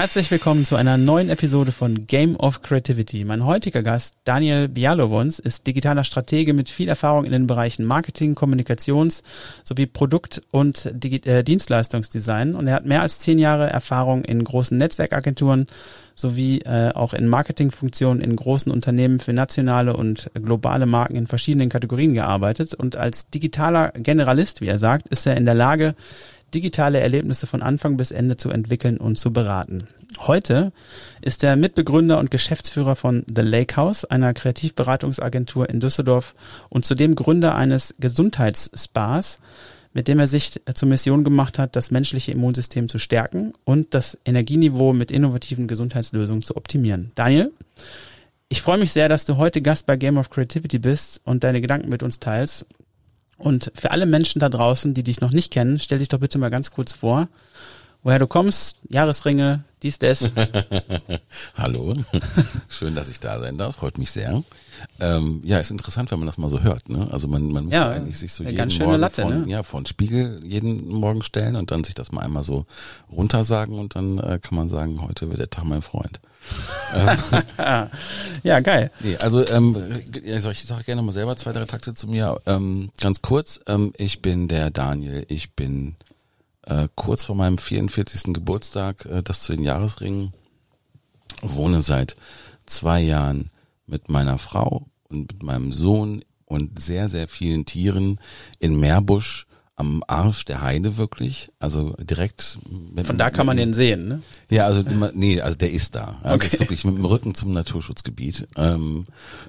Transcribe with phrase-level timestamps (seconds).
[0.00, 3.22] Herzlich willkommen zu einer neuen Episode von Game of Creativity.
[3.26, 8.34] Mein heutiger Gast, Daniel Bialowons, ist digitaler Stratege mit viel Erfahrung in den Bereichen Marketing,
[8.34, 9.22] Kommunikations-
[9.62, 12.54] sowie Produkt- und äh, Dienstleistungsdesign.
[12.54, 15.66] Und er hat mehr als zehn Jahre Erfahrung in großen Netzwerkagenturen
[16.14, 21.68] sowie äh, auch in Marketingfunktionen in großen Unternehmen für nationale und globale Marken in verschiedenen
[21.68, 22.72] Kategorien gearbeitet.
[22.72, 25.94] Und als digitaler Generalist, wie er sagt, ist er in der Lage,
[26.54, 29.86] digitale Erlebnisse von Anfang bis Ende zu entwickeln und zu beraten.
[30.18, 30.72] Heute
[31.20, 36.34] ist er Mitbegründer und Geschäftsführer von The Lake House, einer Kreativberatungsagentur in Düsseldorf
[36.68, 39.38] und zudem Gründer eines Gesundheitsspas,
[39.92, 44.18] mit dem er sich zur Mission gemacht hat, das menschliche Immunsystem zu stärken und das
[44.24, 47.12] Energieniveau mit innovativen Gesundheitslösungen zu optimieren.
[47.14, 47.52] Daniel,
[48.48, 51.60] ich freue mich sehr, dass du heute Gast bei Game of Creativity bist und deine
[51.60, 52.66] Gedanken mit uns teilst.
[53.40, 56.38] Und für alle Menschen da draußen, die dich noch nicht kennen, stell dich doch bitte
[56.38, 57.26] mal ganz kurz vor,
[58.02, 60.30] woher du kommst, Jahresringe, dies, das.
[61.56, 61.96] Hallo,
[62.68, 64.42] schön, dass ich da sein darf, freut mich sehr.
[64.98, 66.90] Ähm, ja, ist interessant, wenn man das mal so hört.
[66.90, 67.08] Ne?
[67.10, 69.50] Also man, man muss Ja, eigentlich sich so jeden Morgen Latte, von, ne?
[69.50, 72.66] ja, vor den Spiegel jeden Morgen stellen und dann sich das mal einmal so
[73.10, 76.20] runtersagen und dann äh, kann man sagen, heute wird der Tag mein Freund.
[78.42, 78.90] ja, geil.
[79.00, 82.40] Nee, also ähm, ich sag, ich sag gerne mal selber zwei, drei Takte zu mir.
[82.46, 85.96] Ähm, ganz kurz, ähm, ich bin der Daniel, ich bin
[86.66, 88.34] äh, kurz vor meinem 44.
[88.34, 90.32] Geburtstag, äh, das zu den Jahresringen,
[91.42, 92.16] wohne seit
[92.66, 93.50] zwei Jahren
[93.86, 98.18] mit meiner Frau und mit meinem Sohn und sehr, sehr vielen Tieren
[98.58, 99.46] in Meerbusch
[99.80, 102.58] am Arsch der Heide wirklich, also direkt
[102.94, 104.22] mit, Von da kann man mit, den sehen, ne?
[104.50, 104.82] ja, also
[105.14, 106.18] nee, also der ist da.
[106.22, 106.46] Also Okay.
[106.46, 108.46] ist wirklich mit dem Rücken zum Naturschutzgebiet.
[108.56, 109.06] Ähm,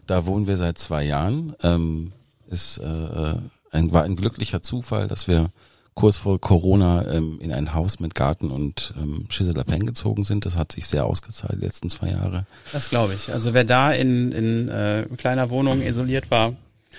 [0.07, 1.53] da wohnen wir seit zwei Jahren.
[1.61, 2.13] Ähm,
[2.49, 3.35] ist äh,
[3.71, 5.51] ein, war ein glücklicher Zufall, dass wir
[5.93, 10.45] kurz vor Corona ähm, in ein Haus mit Garten und ähm, Schisselapeng gezogen sind.
[10.45, 12.45] Das hat sich sehr ausgezahlt die letzten zwei Jahre.
[12.71, 13.31] Das glaube ich.
[13.33, 16.53] Also wer da in, in äh, kleiner Wohnung isoliert war,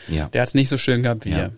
[0.08, 0.28] Ja.
[0.28, 1.36] der hat es nicht so schön gehabt wie Ja.
[1.36, 1.52] hier.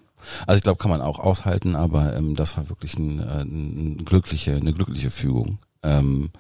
[0.47, 4.05] Also ich glaube, kann man auch aushalten, aber ähm, das war wirklich ein, äh, ein
[4.05, 5.59] glückliche, eine glückliche Fügung.
[5.83, 6.31] Ähm,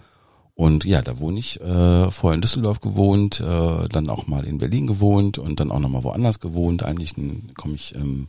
[0.54, 4.58] und ja, da wohne ich, äh, vorher in Düsseldorf gewohnt, äh, dann auch mal in
[4.58, 6.84] Berlin gewohnt und dann auch nochmal woanders gewohnt.
[6.84, 7.14] Eigentlich
[7.56, 8.28] komme ich ähm,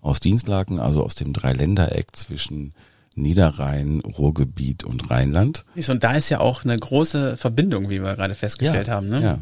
[0.00, 2.74] aus Dienstlaken, also aus dem Dreiländereck zwischen
[3.14, 5.64] Niederrhein, Ruhrgebiet und Rheinland.
[5.88, 9.08] Und da ist ja auch eine große Verbindung, wie wir gerade festgestellt Ja, haben.
[9.08, 9.22] Ne?
[9.22, 9.38] ja.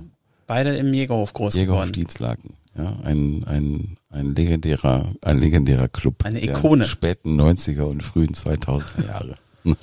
[0.46, 1.92] Beide im Jägerhof groß Jägerhof geworden.
[1.92, 2.54] Dienstlaken.
[2.78, 6.24] Ja, ein, ein, ein legendärer, ein legendärer Club.
[6.24, 6.84] Eine der Ikone.
[6.84, 9.36] Späten 90er und frühen 2000er Jahre.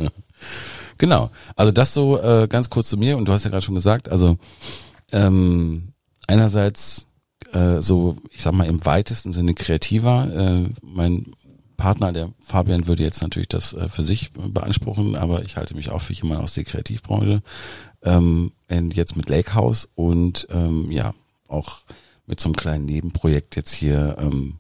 [0.97, 1.29] genau.
[1.57, 4.07] Also das so äh, ganz kurz zu mir und du hast ja gerade schon gesagt,
[4.07, 4.37] also
[5.11, 5.89] ähm,
[6.27, 7.07] einerseits
[7.51, 10.29] äh, so, ich sag mal im weitesten Sinne kreativer.
[10.33, 11.33] Äh, mein
[11.75, 15.89] Partner, der Fabian, würde jetzt natürlich das äh, für sich beanspruchen, aber ich halte mich
[15.89, 17.41] auch für jemand aus der Kreativbranche.
[18.03, 21.13] Ähm, jetzt mit Lake House und ähm, ja,
[21.49, 21.79] auch
[22.27, 24.55] mit so einem kleinen Nebenprojekt jetzt hier ähm,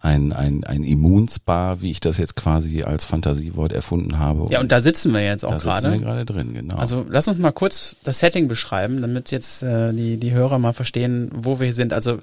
[0.00, 4.52] ein, ein, ein Immunspa, wie ich das jetzt quasi als Fantasiewort erfunden habe.
[4.52, 6.24] Ja, und da sitzen wir jetzt auch da sitzen wir gerade.
[6.24, 6.76] gerade drin, genau.
[6.76, 10.74] Also lass uns mal kurz das Setting beschreiben, damit jetzt äh, die, die Hörer mal
[10.74, 11.92] verstehen, wo wir sind.
[11.94, 12.18] Also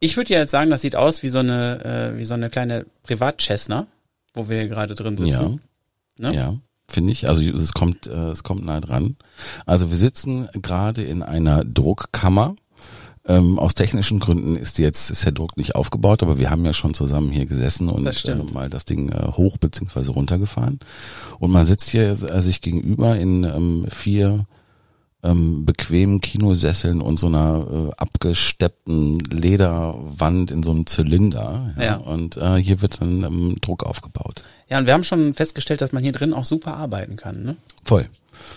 [0.00, 2.48] ich würde ja jetzt sagen, das sieht aus wie so eine, äh, wie so eine
[2.50, 3.86] kleine Privat-Cessna,
[4.32, 5.60] wo wir hier gerade drin sitzen.
[6.18, 6.34] ja, Ne?
[6.36, 6.54] ja,
[6.88, 7.28] finde ich.
[7.28, 9.16] Also es kommt, äh, es kommt nah dran.
[9.66, 12.54] Also wir sitzen gerade in einer Druckkammer.
[13.26, 16.74] Ähm, aus technischen Gründen ist jetzt ist der Druck nicht aufgebaut, aber wir haben ja
[16.74, 20.78] schon zusammen hier gesessen und Das äh, mal das Ding äh, hoch beziehungsweise runtergefahren.
[21.38, 24.46] Und man sitzt hier äh, sich gegenüber in ähm, vier
[25.24, 31.74] ähm, bequemen Kinosesseln und so einer äh, abgesteppten Lederwand in so einem Zylinder.
[31.80, 31.96] Ja.
[31.96, 34.44] Und äh, hier wird dann ähm, Druck aufgebaut.
[34.68, 37.42] Ja, und wir haben schon festgestellt, dass man hier drin auch super arbeiten kann.
[37.42, 37.56] Ne?
[37.84, 38.08] Voll.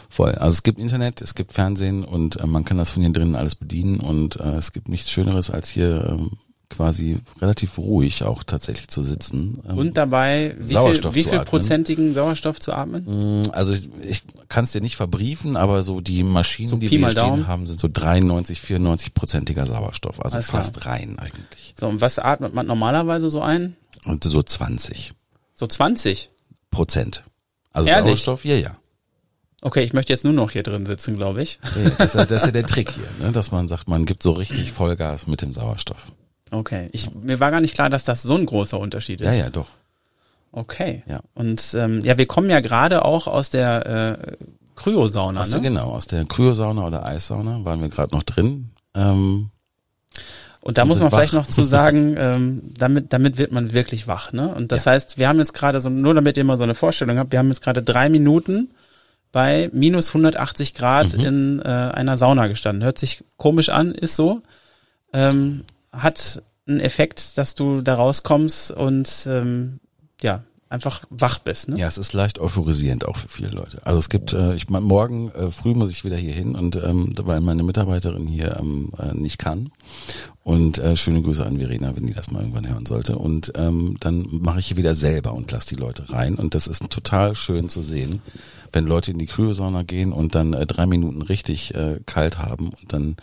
[0.09, 0.31] Voll.
[0.31, 3.35] Also es gibt Internet, es gibt Fernsehen und äh, man kann das von hier drinnen
[3.35, 6.31] alles bedienen und äh, es gibt nichts Schöneres als hier ähm,
[6.69, 9.61] quasi relativ ruhig auch tatsächlich zu sitzen.
[9.67, 13.41] Ähm, Und dabei, wie viel, Sauerstoff wie zu viel prozentigen Sauerstoff zu atmen?
[13.43, 16.91] mh, also ich, ich kann es dir nicht verbriefen, aber so die Maschinen, So die
[16.91, 17.47] wir hier stehen Daumen.
[17.47, 20.23] haben, sind so 93, 94 prozentiger Sauerstoff.
[20.23, 20.63] Also Alles klar.
[20.63, 21.73] fast rein eigentlich.
[21.79, 23.75] So, und was atmet man normalerweise so ein?
[24.05, 25.13] Und so 20
[25.53, 26.29] So 20.
[26.69, 27.23] Prozent.
[27.71, 28.07] Also Ehrlich?
[28.23, 28.77] Sauerstoff, ja, ja.
[29.61, 31.59] Okay, ich möchte jetzt nur noch hier drin sitzen, glaube ich.
[31.97, 33.31] Das ist, ja- das ist ja der Trick hier, ne?
[33.31, 36.11] dass man sagt, man gibt so richtig Vollgas mit dem Sauerstoff.
[36.51, 39.37] Okay, ich, mir war gar nicht klar, dass das so ein großer Unterschied Ja, ist.
[39.37, 39.67] ja, doch.
[40.51, 41.03] Okay.
[41.07, 41.19] Ja.
[41.35, 44.37] Und ähm, ja, wir kommen ja gerade auch aus der äh,
[44.75, 45.61] Kryosauna, Aus ne?
[45.61, 48.69] genau, aus der Kryosauna oder Eissauna waren wir gerade noch drin.
[48.95, 49.49] Ähm,
[50.61, 51.39] Und da muss man vielleicht wach.
[51.39, 54.47] noch zu sagen, ähm, damit, damit wird man wirklich wach, ne?
[54.53, 54.91] Und das Ja.
[54.93, 57.39] heißt, wir haben jetzt gerade so, nur damit ihr mal so eine Vorstellung habt, wir
[57.39, 58.69] haben jetzt gerade drei Minuten
[59.31, 61.19] bei minus 180 Grad mhm.
[61.25, 62.83] in äh, einer Sauna gestanden.
[62.83, 64.41] Hört sich komisch an, ist so.
[65.13, 69.79] Ähm, hat einen Effekt, dass du da rauskommst und ähm,
[70.21, 71.69] ja, einfach wach bist.
[71.69, 71.77] Ne?
[71.77, 73.79] Ja, es ist leicht euphorisierend auch für viele Leute.
[73.85, 77.13] Also es gibt, äh, ich morgen äh, früh muss ich wieder hier hin und ähm,
[77.21, 79.71] weil meine Mitarbeiterin hier ähm, äh, nicht kann.
[80.43, 83.17] Und äh, schöne Grüße an Verena, wenn die das mal irgendwann hören sollte.
[83.17, 86.35] Und ähm, dann mache ich hier wieder selber und lasse die Leute rein.
[86.35, 88.21] Und das ist total schön zu sehen,
[88.73, 92.69] wenn Leute in die Kryosauna gehen und dann äh, drei Minuten richtig äh, kalt haben
[92.69, 93.15] und dann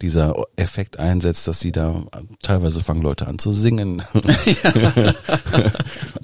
[0.00, 2.04] dieser Effekt einsetzt, dass sie da
[2.42, 4.02] teilweise fangen Leute an zu singen.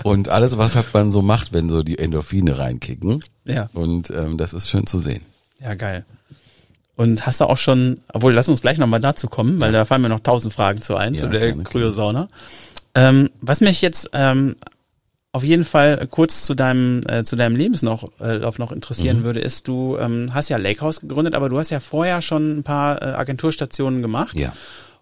[0.02, 3.22] und alles, was halt man so macht, wenn so die Endorphine reinkicken.
[3.44, 3.69] Ja.
[3.72, 5.22] Und ähm, das ist schön zu sehen.
[5.60, 6.04] Ja, geil.
[6.96, 10.02] Und hast du auch schon, obwohl lass uns gleich nochmal dazu kommen, weil da fallen
[10.02, 12.26] mir noch tausend Fragen zu ein, ja, zu der Kryosauna.
[12.96, 14.56] Ähm, was mich jetzt ähm,
[15.38, 19.23] auf jeden Fall kurz zu deinem äh, zu deinem Lebenslauf äh, noch interessieren mhm.
[19.23, 22.62] würde, ist, du ähm, hast ja Lakehouse gegründet, aber du hast ja vorher schon ein
[22.64, 24.37] paar äh, Agenturstationen gemacht.
[24.37, 24.52] Ja.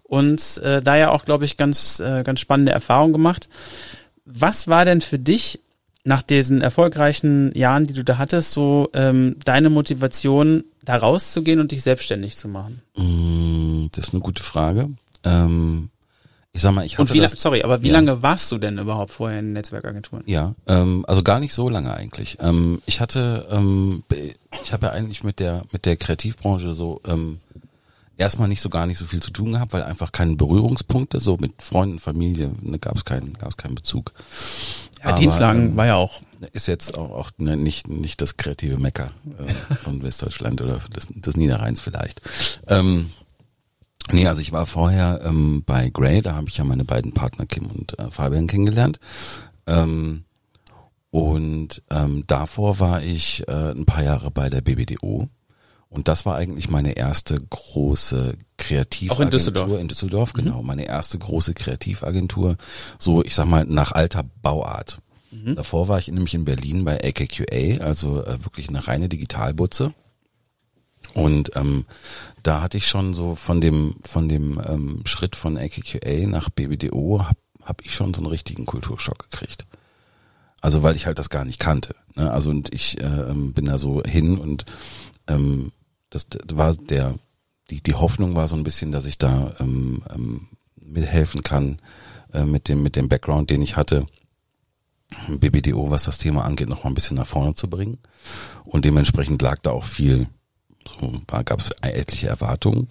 [0.03, 3.49] Und äh, da ja auch, glaube ich, ganz äh, ganz spannende Erfahrungen gemacht.
[4.27, 5.61] Was war denn für dich
[6.05, 11.73] nach diesen erfolgreichen Jahren, die du da hattest, so ähm, deine Motivation, da rauszugehen und
[11.73, 12.83] dich selbstständig zu machen?
[12.94, 14.91] Mm, das ist eine gute Frage.
[15.25, 15.88] Ähm
[16.56, 17.93] ich sag mal, ich hatte Und wie, das, sorry, aber wie ja.
[17.93, 20.23] lange warst du denn überhaupt vorher in Netzwerkagenturen?
[20.25, 22.38] Ja, ähm, also gar nicht so lange eigentlich.
[22.41, 24.05] Ähm, ich hatte, ähm,
[24.64, 27.41] ich habe ja eigentlich mit der mit der Kreativbranche so ähm,
[28.17, 31.37] erstmal nicht so gar nicht so viel zu tun gehabt, weil einfach keine Berührungspunkte, so
[31.38, 34.14] mit Freunden, Familie, ne, gab es keinen, gab es keinen Bezug.
[35.00, 36.23] Ja, Aber, Dienstlagen ähm, war ja auch.
[36.52, 41.09] Ist jetzt auch, auch ne, nicht, nicht das kreative Mecker äh, von Westdeutschland oder des,
[41.11, 42.23] des Niederrheins vielleicht.
[42.67, 43.11] Ähm,
[44.12, 47.47] Nee, also ich war vorher ähm, bei Grey, da habe ich ja meine beiden Partner
[47.47, 49.00] Kim und äh, Fabian kennengelernt.
[49.67, 50.25] Ähm,
[51.11, 55.29] und ähm, davor war ich äh, ein paar Jahre bei der BBDO.
[55.88, 59.17] Und das war eigentlich meine erste große Kreativagentur.
[59.17, 59.81] Auch in Düsseldorf.
[59.81, 60.38] In Düsseldorf, mhm.
[60.38, 60.62] genau.
[60.62, 62.56] Meine erste große Kreativagentur.
[62.99, 64.99] So, ich sag mal, nach alter Bauart.
[65.31, 65.56] Mhm.
[65.56, 69.94] Davor war ich nämlich in Berlin bei AKQA, also äh, wirklich eine reine Digitalbutze.
[71.16, 71.86] Und ähm,
[72.42, 77.24] da hatte ich schon so von dem von dem ähm, Schritt von AKQA nach BBDO
[77.26, 79.66] hab, hab ich schon so einen richtigen Kulturschock gekriegt.
[80.60, 81.94] Also weil ich halt das gar nicht kannte.
[82.16, 82.30] Ne?
[82.30, 84.66] Also und ich äh, ähm, bin da so hin und
[85.26, 85.72] ähm,
[86.10, 87.14] das, das war der
[87.70, 91.78] die die Hoffnung war so ein bisschen, dass ich da ähm, ähm, mithelfen kann
[92.34, 94.04] äh, mit dem mit dem Background, den ich hatte.
[95.28, 98.00] BBDO, was das Thema angeht, noch mal ein bisschen nach vorne zu bringen.
[98.64, 100.28] Und dementsprechend lag da auch viel
[100.87, 102.88] so, da gab es etliche Erwartungen.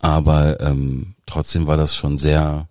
[0.00, 2.68] Aber ähm, trotzdem war das schon sehr,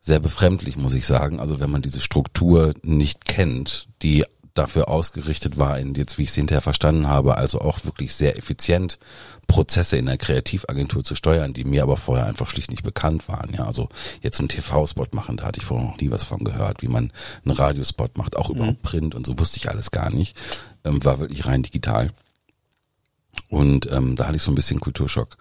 [0.00, 1.40] sehr befremdlich, muss ich sagen.
[1.40, 4.24] Also wenn man diese Struktur nicht kennt, die
[4.56, 8.36] dafür ausgerichtet war, in jetzt, wie ich es hinterher verstanden habe, also auch wirklich sehr
[8.38, 8.98] effizient
[9.46, 13.52] Prozesse in der Kreativagentur zu steuern, die mir aber vorher einfach schlicht nicht bekannt waren.
[13.54, 13.88] Ja, also
[14.22, 17.12] jetzt einen TV-Spot machen, da hatte ich vorher noch nie was von gehört, wie man
[17.44, 18.88] einen Radiospot macht, auch überhaupt mhm.
[18.88, 20.36] Print und so wusste ich alles gar nicht.
[20.84, 22.10] Ähm, war wirklich rein digital.
[23.48, 25.36] Und ähm, da hatte ich so ein bisschen Kulturschock.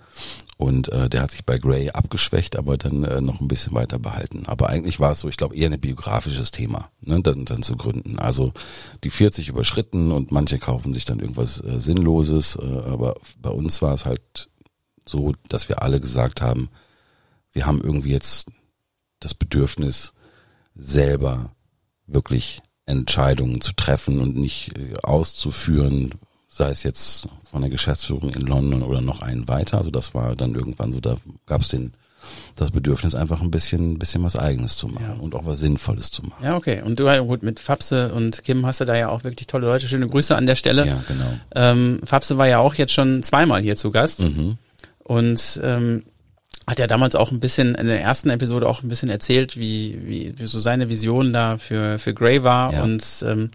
[0.58, 4.00] Und äh, der hat sich bei Grey abgeschwächt, aber dann äh, noch ein bisschen weiter
[4.00, 4.46] behalten.
[4.46, 7.76] Aber eigentlich war es so, ich glaube, eher ein biografisches Thema, ne, dann, dann zu
[7.76, 8.20] gründen.
[8.20, 8.54] Also
[9.04, 12.56] die 40 überschritten und manche kaufen sich dann irgendwas äh, Sinnloses.
[12.56, 14.50] Äh, aber bei uns war es halt
[15.06, 16.70] so, dass wir alle gesagt haben,
[17.52, 18.48] wir haben irgendwie jetzt
[19.20, 20.14] das Bedürfnis,
[20.76, 21.52] selber
[22.06, 26.14] wirklich Entscheidungen zu treffen und nicht äh, auszuführen,
[26.56, 29.78] sei es jetzt von der Geschäftsführung in London oder noch einen weiter.
[29.78, 31.94] Also das war dann irgendwann so, da gab es den
[32.56, 35.22] das Bedürfnis, einfach ein bisschen, bisschen was Eigenes zu machen ja.
[35.22, 36.44] und auch was Sinnvolles zu machen.
[36.44, 36.82] Ja, okay.
[36.82, 39.88] Und du gut mit Fabse und Kim hast du da ja auch wirklich tolle Leute.
[39.88, 40.88] Schöne Grüße an der Stelle.
[40.88, 41.34] Ja, genau.
[41.54, 44.24] Ähm, Fabse war ja auch jetzt schon zweimal hier zu Gast.
[44.24, 44.58] Mhm.
[45.00, 46.04] Und ähm,
[46.66, 50.00] hat ja damals auch ein bisschen in der ersten Episode auch ein bisschen erzählt, wie,
[50.04, 52.74] wie, wie so seine Vision da für, für Grey war.
[52.74, 52.84] Ja.
[52.84, 53.52] Und ähm,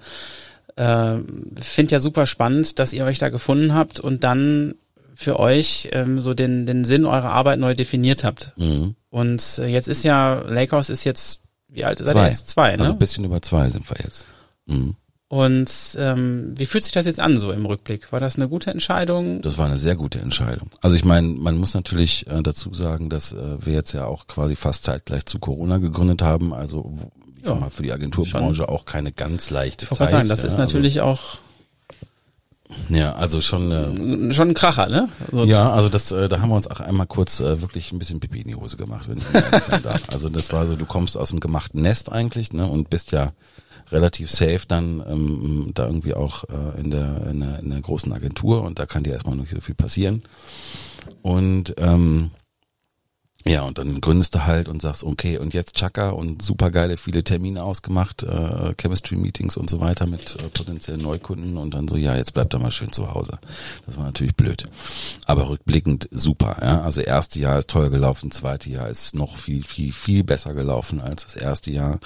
[0.80, 1.18] äh,
[1.60, 4.74] Finde ja super spannend, dass ihr euch da gefunden habt und dann
[5.14, 8.54] für euch ähm, so den, den Sinn eurer Arbeit neu definiert habt.
[8.56, 8.94] Mhm.
[9.10, 12.48] Und äh, jetzt ist ja, Lakehouse ist jetzt, wie alt seid ihr jetzt?
[12.48, 12.82] Zwei, ne?
[12.82, 14.24] Also ein bisschen über zwei sind wir jetzt.
[14.66, 14.96] Mhm.
[15.28, 18.10] Und ähm, wie fühlt sich das jetzt an, so im Rückblick?
[18.10, 19.42] War das eine gute Entscheidung?
[19.42, 20.70] Das war eine sehr gute Entscheidung.
[20.80, 24.26] Also ich meine, man muss natürlich äh, dazu sagen, dass äh, wir jetzt ja auch
[24.26, 26.54] quasi fast zeitgleich zu Corona gegründet haben.
[26.54, 26.92] Also
[27.42, 28.66] ich ja, mal, für die Agenturbranche schon.
[28.66, 30.10] auch keine ganz leichte ich Zeit.
[30.10, 31.38] Sagen, das ja, ist natürlich also, auch
[32.88, 35.08] Ja, also schon äh, schon ein Kracher, ne?
[35.32, 37.98] So ja, also das, äh, da haben wir uns auch einmal kurz äh, wirklich ein
[37.98, 40.02] bisschen Pipi in die Hose gemacht, wenn ich ehrlich sein darf.
[40.12, 43.32] Also das war so, du kommst aus dem gemachten Nest eigentlich, ne, und bist ja
[43.90, 48.12] relativ safe dann ähm, da irgendwie auch äh, in, der, in, der, in der großen
[48.12, 50.22] Agentur und da kann dir erstmal noch nicht so viel passieren.
[51.22, 52.30] Und ähm,
[53.46, 57.24] ja, und dann gründest du halt und sagst, okay, und jetzt Chaka und supergeile viele
[57.24, 62.16] Termine ausgemacht, äh, Chemistry-Meetings und so weiter mit äh, potenziellen Neukunden und dann so, ja,
[62.16, 63.38] jetzt bleibt er mal schön zu Hause.
[63.86, 64.68] Das war natürlich blöd.
[65.24, 66.82] Aber rückblickend super, ja.
[66.82, 71.00] Also erste Jahr ist toll gelaufen, zweite Jahr ist noch viel, viel, viel besser gelaufen
[71.00, 71.98] als das erste Jahr.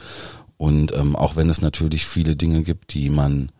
[0.57, 3.51] Und ähm, auch wenn es natürlich viele Dinge gibt, die man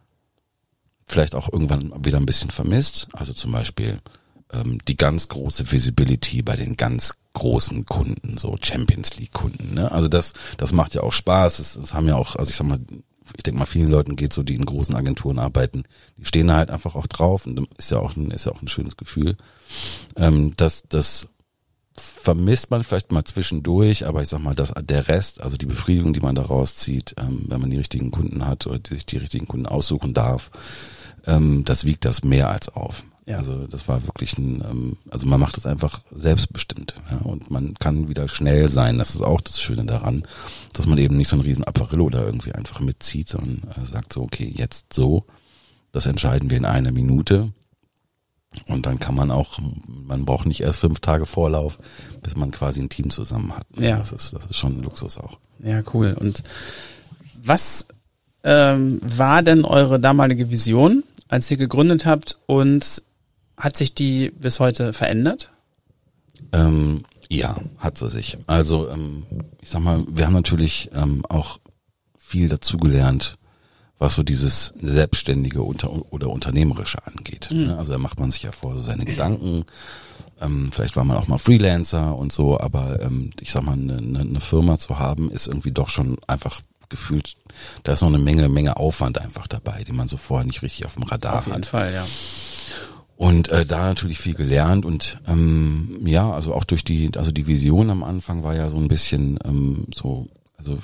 [1.07, 3.99] vielleicht auch irgendwann wieder ein bisschen vermisst, also zum Beispiel
[4.53, 9.75] ähm, die ganz große Visibility bei den ganz großen Kunden, so Champions League Kunden.
[9.75, 9.93] Ne?
[9.93, 11.59] Also das, das macht ja auch Spaß.
[11.59, 12.81] Es, es haben ja auch, also ich sag mal,
[13.37, 15.85] ich denke mal, vielen Leuten geht so, die in großen Agenturen arbeiten,
[16.17, 18.63] die stehen da halt einfach auch drauf und ist ja auch ein, ist ja auch
[18.63, 19.37] ein schönes Gefühl.
[20.17, 21.29] Ähm, das, das
[21.97, 26.13] vermisst man vielleicht mal zwischendurch, aber ich sag mal, dass der Rest, also die Befriedigung,
[26.13, 29.47] die man da rauszieht, ähm, wenn man die richtigen Kunden hat oder die, die richtigen
[29.47, 30.51] Kunden aussuchen darf,
[31.27, 33.05] ähm, das wiegt das mehr als auf.
[33.27, 33.39] Ja.
[33.39, 37.75] Also das war wirklich ein, ähm, also man macht das einfach selbstbestimmt ja, und man
[37.75, 38.99] kann wieder schnell sein.
[38.99, 40.25] Das ist auch das Schöne daran,
[40.73, 44.13] dass man eben nicht so ein riesen Apparillo da irgendwie einfach mitzieht, sondern äh, sagt
[44.13, 45.25] so, okay, jetzt so,
[45.93, 47.53] das entscheiden wir in einer Minute.
[48.69, 51.79] Und dann kann man auch, man braucht nicht erst fünf Tage Vorlauf,
[52.23, 53.67] bis man quasi ein Team zusammen hat.
[53.77, 53.99] Ja.
[53.99, 55.39] Das ist, das ist schon ein Luxus auch.
[55.61, 56.15] Ja, cool.
[56.19, 56.45] Und
[57.43, 57.89] was
[58.45, 63.03] ähm, war denn eure damalige Vision, als ihr gegründet habt und
[63.57, 65.51] hat sich die bis heute verändert?
[66.53, 68.39] Ähm, ja, hat sie sich.
[68.47, 69.25] Also ähm,
[69.61, 71.59] ich sag mal, wir haben natürlich ähm, auch
[72.19, 73.39] viel dazugelernt,
[73.99, 77.51] was so dieses selbstständige unter oder unternehmerische angeht.
[77.51, 77.71] Mhm.
[77.71, 79.65] Also da macht man sich ja vor so seine Gedanken.
[80.41, 83.97] Ähm, vielleicht war man auch mal Freelancer und so, aber ähm, ich sag mal, eine,
[83.97, 87.37] eine Firma zu haben, ist irgendwie doch schon einfach gefühlt,
[87.85, 90.87] da ist noch eine Menge, Menge Aufwand einfach dabei, den man so vorher nicht richtig
[90.87, 91.39] auf dem Radar hat.
[91.39, 91.67] Auf jeden hat.
[91.67, 92.05] Fall, ja.
[93.17, 97.47] Und äh, da natürlich viel gelernt und ähm, ja, also auch durch die, also die
[97.47, 100.79] Vision am Anfang war ja so ein bisschen ähm, so, also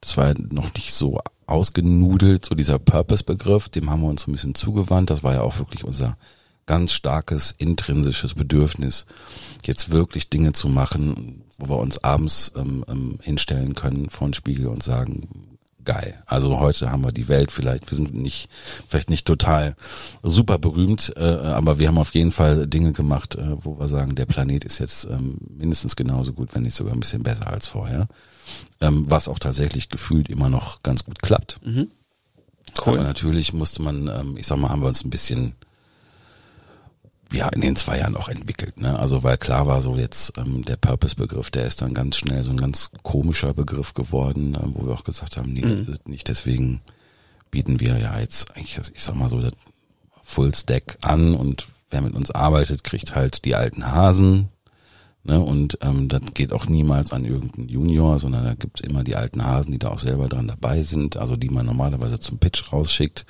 [0.00, 4.32] das war noch nicht so ausgenudelt, so dieser Purpose-Begriff, dem haben wir uns so ein
[4.32, 5.10] bisschen zugewandt.
[5.10, 6.16] Das war ja auch wirklich unser
[6.66, 9.06] ganz starkes intrinsisches Bedürfnis,
[9.64, 14.34] jetzt wirklich Dinge zu machen, wo wir uns abends ähm, ähm, hinstellen können vor den
[14.34, 15.49] Spiegel und sagen,
[15.90, 16.22] geil.
[16.24, 18.48] Also heute haben wir die Welt vielleicht, wir sind nicht,
[18.86, 19.74] vielleicht nicht total
[20.22, 24.14] super berühmt, äh, aber wir haben auf jeden Fall Dinge gemacht, äh, wo wir sagen,
[24.14, 27.66] der Planet ist jetzt ähm, mindestens genauso gut, wenn nicht sogar ein bisschen besser als
[27.66, 28.06] vorher.
[28.80, 31.58] Ähm, was auch tatsächlich gefühlt immer noch ganz gut klappt.
[31.64, 31.88] Mhm.
[32.86, 32.94] Cool.
[32.94, 35.54] Aber natürlich musste man, ähm, ich sag mal, haben wir uns ein bisschen
[37.32, 38.80] ja in den zwei Jahren auch entwickelt.
[38.80, 38.98] Ne?
[38.98, 42.50] Also weil klar war so jetzt ähm, der Purpose-Begriff, der ist dann ganz schnell so
[42.50, 45.96] ein ganz komischer Begriff geworden, äh, wo wir auch gesagt haben, nee, mhm.
[46.06, 46.80] nicht deswegen
[47.50, 49.52] bieten wir ja jetzt eigentlich, ich sag mal so, das
[50.22, 54.48] Full Stack an und wer mit uns arbeitet, kriegt halt die alten Hasen.
[55.22, 59.16] Ne, und ähm, das geht auch niemals an irgendeinen Junior, sondern da gibt's immer die
[59.16, 62.72] alten Hasen, die da auch selber dran dabei sind, also die man normalerweise zum Pitch
[62.72, 63.26] rausschickt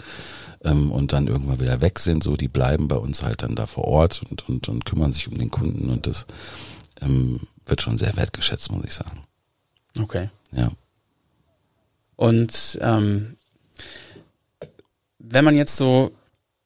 [0.62, 3.66] ähm, und dann irgendwann wieder weg sind, so die bleiben bei uns halt dann da
[3.66, 6.26] vor Ort und, und, und kümmern sich um den Kunden und das
[7.00, 9.24] ähm, wird schon sehr wertgeschätzt, muss ich sagen.
[9.98, 10.30] Okay.
[10.52, 10.70] Ja.
[12.14, 13.36] Und ähm,
[15.18, 16.12] wenn man jetzt so,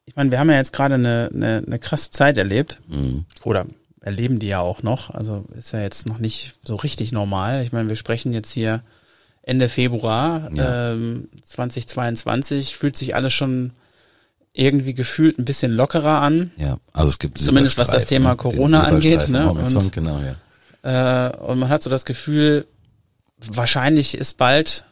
[0.04, 3.25] ich meine, wir haben ja jetzt gerade eine, eine, eine krasse Zeit erlebt mhm.
[3.45, 3.66] oder
[4.04, 5.11] erleben die ja auch noch.
[5.11, 7.62] Also ist ja jetzt noch nicht so richtig normal.
[7.62, 8.82] Ich meine, wir sprechen jetzt hier
[9.42, 10.92] Ende Februar ja.
[10.92, 13.73] ähm, 2022, fühlt sich alles schon
[14.52, 16.52] irgendwie gefühlt ein bisschen lockerer an.
[16.56, 19.28] Ja, also es gibt zumindest was das Thema Corona angeht.
[19.28, 19.50] Ne?
[19.50, 21.28] Und, genau, ja.
[21.28, 22.66] äh, und man hat so das Gefühl,
[23.38, 24.84] wahrscheinlich ist bald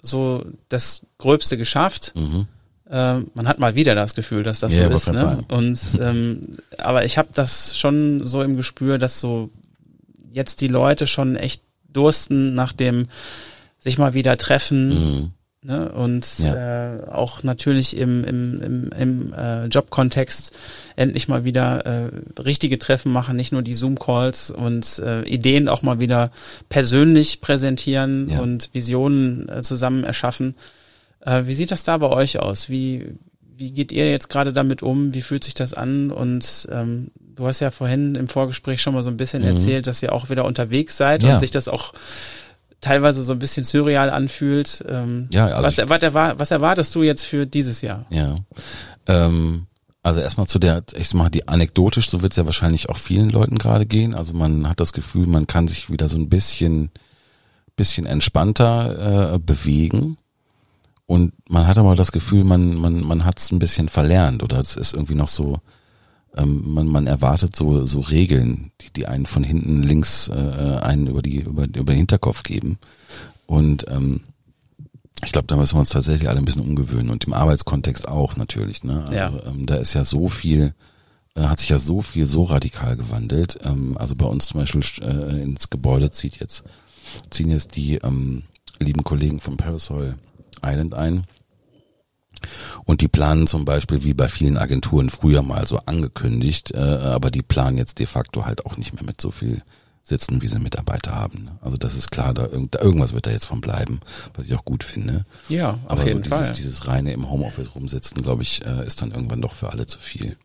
[0.00, 2.12] so das Gröbste geschafft.
[2.14, 2.46] Mhm.
[2.90, 5.12] Äh, man hat mal wieder das Gefühl, dass das ja, so ist.
[5.12, 5.44] Ne?
[5.50, 9.50] Und ähm, aber ich habe das schon so im Gespür, dass so
[10.30, 13.06] jetzt die Leute schon echt dursten nach dem
[13.78, 14.88] sich mal wieder treffen.
[14.88, 15.30] Mhm
[15.66, 15.90] Ne?
[15.90, 16.96] Und ja.
[16.96, 20.52] äh, auch natürlich im, im, im, im äh, Jobkontext
[20.94, 25.80] endlich mal wieder äh, richtige Treffen machen, nicht nur die Zoom-Calls und äh, Ideen auch
[25.80, 26.32] mal wieder
[26.68, 28.40] persönlich präsentieren ja.
[28.40, 30.54] und Visionen äh, zusammen erschaffen.
[31.24, 32.68] Äh, wie sieht das da bei euch aus?
[32.68, 33.14] Wie,
[33.56, 35.14] wie geht ihr jetzt gerade damit um?
[35.14, 36.10] Wie fühlt sich das an?
[36.10, 39.48] Und ähm, du hast ja vorhin im Vorgespräch schon mal so ein bisschen mhm.
[39.48, 41.34] erzählt, dass ihr auch wieder unterwegs seid ja.
[41.34, 41.92] und sich das auch
[42.80, 44.84] teilweise so ein bisschen surreal anfühlt.
[44.88, 48.06] Ähm, Ja, also was, ich- was, was erwartest du jetzt für dieses Jahr?
[48.10, 48.36] Ja.
[49.06, 49.66] Ähm,
[50.02, 53.30] also erstmal zu der, ich sag mal, die anekdotisch, so wird's ja wahrscheinlich auch vielen
[53.30, 54.14] Leuten gerade gehen.
[54.14, 56.90] Also man hat das Gefühl, man kann sich wieder so ein bisschen,
[57.74, 60.18] bisschen entspannter äh, bewegen.
[61.06, 64.74] Und man hat aber das Gefühl, man, man, man hat's ein bisschen verlernt oder es
[64.76, 65.58] ist irgendwie noch so,
[66.36, 70.32] ähm, man, man erwartet so, so Regeln, die, die einen von hinten links äh,
[70.80, 72.78] einen über die, über, über den Hinterkopf geben.
[73.46, 74.20] Und ähm,
[75.24, 78.36] ich glaube, da müssen wir uns tatsächlich alle ein bisschen umgewöhnen und im Arbeitskontext auch
[78.36, 78.82] natürlich.
[78.82, 79.02] Ne?
[79.04, 79.32] Also Ja.
[79.46, 80.74] ähm, da ist ja so viel,
[81.34, 83.58] äh, hat sich ja so viel so radikal gewandelt.
[83.62, 86.64] Ähm, also bei uns zum Beispiel äh, ins Gebäude zieht jetzt,
[87.30, 88.44] ziehen jetzt die ähm,
[88.80, 90.14] lieben Kollegen von Parasol
[90.64, 91.24] Island ein.
[92.84, 97.30] Und die planen zum Beispiel, wie bei vielen Agenturen früher mal so angekündigt, äh, aber
[97.30, 99.62] die planen jetzt de facto halt auch nicht mehr mit so viel
[100.02, 101.44] sitzen, wie sie Mitarbeiter haben.
[101.44, 101.58] ne?
[101.62, 104.00] Also das ist klar, da, irgend, da irgendwas wird da jetzt von bleiben,
[104.34, 105.24] was ich auch gut finde.
[105.48, 106.52] Ja, auf Aber so jeden dieses, Fall.
[106.52, 109.98] dieses reine im Homeoffice rumsitzen, glaube ich, äh, ist dann irgendwann doch für alle zu
[109.98, 110.36] viel.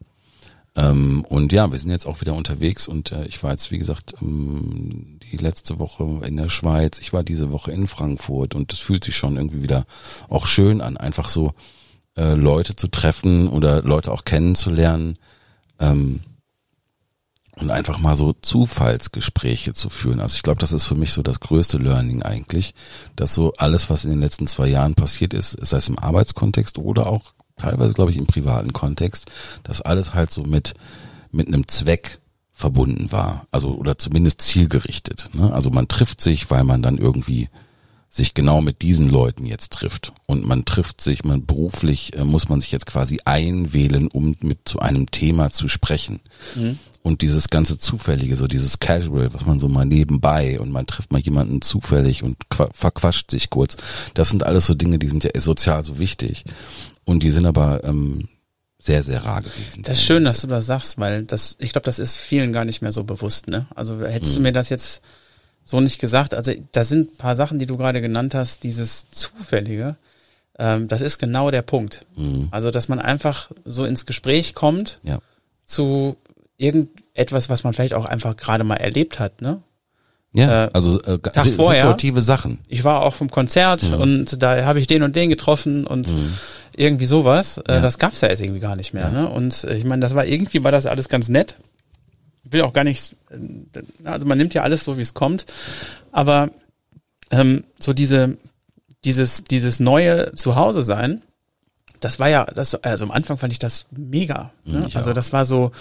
[0.76, 3.80] Ähm, und ja, wir sind jetzt auch wieder unterwegs und äh, ich war jetzt, wie
[3.80, 8.74] gesagt, ähm, die letzte Woche in der Schweiz, ich war diese Woche in Frankfurt und
[8.74, 9.86] es fühlt sich schon irgendwie wieder
[10.28, 11.54] auch schön an, einfach so
[12.16, 15.18] äh, Leute zu treffen oder Leute auch kennenzulernen
[15.80, 16.22] ähm,
[17.56, 20.20] und einfach mal so Zufallsgespräche zu führen.
[20.20, 22.74] Also ich glaube, das ist für mich so das größte Learning eigentlich,
[23.16, 26.78] dass so alles, was in den letzten zwei Jahren passiert ist, sei es im Arbeitskontext
[26.78, 29.30] oder auch teilweise, glaube ich, im privaten Kontext,
[29.64, 30.74] dass alles halt so mit,
[31.32, 32.20] mit einem Zweck
[32.60, 33.48] verbunden war.
[33.52, 35.30] Also, oder zumindest zielgerichtet.
[35.34, 35.52] Ne?
[35.54, 37.48] Also man trifft sich, weil man dann irgendwie
[38.10, 40.14] sich genau mit diesen Leuten jetzt trifft.
[40.26, 44.60] Und man trifft sich, man beruflich äh, muss man sich jetzt quasi einwählen, um mit
[44.66, 46.20] zu einem Thema zu sprechen.
[47.02, 51.14] Und dieses ganze Zufällige, so dieses Casual, was man so mal nebenbei und man trifft
[51.14, 53.78] mal jemanden zufällig und qua- verquatscht sich kurz.
[54.16, 56.44] Das sind alles so Dinge, die sind ja sozial so wichtig.
[57.06, 58.28] Und die sind aber ähm,
[58.82, 59.84] sehr, sehr rar gewesen.
[59.84, 62.64] Das ist schön, dass du das sagst, weil das, ich glaube, das ist vielen gar
[62.66, 63.48] nicht mehr so bewusst.
[63.48, 63.68] Ne?
[63.76, 64.38] Also hättest Mhm.
[64.38, 65.04] du mir das jetzt
[65.66, 69.08] so nicht gesagt, also da sind ein paar Sachen, die du gerade genannt hast, dieses
[69.10, 69.98] Zufällige,
[70.58, 72.02] ähm, das ist genau der Punkt.
[72.16, 72.48] Mhm.
[72.52, 75.20] Also, dass man einfach so ins Gespräch kommt Ja.
[75.66, 76.16] zu
[76.58, 79.42] irgendetwas, was man vielleicht auch einfach gerade mal erlebt hat.
[79.42, 79.62] Ne?
[80.32, 81.82] Ja, Äh, also äh, Tag si- vorher.
[81.82, 82.60] situative Sachen.
[82.68, 83.94] Ich war auch vom Konzert Mhm.
[83.96, 86.14] und da habe ich den und den getroffen und
[86.76, 87.58] irgendwie sowas.
[87.68, 87.82] Äh, Ja.
[87.82, 89.10] Das gab's ja jetzt irgendwie gar nicht mehr.
[89.10, 89.28] Ne?
[89.28, 91.58] Und äh, ich meine, das war irgendwie war das alles ganz nett.
[92.44, 95.46] Ich will auch gar nichts, äh, also man nimmt ja alles so, wie es kommt.
[96.12, 96.52] Aber
[97.32, 98.38] ähm, so diese,
[99.06, 101.22] dieses, dieses neue Zuhause sein,
[102.02, 104.52] das war ja, das, also am Anfang fand ich das mega.
[104.64, 104.80] Ne?
[104.82, 105.16] Mhm, ich Also auch.
[105.16, 105.72] das war so,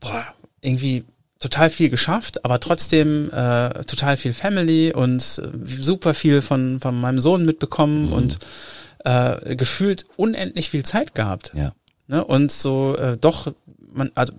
[0.00, 0.24] boah,
[0.60, 1.04] irgendwie
[1.40, 5.48] total viel geschafft, aber trotzdem äh, total viel Family und äh,
[5.82, 8.12] super viel von, von meinem Sohn mitbekommen Mhm.
[8.12, 8.38] und
[9.04, 11.52] äh, gefühlt unendlich viel Zeit gehabt.
[11.54, 11.72] Ja.
[12.08, 12.22] Ne?
[12.24, 13.52] Und so äh, doch,
[13.92, 14.32] man, also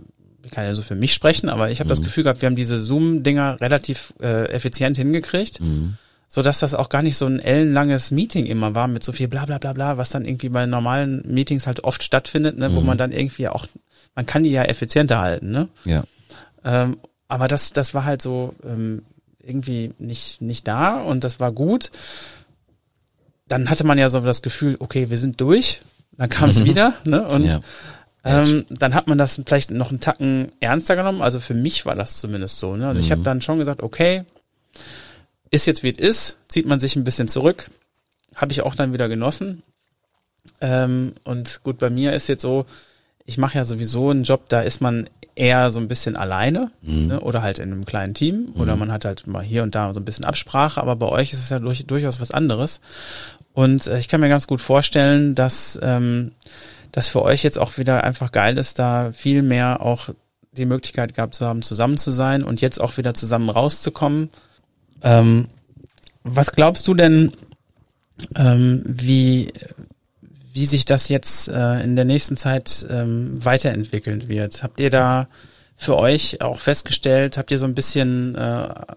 [0.43, 1.89] ich kann ja so für mich sprechen, aber ich habe Mhm.
[1.89, 5.95] das Gefühl gehabt, wir haben diese Zoom-Dinger relativ äh, effizient hingekriegt, Mhm.
[6.27, 9.27] so dass das auch gar nicht so ein ellenlanges Meeting immer war mit so viel
[9.27, 12.71] bla bla bla bla, was dann irgendwie bei normalen Meetings halt oft stattfindet, ne?
[12.75, 12.85] wo Mhm.
[12.85, 13.65] man dann irgendwie auch,
[14.15, 15.67] man kann die ja effizienter halten, ne?
[15.85, 16.03] Ja.
[16.63, 16.97] Ähm,
[17.27, 19.03] aber das, das war halt so ähm,
[19.39, 21.91] irgendwie nicht, nicht da und das war gut.
[23.47, 25.81] Dann hatte man ja so das Gefühl, okay, wir sind durch.
[26.17, 27.27] Dann kam es wieder, ne?
[27.27, 27.61] Und Ja.
[28.23, 31.21] ähm, dann hat man das vielleicht noch einen Tacken ernster genommen.
[31.21, 32.75] Also für mich war das zumindest so.
[32.75, 32.87] Ne?
[32.87, 33.11] Also ich Mhm.
[33.13, 34.23] habe dann schon gesagt, okay,
[35.49, 37.69] ist jetzt wie es ist, zieht man sich ein bisschen zurück.
[38.35, 39.63] Habe ich auch dann wieder genossen.
[40.61, 42.65] Ähm, und gut, bei mir ist jetzt so,
[43.25, 45.09] ich mache ja sowieso einen Job, da ist man
[45.41, 47.07] eher so ein bisschen alleine Mhm.
[47.07, 47.19] ne?
[47.19, 49.99] oder halt in einem kleinen Team oder man hat halt mal hier und da so
[49.99, 52.79] ein bisschen Absprache, aber bei euch ist es ja durch, durchaus was anderes.
[53.53, 56.31] Und äh, ich kann mir ganz gut vorstellen, dass ähm,
[56.91, 60.09] das für euch jetzt auch wieder einfach geil ist, da viel mehr auch
[60.51, 64.29] die Möglichkeit gehabt zu haben, zusammen zu sein und jetzt auch wieder zusammen rauszukommen.
[65.01, 65.47] Ähm,
[66.23, 67.31] was glaubst du denn,
[68.35, 69.51] ähm, wie,
[70.53, 74.63] wie sich das jetzt äh, in der nächsten Zeit ähm, weiterentwickeln wird?
[74.63, 75.27] Habt ihr da
[75.77, 78.39] für euch auch festgestellt, habt ihr so ein bisschen äh,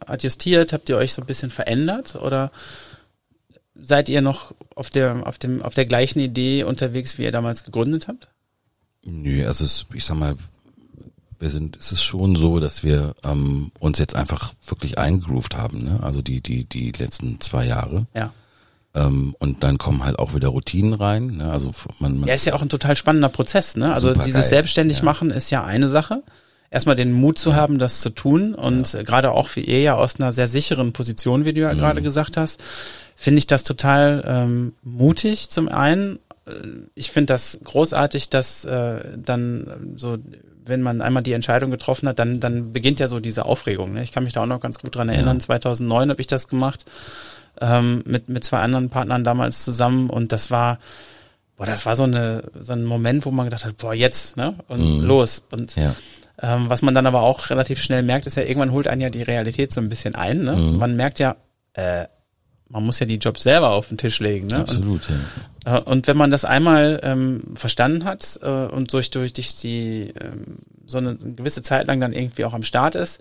[0.07, 2.51] adjustiert, habt ihr euch so ein bisschen verändert oder
[3.75, 7.65] seid ihr noch auf der, auf dem, auf der gleichen Idee unterwegs, wie ihr damals
[7.65, 8.29] gegründet habt?
[9.05, 10.37] Nö, also es, ich sag mal,
[11.39, 15.85] wir sind, es ist schon so, dass wir ähm, uns jetzt einfach wirklich eingegroovt haben,
[15.85, 16.01] ne?
[16.03, 18.07] Also die, die, die letzten zwei Jahre.
[18.15, 18.33] Ja.
[18.95, 21.39] Ähm, und dann kommen halt auch wieder Routinen rein.
[21.39, 21.51] Ne?
[21.51, 23.93] Also man, man Ja, ist ja auch ein total spannender Prozess, ne?
[23.93, 25.05] Also dieses geil, selbstständig ja.
[25.05, 26.23] machen ist ja eine Sache.
[26.71, 29.03] erstmal den Mut zu haben, das zu tun und ja.
[29.03, 31.79] gerade auch wie ihr ja aus einer sehr sicheren Position, wie du ja mhm.
[31.79, 32.63] gerade gesagt hast,
[33.17, 36.21] finde ich das total ähm, mutig zum einen.
[36.47, 36.53] Äh,
[36.95, 40.19] ich finde das großartig, dass äh, dann so
[40.67, 43.93] wenn man einmal die Entscheidung getroffen hat, dann, dann beginnt ja so diese Aufregung.
[43.93, 44.03] Ne?
[44.03, 45.37] Ich kann mich da auch noch ganz gut dran erinnern.
[45.37, 45.41] Ja.
[45.41, 46.87] 2009 habe ich das gemacht
[47.61, 50.79] ähm, mit, mit zwei anderen Partnern damals zusammen und das war,
[51.57, 54.55] boah, das war so, eine, so ein Moment, wo man gedacht hat, boah, jetzt, ne?
[54.69, 55.05] Und mhm.
[55.05, 55.45] los.
[55.51, 55.95] Und ja.
[56.43, 59.11] ähm, was man dann aber auch relativ schnell merkt, ist ja, irgendwann holt einen ja
[59.11, 60.45] die Realität so ein bisschen ein.
[60.45, 60.57] Ne?
[60.57, 60.79] Mhm.
[60.79, 61.37] Man merkt ja,
[61.75, 62.07] äh,
[62.69, 64.49] man muss ja die Jobs selber auf den Tisch legen.
[64.49, 64.59] Ne?
[64.59, 65.11] Absolut, und,
[65.65, 65.79] ja.
[65.79, 70.59] Äh, und wenn man das einmal ähm, verstanden hat äh, und durch, durch die ähm,
[70.87, 73.21] so eine gewisse Zeit lang dann irgendwie auch am Start ist,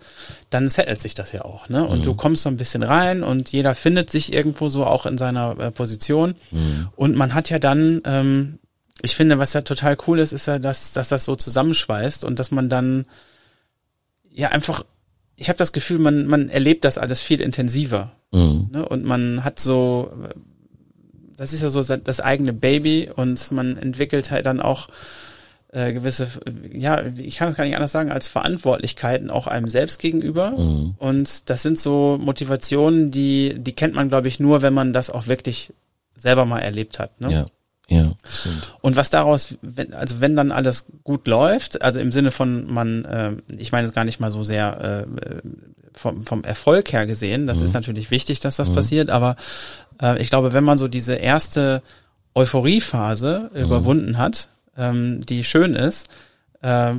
[0.50, 1.70] dann settelt sich das ja auch.
[1.70, 1.86] Ne?
[1.86, 2.04] Und mhm.
[2.04, 5.58] du kommst so ein bisschen rein und jeder findet sich irgendwo so auch in seiner
[5.60, 6.36] äh, Position.
[6.52, 6.90] Mhm.
[6.96, 8.60] Und man hat ja dann, ähm,
[9.02, 12.40] ich finde, was ja total cool ist, ist ja, dass, dass das so zusammenschweißt und
[12.40, 13.06] dass man dann
[14.30, 14.84] ja einfach
[15.36, 18.12] ich habe das Gefühl, man, man erlebt das alles viel intensiver.
[18.32, 18.70] Mhm.
[18.72, 18.88] Ne?
[18.88, 20.12] Und man hat so,
[21.36, 24.88] das ist ja so das eigene Baby und man entwickelt halt dann auch
[25.74, 26.28] äh, gewisse,
[26.72, 30.52] ja, ich kann es gar nicht anders sagen, als Verantwortlichkeiten auch einem selbst gegenüber.
[30.52, 30.96] Mhm.
[31.00, 35.10] Und das sind so Motivationen, die, die kennt man, glaube ich, nur, wenn man das
[35.10, 35.74] auch wirklich
[36.16, 37.20] selber mal erlebt hat.
[37.20, 37.32] Ne?
[37.32, 37.46] Ja.
[37.90, 38.74] Ja, stimmt.
[38.82, 43.06] Und was daraus, wenn, also wenn dann alles gut läuft, also im Sinne von man,
[43.06, 45.42] äh, ich meine es gar nicht mal so sehr äh,
[45.94, 47.66] vom, vom Erfolg her gesehen, das mhm.
[47.66, 48.76] ist natürlich wichtig, dass das mhm.
[48.76, 49.36] passiert, aber
[50.02, 51.82] äh, ich glaube, wenn man so diese erste
[52.36, 53.62] Euphoriephase mhm.
[53.62, 56.08] überwunden hat, ähm, die schön ist,
[56.62, 56.94] äh,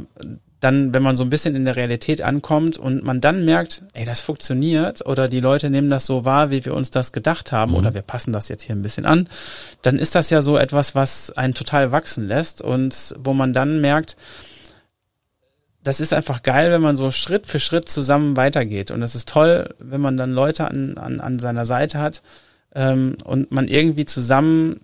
[0.64, 4.06] dann, wenn man so ein bisschen in der Realität ankommt und man dann merkt, ey,
[4.06, 7.72] das funktioniert oder die Leute nehmen das so wahr, wie wir uns das gedacht haben
[7.72, 7.78] mhm.
[7.78, 9.28] oder wir passen das jetzt hier ein bisschen an,
[9.82, 13.82] dann ist das ja so etwas, was einen total wachsen lässt und wo man dann
[13.82, 14.16] merkt,
[15.82, 18.90] das ist einfach geil, wenn man so Schritt für Schritt zusammen weitergeht.
[18.90, 22.22] Und es ist toll, wenn man dann Leute an, an, an seiner Seite hat
[22.74, 24.80] ähm, und man irgendwie zusammen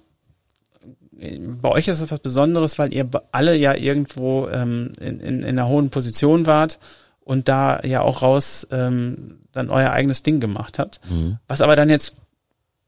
[1.60, 5.44] bei euch ist es was Besonderes, weil ihr alle ja irgendwo ähm, in, in, in
[5.44, 6.78] einer hohen Position wart
[7.20, 11.00] und da ja auch raus ähm, dann euer eigenes Ding gemacht habt.
[11.10, 11.38] Mhm.
[11.48, 12.14] Was aber dann jetzt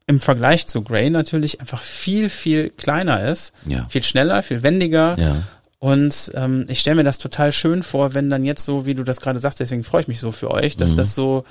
[0.07, 3.85] im Vergleich zu Grey natürlich einfach viel, viel kleiner ist, ja.
[3.87, 5.15] viel schneller, viel wendiger.
[5.17, 5.43] Ja.
[5.79, 9.03] Und ähm, ich stelle mir das total schön vor, wenn dann jetzt so, wie du
[9.03, 10.95] das gerade sagst, deswegen freue ich mich so für euch, dass mhm.
[10.97, 11.45] das so,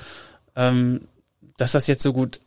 [0.57, 1.03] ähm,
[1.57, 2.41] dass das jetzt so gut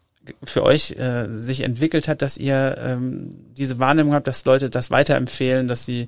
[0.44, 4.92] für euch äh, sich entwickelt hat, dass ihr ähm, diese Wahrnehmung habt, dass Leute das
[4.92, 6.08] weiterempfehlen, dass sie,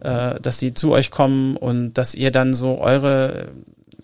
[0.00, 3.48] äh, dass sie zu euch kommen und dass ihr dann so eure,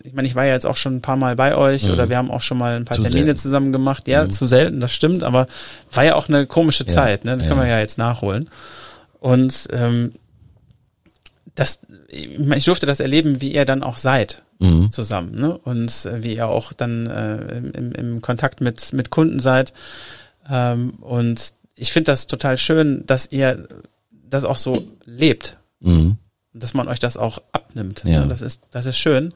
[0.03, 1.91] ich meine, ich war ja jetzt auch schon ein paar Mal bei euch mhm.
[1.91, 3.39] oder wir haben auch schon mal ein paar zu Termine selten.
[3.39, 4.07] zusammen gemacht.
[4.07, 4.31] Ja, mhm.
[4.31, 5.47] zu selten, das stimmt, aber
[5.91, 6.91] war ja auch eine komische ja.
[6.91, 7.33] Zeit, ne?
[7.33, 7.49] Das ja.
[7.49, 8.49] können wir ja jetzt nachholen.
[9.19, 10.13] Und ähm,
[11.53, 14.91] das, ich durfte das erleben, wie ihr dann auch seid mhm.
[14.91, 15.57] zusammen, ne?
[15.57, 19.73] Und äh, wie ihr auch dann äh, im, im Kontakt mit mit Kunden seid.
[20.49, 23.67] Ähm, und ich finde das total schön, dass ihr
[24.11, 25.57] das auch so lebt.
[25.79, 26.17] Mhm.
[26.53, 28.03] Dass man euch das auch abnimmt.
[28.03, 28.13] Ne?
[28.13, 28.21] Ja.
[28.21, 28.27] Ne?
[28.27, 29.33] Das ist, das ist schön.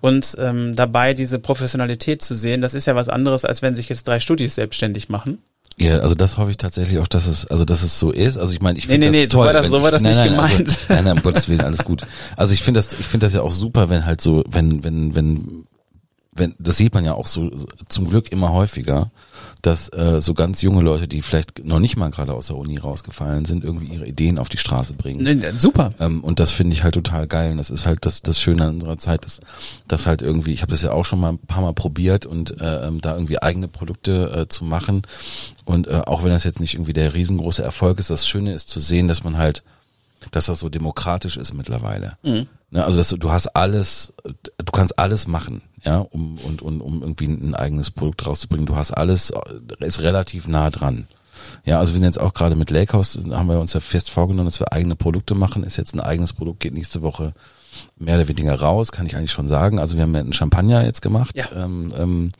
[0.00, 3.88] Und ähm, dabei diese Professionalität zu sehen, das ist ja was anderes, als wenn sich
[3.88, 5.38] jetzt drei Studis selbstständig machen.
[5.76, 8.36] Ja, also das hoffe ich tatsächlich auch, dass es, also dass es so ist.
[8.36, 9.46] Also ich meine, ich finde nee, nee, nee, toll.
[9.46, 10.68] So war das, so war das ich, nicht nein, gemeint.
[10.68, 12.02] Also, nein, nein, um Gottes Willen, alles gut.
[12.36, 15.16] Also ich finde das, ich finde das ja auch super, wenn halt so, wenn, wenn,
[15.16, 15.66] wenn,
[16.32, 17.50] wenn, das sieht man ja auch so
[17.88, 19.10] zum Glück immer häufiger,
[19.66, 22.76] dass äh, so ganz junge Leute, die vielleicht noch nicht mal gerade aus der Uni
[22.76, 25.24] rausgefallen sind, irgendwie ihre Ideen auf die Straße bringen.
[25.58, 25.92] Super.
[25.98, 27.52] Ähm, und das finde ich halt total geil.
[27.52, 29.40] Und das ist halt das, das Schöne an unserer Zeit, dass,
[29.88, 32.60] dass halt irgendwie, ich habe das ja auch schon mal ein paar Mal probiert und
[32.60, 35.02] äh, ähm, da irgendwie eigene Produkte äh, zu machen.
[35.64, 38.68] Und äh, auch wenn das jetzt nicht irgendwie der riesengroße Erfolg ist, das Schöne ist
[38.68, 39.62] zu sehen, dass man halt
[40.30, 42.16] dass das so demokratisch ist mittlerweile.
[42.22, 42.46] Mhm.
[42.70, 46.80] Ne, also dass du, du hast alles, du kannst alles machen, ja, um und, und
[46.80, 48.66] um irgendwie ein eigenes Produkt rauszubringen.
[48.66, 49.32] Du hast alles,
[49.78, 51.06] ist relativ nah dran.
[51.64, 54.48] Ja, also wir sind jetzt auch gerade mit Lakehouse, haben wir uns ja fest vorgenommen,
[54.48, 55.62] dass wir eigene Produkte machen.
[55.62, 57.32] Ist jetzt ein eigenes Produkt, geht nächste Woche
[57.98, 59.78] mehr oder weniger raus, kann ich eigentlich schon sagen.
[59.78, 61.46] Also wir haben ja einen Champagner jetzt gemacht, ja.
[61.54, 62.32] ähm, ähm,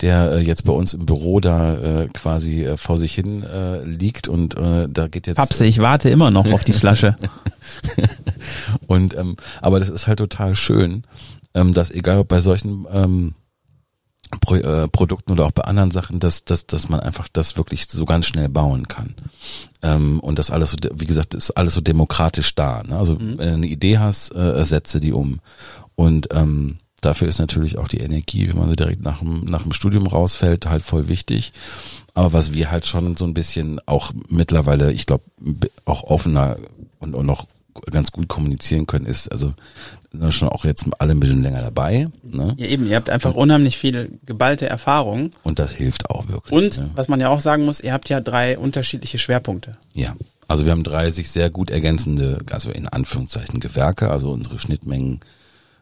[0.00, 3.82] der äh, jetzt bei uns im Büro da äh, quasi äh, vor sich hin äh,
[3.84, 5.36] liegt und äh, da geht jetzt.
[5.36, 7.16] Papse, ich warte immer noch auf die Flasche.
[8.86, 11.04] und ähm, aber das ist halt total schön,
[11.54, 13.34] ähm, dass egal ob bei solchen ähm,
[14.40, 17.86] Pro, äh, Produkten oder auch bei anderen Sachen, dass, dass, dass man einfach das wirklich
[17.88, 19.14] so ganz schnell bauen kann.
[19.82, 22.82] Ähm, und das alles so, wie gesagt, ist alles so demokratisch da.
[22.82, 22.96] Ne?
[22.96, 23.38] Also mhm.
[23.38, 25.40] wenn du eine Idee hast, äh, setze die um.
[25.94, 29.62] Und ähm, dafür ist natürlich auch die Energie, wenn man so direkt nach dem, nach
[29.62, 31.52] dem Studium rausfällt, halt voll wichtig.
[32.14, 35.24] Aber was wir halt schon so ein bisschen auch mittlerweile, ich glaube,
[35.84, 36.56] auch offener
[36.98, 37.46] und, und noch
[37.90, 39.54] ganz gut kommunizieren können, ist, also
[40.12, 42.08] sind schon auch jetzt alle ein bisschen länger dabei.
[42.22, 42.54] Ne?
[42.56, 45.32] Ja, eben, ihr habt einfach unheimlich viel geballte Erfahrung.
[45.42, 46.52] Und das hilft auch wirklich.
[46.52, 46.90] Und ne?
[46.94, 49.72] was man ja auch sagen muss, ihr habt ja drei unterschiedliche Schwerpunkte.
[49.92, 50.16] Ja.
[50.46, 55.20] Also wir haben drei sich sehr gut ergänzende, also in Anführungszeichen Gewerke, also unsere Schnittmengen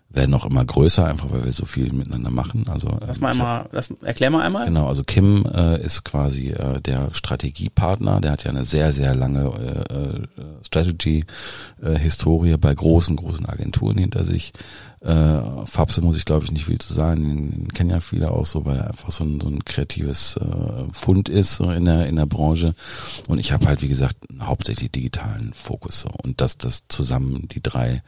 [0.09, 2.67] werden auch immer größer, einfach weil wir so viel miteinander machen.
[2.69, 4.67] Also Lass mal einmal, lass, erklär mal einmal.
[4.67, 9.15] Genau, also Kim äh, ist quasi äh, der Strategiepartner, der hat ja eine sehr, sehr
[9.15, 14.53] lange äh, äh, Strategy-Historie bei großen, großen Agenturen hinter sich.
[15.01, 18.31] Äh, Fabse muss ich glaube ich nicht viel zu sagen, den, den kennen ja viele
[18.31, 21.85] auch so, weil er einfach so ein, so ein kreatives äh, Fund ist so in
[21.85, 22.75] der in der Branche
[23.29, 27.63] und ich habe halt wie gesagt hauptsächlich digitalen Fokus so und das das zusammen die
[27.63, 28.03] drei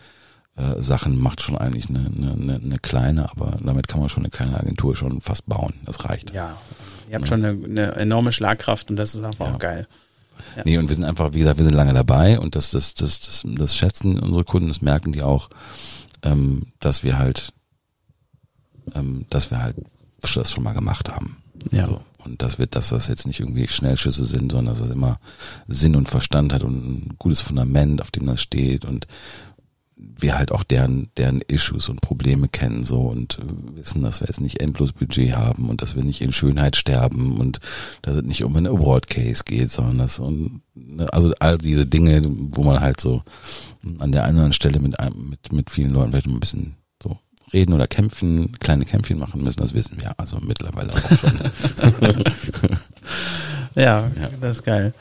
[0.59, 4.31] äh, Sachen macht schon eigentlich eine, eine, eine kleine, aber damit kann man schon eine
[4.31, 5.75] kleine Agentur schon fast bauen.
[5.85, 6.35] Das reicht.
[6.35, 6.57] Ja,
[7.09, 7.29] ihr habt ja.
[7.29, 9.55] schon eine, eine, enorme Schlagkraft und das ist einfach ja.
[9.55, 9.87] auch geil.
[10.57, 10.62] Ja.
[10.64, 13.21] Nee, und wir sind einfach, wie gesagt, wir sind lange dabei und das, das, das,
[13.21, 15.49] das, das schätzen unsere Kunden, das merken die auch,
[16.23, 17.53] ähm, dass wir halt,
[18.94, 19.77] ähm, dass wir halt
[20.21, 21.37] das schon mal gemacht haben.
[21.71, 21.87] Ja.
[21.87, 22.01] So.
[22.25, 25.21] Und das wird, dass das jetzt nicht irgendwie Schnellschüsse sind, sondern dass es immer
[25.68, 29.07] Sinn und Verstand hat und ein gutes Fundament, auf dem das steht und
[29.99, 34.29] wir halt auch deren, deren Issues und Probleme kennen so und äh, wissen, dass wir
[34.29, 37.61] jetzt nicht endlos Budget haben und dass wir nicht in Schönheit sterben und
[38.03, 41.87] dass es nicht um einen Award Case geht, sondern das und ne, also all diese
[41.87, 43.23] Dinge, wo man halt so
[43.99, 46.77] an der einen oder anderen Stelle mit einem, mit, mit vielen Leuten vielleicht ein bisschen
[47.03, 47.19] so
[47.53, 51.39] reden oder kämpfen, kleine Kämpfchen machen müssen, das wissen wir also mittlerweile auch schon.
[53.75, 54.95] ja, ja, das ist geil.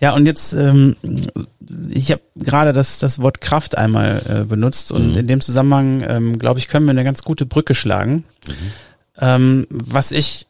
[0.00, 0.96] Ja, und jetzt, ähm,
[1.90, 5.18] ich habe gerade das, das Wort Kraft einmal äh, benutzt und mhm.
[5.18, 8.24] in dem Zusammenhang, ähm, glaube ich, können wir eine ganz gute Brücke schlagen.
[8.46, 8.52] Mhm.
[9.20, 10.46] Ähm, was ich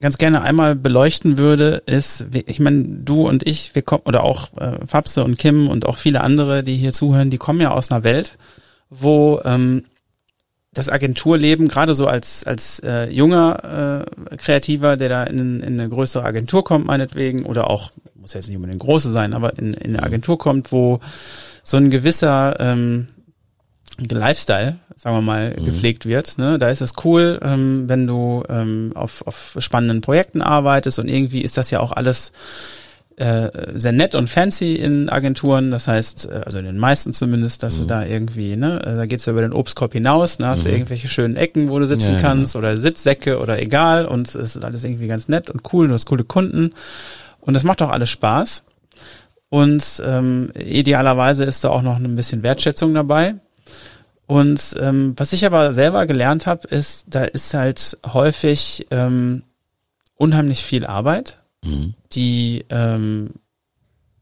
[0.00, 4.56] ganz gerne einmal beleuchten würde, ist, ich meine, du und ich, wir kommen, oder auch
[4.58, 7.90] äh, Fabse und Kim und auch viele andere, die hier zuhören, die kommen ja aus
[7.90, 8.36] einer Welt,
[8.90, 9.84] wo ähm,
[10.76, 15.88] das Agenturleben, gerade so als, als äh, junger äh, Kreativer, der da in, in eine
[15.88, 19.96] größere Agentur kommt, meinetwegen, oder auch, muss jetzt nicht unbedingt große sein, aber in, in
[19.96, 21.00] eine Agentur kommt, wo
[21.62, 23.08] so ein gewisser ähm,
[23.98, 25.64] Lifestyle, sagen wir mal, mhm.
[25.64, 26.36] gepflegt wird.
[26.36, 26.58] Ne?
[26.58, 31.40] Da ist es cool, ähm, wenn du ähm, auf, auf spannenden Projekten arbeitest und irgendwie
[31.40, 32.32] ist das ja auch alles
[33.16, 37.62] äh, sehr nett und fancy in Agenturen, das heißt, äh, also in den meisten zumindest,
[37.62, 37.82] dass mhm.
[37.82, 40.68] du da irgendwie, ne, äh, da geht's ja über den Obstkorb hinaus, ne, hast mhm.
[40.68, 42.58] du irgendwelche schönen Ecken, wo du sitzen ja, kannst ja.
[42.58, 46.04] oder Sitzsäcke oder egal und es ist alles irgendwie ganz nett und cool, du hast
[46.04, 46.72] coole Kunden
[47.40, 48.64] und das macht auch alles Spaß
[49.48, 53.36] und ähm, idealerweise ist da auch noch ein bisschen Wertschätzung dabei
[54.26, 59.44] und ähm, was ich aber selber gelernt habe, ist, da ist halt häufig ähm,
[60.16, 61.94] unheimlich viel Arbeit mhm.
[62.12, 63.30] die ähm,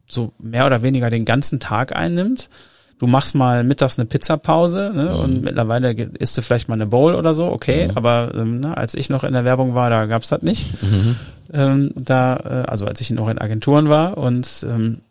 [0.07, 2.49] so mehr oder weniger den ganzen Tag einnimmt.
[2.97, 5.19] Du machst mal mittags eine Pizzapause ne, mhm.
[5.19, 7.97] und mittlerweile isst du vielleicht mal eine Bowl oder so, okay, mhm.
[7.97, 10.81] aber ähm, ne, als ich noch in der Werbung war, da gab's das nicht.
[10.81, 11.15] Mhm.
[11.51, 15.01] Ähm, da, äh, also als ich noch in Agenturen war und ähm,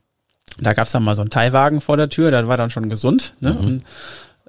[0.60, 3.34] da gab's dann mal so einen Teilwagen vor der Tür, da war dann schon gesund.
[3.40, 3.52] Ne?
[3.52, 3.58] Mhm.
[3.58, 3.82] Und,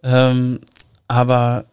[0.04, 0.60] ähm,
[1.08, 1.66] aber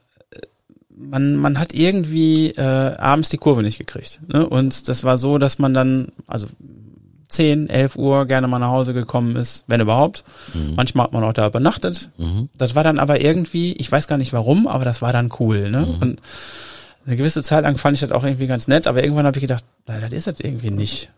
[1.10, 4.20] man, man hat irgendwie äh, abends die Kurve nicht gekriegt.
[4.26, 4.48] Ne?
[4.48, 6.46] Und das war so, dass man dann, also
[7.28, 10.22] 10, 11 Uhr gerne mal nach Hause gekommen ist, wenn überhaupt.
[10.52, 10.74] Mhm.
[10.76, 12.10] Manchmal hat man auch da übernachtet.
[12.18, 12.48] Mhm.
[12.56, 15.70] Das war dann aber irgendwie, ich weiß gar nicht warum, aber das war dann cool.
[15.70, 15.80] Ne?
[15.80, 16.02] Mhm.
[16.02, 16.20] Und
[17.06, 19.42] eine gewisse Zeit lang fand ich das auch irgendwie ganz nett, aber irgendwann habe ich
[19.42, 21.10] gedacht, nein, das ist das irgendwie nicht.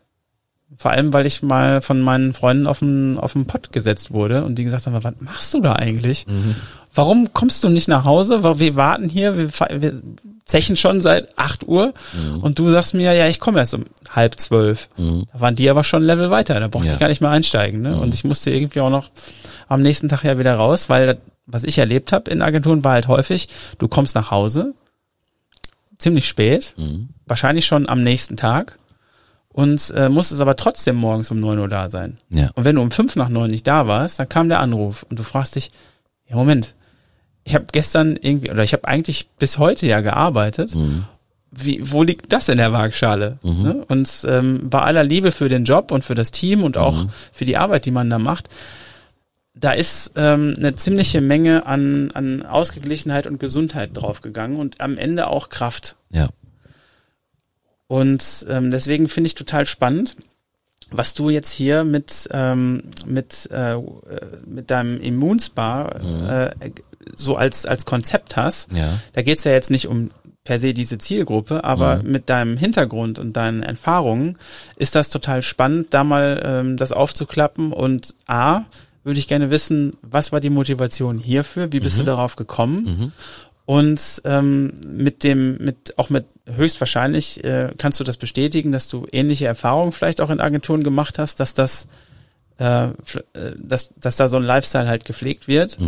[0.77, 4.45] Vor allem, weil ich mal von meinen Freunden auf den, auf den Pott gesetzt wurde
[4.45, 6.27] und die gesagt haben, was machst du da eigentlich?
[6.27, 6.57] Mhm.
[6.95, 8.43] Warum kommst du nicht nach Hause?
[8.59, 10.01] Wir warten hier, wir, wir
[10.45, 12.41] zechen schon seit acht Uhr mhm.
[12.41, 14.89] und du sagst mir, ja, ich komme erst um halb zwölf.
[14.97, 15.25] Mhm.
[15.33, 16.95] Da waren die aber schon ein Level weiter, da brauchte ja.
[16.95, 17.83] ich gar nicht mehr einsteigen.
[17.83, 17.97] Ne?
[17.97, 18.03] Mhm.
[18.03, 19.11] Und ich musste irgendwie auch noch
[19.69, 23.09] am nächsten Tag ja wieder raus, weil was ich erlebt habe in Agenturen war halt
[23.09, 24.75] häufig, du kommst nach Hause,
[25.99, 27.09] ziemlich spät, mhm.
[27.27, 28.79] wahrscheinlich schon am nächsten Tag
[29.55, 32.19] und äh, musstest aber trotzdem morgens um neun Uhr da sein.
[32.29, 32.51] Ja.
[32.55, 35.19] Und wenn du um fünf nach neun nicht da warst, dann kam der Anruf und
[35.19, 35.71] du fragst dich,
[36.29, 36.75] ja Moment,
[37.45, 40.75] ich habe gestern irgendwie, oder ich habe eigentlich bis heute ja gearbeitet.
[40.75, 41.05] Mhm.
[41.53, 43.39] Wie, wo liegt das in der Waagschale?
[43.45, 43.63] Mhm.
[43.63, 43.85] Ne?
[43.87, 47.11] Und ähm, bei aller Liebe für den Job und für das Team und auch mhm.
[47.31, 48.49] für die Arbeit, die man da macht,
[49.55, 55.29] da ist ähm, eine ziemliche Menge an, an Ausgeglichenheit und Gesundheit draufgegangen und am Ende
[55.29, 55.95] auch Kraft.
[56.11, 56.31] Ja.
[57.87, 60.17] Und ähm, deswegen finde ich total spannend,
[60.91, 63.77] was du jetzt hier mit ähm, mit äh,
[64.47, 66.29] mit deinem Immunspa mhm.
[66.29, 66.51] äh,
[67.15, 68.73] so als als Konzept hast.
[68.73, 68.99] Ja.
[69.13, 70.09] Da geht's ja jetzt nicht um
[70.45, 72.11] per se diese Zielgruppe, aber mhm.
[72.11, 74.39] mit deinem Hintergrund und deinen Erfahrungen
[74.77, 78.65] ist das total spannend, da mal ähm, das aufzuklappen und a
[79.05, 81.73] würde ich gerne wissen, was war die Motivation hierfür?
[81.73, 82.01] Wie bist Mhm.
[82.01, 83.13] du darauf gekommen?
[83.67, 89.07] Und ähm, mit dem, mit auch mit höchstwahrscheinlich äh, kannst du das bestätigen, dass du
[89.11, 91.87] ähnliche Erfahrungen vielleicht auch in Agenturen gemacht hast, dass das,
[92.59, 92.91] äh, äh,
[93.57, 95.79] dass, dass da so ein Lifestyle halt gepflegt wird,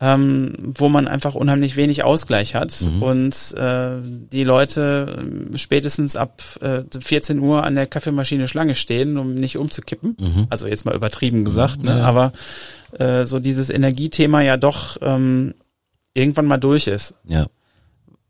[0.00, 3.90] ähm, wo man einfach unheimlich wenig Ausgleich hat und äh,
[4.32, 9.58] die Leute äh, spätestens ab äh, 14 Uhr an der Kaffeemaschine Schlange stehen, um nicht
[9.58, 10.16] umzukippen.
[10.48, 11.98] Also jetzt mal übertrieben gesagt, ne?
[11.98, 12.04] Ja.
[12.04, 12.32] aber
[12.98, 15.52] äh, so dieses Energiethema ja doch ähm,
[16.18, 17.14] irgendwann mal durch ist.
[17.26, 17.46] Ja.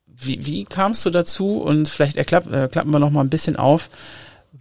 [0.07, 1.59] Wie, wie kamst du dazu?
[1.59, 3.89] Und vielleicht erklapp, äh, klappen wir noch mal ein bisschen auf,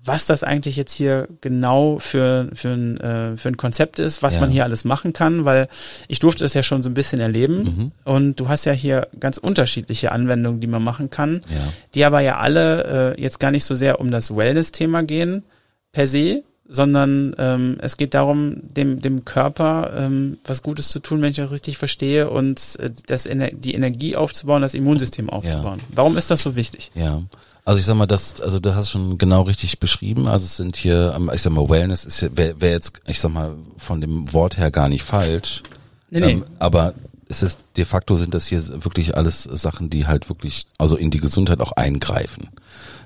[0.04, 4.36] was das eigentlich jetzt hier genau für, für, ein, äh, für ein Konzept ist, was
[4.36, 4.42] Ja.
[4.42, 5.68] man hier alles machen kann, weil
[6.08, 7.64] ich durfte es ja schon so ein bisschen erleben.
[7.64, 7.92] Mhm.
[8.06, 11.74] Und du hast ja hier ganz unterschiedliche Anwendungen, die man machen kann, Ja.
[11.96, 15.44] die aber ja alle äh, jetzt gar nicht so sehr um das Wellness-Thema gehen,
[15.92, 21.22] per se, sondern ähm, es geht darum, dem, dem Körper ähm, was Gutes zu tun,
[21.22, 25.80] wenn ich das richtig verstehe, und äh, das Ener die Energie aufzubauen, das Immunsystem aufzubauen.
[25.94, 26.92] Warum ist das so wichtig?
[26.96, 27.22] Ja.
[27.64, 30.28] Also ich sag mal, das, also du hast schon genau richtig beschrieben.
[30.28, 33.32] Also es sind hier, ähm, ich sag mal, Wellness ist wäre wär jetzt, ich sag
[33.32, 35.64] mal, von dem Wort her gar nicht falsch.
[36.10, 36.32] Nee, nee.
[36.32, 36.94] Ähm, aber
[37.30, 41.12] es ist de facto sind das hier wirklich alles Sachen, die halt wirklich, also in
[41.12, 42.50] die Gesundheit auch eingreifen.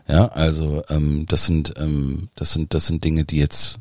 [0.07, 3.79] Ja, also ähm, das sind, ähm, das sind, das sind Dinge, die jetzt,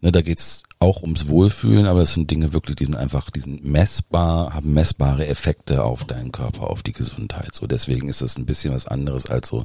[0.00, 3.40] ne, da geht's auch ums Wohlfühlen, aber das sind Dinge wirklich, die sind einfach, die
[3.40, 7.54] sind messbar, haben messbare Effekte auf deinen Körper, auf die Gesundheit.
[7.54, 9.64] So deswegen ist das ein bisschen was anderes als so,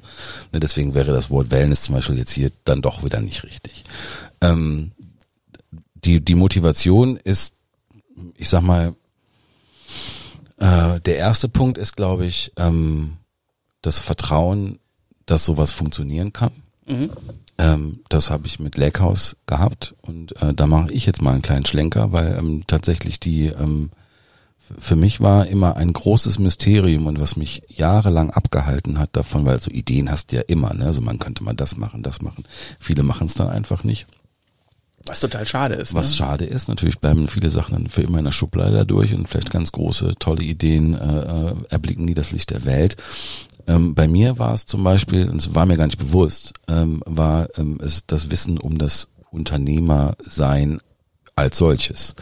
[0.53, 3.83] ne, deswegen wäre das Wort Wellness zum Beispiel jetzt hier dann doch wieder nicht richtig.
[4.41, 4.91] Ähm,
[5.95, 7.55] die, die Motivation ist,
[8.35, 8.93] ich sag mal,
[10.57, 13.17] äh, der erste Punkt ist, glaube ich, ähm,
[13.81, 14.79] das Vertrauen,
[15.27, 16.51] dass sowas funktionieren kann.
[17.59, 21.41] Ähm, das habe ich mit Lakehouse gehabt und äh, da mache ich jetzt mal einen
[21.41, 23.91] kleinen Schlenker, weil ähm, tatsächlich die ähm,
[24.77, 29.61] für mich war immer ein großes Mysterium und was mich jahrelang abgehalten hat davon, weil
[29.61, 30.85] so Ideen hast du ja immer, ne?
[30.85, 32.43] Also man könnte mal das machen, das machen.
[32.79, 34.07] Viele machen es dann einfach nicht.
[35.09, 35.93] Was total schade ist.
[35.93, 36.15] Was ne?
[36.15, 39.51] schade ist, natürlich bleiben viele Sachen dann für immer in der Schublade dadurch und vielleicht
[39.51, 42.97] ganz große, tolle Ideen äh, äh, erblicken nie das Licht der Welt.
[43.67, 47.03] Ähm, bei mir war es zum Beispiel, und es war mir gar nicht bewusst, ähm,
[47.05, 50.79] war ähm, es das Wissen um das Unternehmersein
[51.35, 52.15] als solches.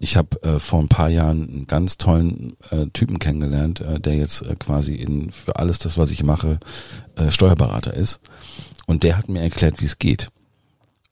[0.00, 4.16] Ich habe äh, vor ein paar Jahren einen ganz tollen äh, Typen kennengelernt, äh, der
[4.16, 6.58] jetzt äh, quasi in für alles das, was ich mache,
[7.16, 8.20] äh, Steuerberater ist.
[8.86, 10.30] Und der hat mir erklärt, wie es geht.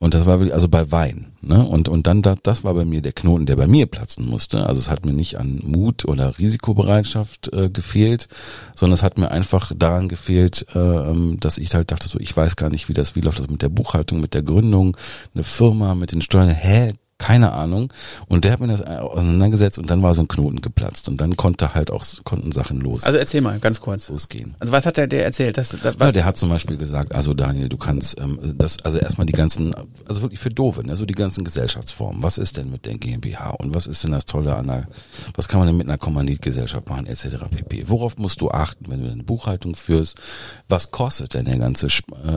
[0.00, 1.66] Und das war wirklich, also bei Wein, ne?
[1.66, 4.64] Und, und dann, da, das war bei mir der Knoten, der bei mir platzen musste.
[4.64, 8.28] Also es hat mir nicht an Mut oder Risikobereitschaft äh, gefehlt,
[8.76, 12.54] sondern es hat mir einfach daran gefehlt, äh, dass ich halt dachte, so, ich weiß
[12.54, 14.96] gar nicht, wie das, wie läuft das mit der Buchhaltung, mit der Gründung,
[15.34, 16.92] eine Firma, mit den Steuern, hä?
[17.18, 17.92] Keine Ahnung.
[18.28, 21.08] Und der hat mir das auseinandergesetzt und dann war so ein Knoten geplatzt.
[21.08, 24.08] Und dann konnte halt auch, konnten Sachen los, Also erzähl mal, ganz kurz.
[24.08, 24.54] losgehen.
[24.60, 25.58] Also was hat der, der erzählt?
[25.58, 28.98] Das, das, Ja, der hat zum Beispiel gesagt, also Daniel, du kannst ähm, das, also
[28.98, 29.74] erstmal die ganzen,
[30.06, 32.22] also wirklich für Doofe, ne, so die ganzen Gesellschaftsformen.
[32.22, 34.86] Was ist denn mit der GmbH und was ist denn das Tolle an einer,
[35.34, 37.46] was kann man denn mit einer Kommanditgesellschaft machen, etc.
[37.50, 37.88] pp.
[37.88, 40.20] Worauf musst du achten, wenn du eine Buchhaltung führst?
[40.68, 41.90] Was kostet denn der ganze äh,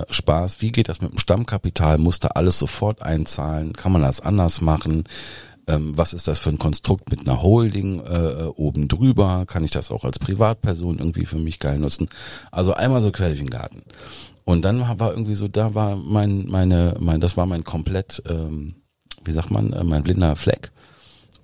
[0.10, 0.62] Spaß?
[0.62, 2.00] Wie geht das mit dem Stammkapital?
[2.00, 3.74] Musst du alles sofort einzahlen?
[3.74, 4.71] Kann man das anders machen?
[5.68, 9.46] Ähm, was ist das für ein Konstrukt mit einer Holding äh, oben drüber?
[9.46, 12.10] Kann ich das auch als Privatperson irgendwie für mich geil nutzen?
[12.52, 13.84] Also einmal so quer durch den Garten.
[14.44, 18.76] Und dann war irgendwie so, da war mein, meine, mein, das war mein komplett, ähm,
[19.24, 20.72] wie sagt man, äh, mein blinder Fleck.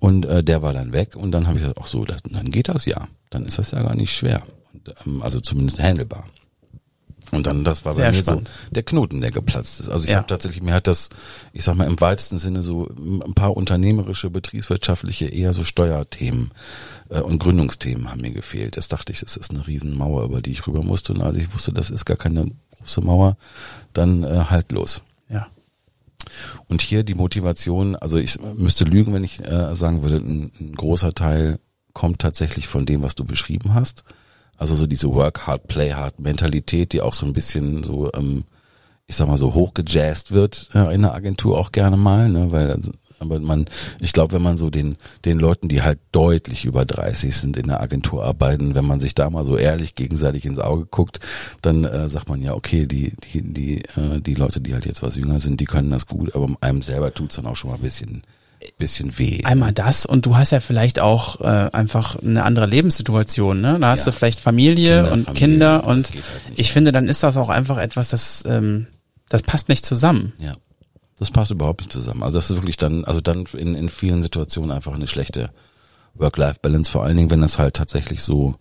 [0.00, 2.50] Und äh, der war dann weg und dann habe ich gesagt, ach so, das, dann
[2.50, 3.08] geht das ja.
[3.30, 4.42] Dann ist das ja gar nicht schwer.
[4.72, 6.24] Und, ähm, also zumindest handelbar.
[7.30, 8.48] Und dann, das war Sehr bei mir spannend.
[8.48, 9.88] so der Knoten, der geplatzt ist.
[9.90, 10.18] Also ich Ja.
[10.18, 11.08] habe tatsächlich, mir hat das,
[11.52, 16.52] ich sag mal im weitesten Sinne so ein paar unternehmerische, betriebswirtschaftliche, eher so Steuerthemen
[17.10, 18.76] äh, und Gründungsthemen haben mir gefehlt.
[18.76, 21.12] Das dachte ich, das ist eine Riesenmauer, über die ich rüber musste.
[21.12, 22.46] Und als ich wusste, das ist gar keine
[22.78, 23.36] große Mauer,
[23.92, 25.02] dann äh, halt los.
[25.28, 25.46] ja.
[26.66, 30.74] Und hier die Motivation, also ich müsste lügen, wenn ich äh, sagen würde, ein, ein
[30.74, 31.58] großer Teil
[31.94, 34.04] kommt tatsächlich von dem, was du beschrieben hast.
[34.58, 38.44] Also so diese Work hard, play hard Mentalität, die auch so ein bisschen so, ähm,
[39.06, 42.70] ich sag mal so hochgejazzt wird äh, in der Agentur auch gerne mal, ne, weil
[42.72, 42.90] also,
[43.20, 43.66] aber man,
[44.00, 47.68] ich glaube, wenn man so den den Leuten, die halt deutlich über 30 sind in
[47.68, 51.20] der Agentur arbeiten, wenn man sich da mal so ehrlich gegenseitig ins Auge guckt,
[51.62, 55.02] dann äh, sagt man ja, okay, die die die äh, die Leute, die halt jetzt
[55.02, 57.76] was jünger sind, die können das gut, aber einem selber tut's dann auch schon mal
[57.76, 58.22] ein bisschen
[58.76, 59.42] bisschen weh.
[59.44, 63.78] Einmal das und du hast ja vielleicht auch äh, einfach eine andere Lebenssituation, ne?
[63.80, 64.06] Da hast Ja.
[64.06, 66.22] du vielleicht Familie Kinder, und Familie, Kinder und halt
[66.56, 68.86] ich finde, dann ist das auch einfach etwas, das ähm,
[69.28, 70.32] das passt nicht zusammen.
[70.38, 70.52] Ja.
[71.18, 72.22] Das passt überhaupt nicht zusammen.
[72.22, 75.50] Also das ist wirklich dann, also dann in, in vielen Situationen einfach eine schlechte
[76.14, 78.54] Work-Life-Balance, vor allen Dingen, wenn das halt tatsächlich so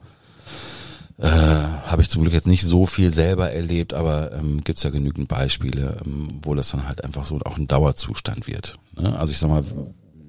[1.19, 4.91] äh, habe ich zum Glück jetzt nicht so viel selber erlebt, aber ähm, gibt ja
[4.91, 8.75] genügend Beispiele, ähm, wo das dann halt einfach so auch ein Dauerzustand wird.
[8.95, 9.17] Ne?
[9.17, 9.63] Also ich sag mal,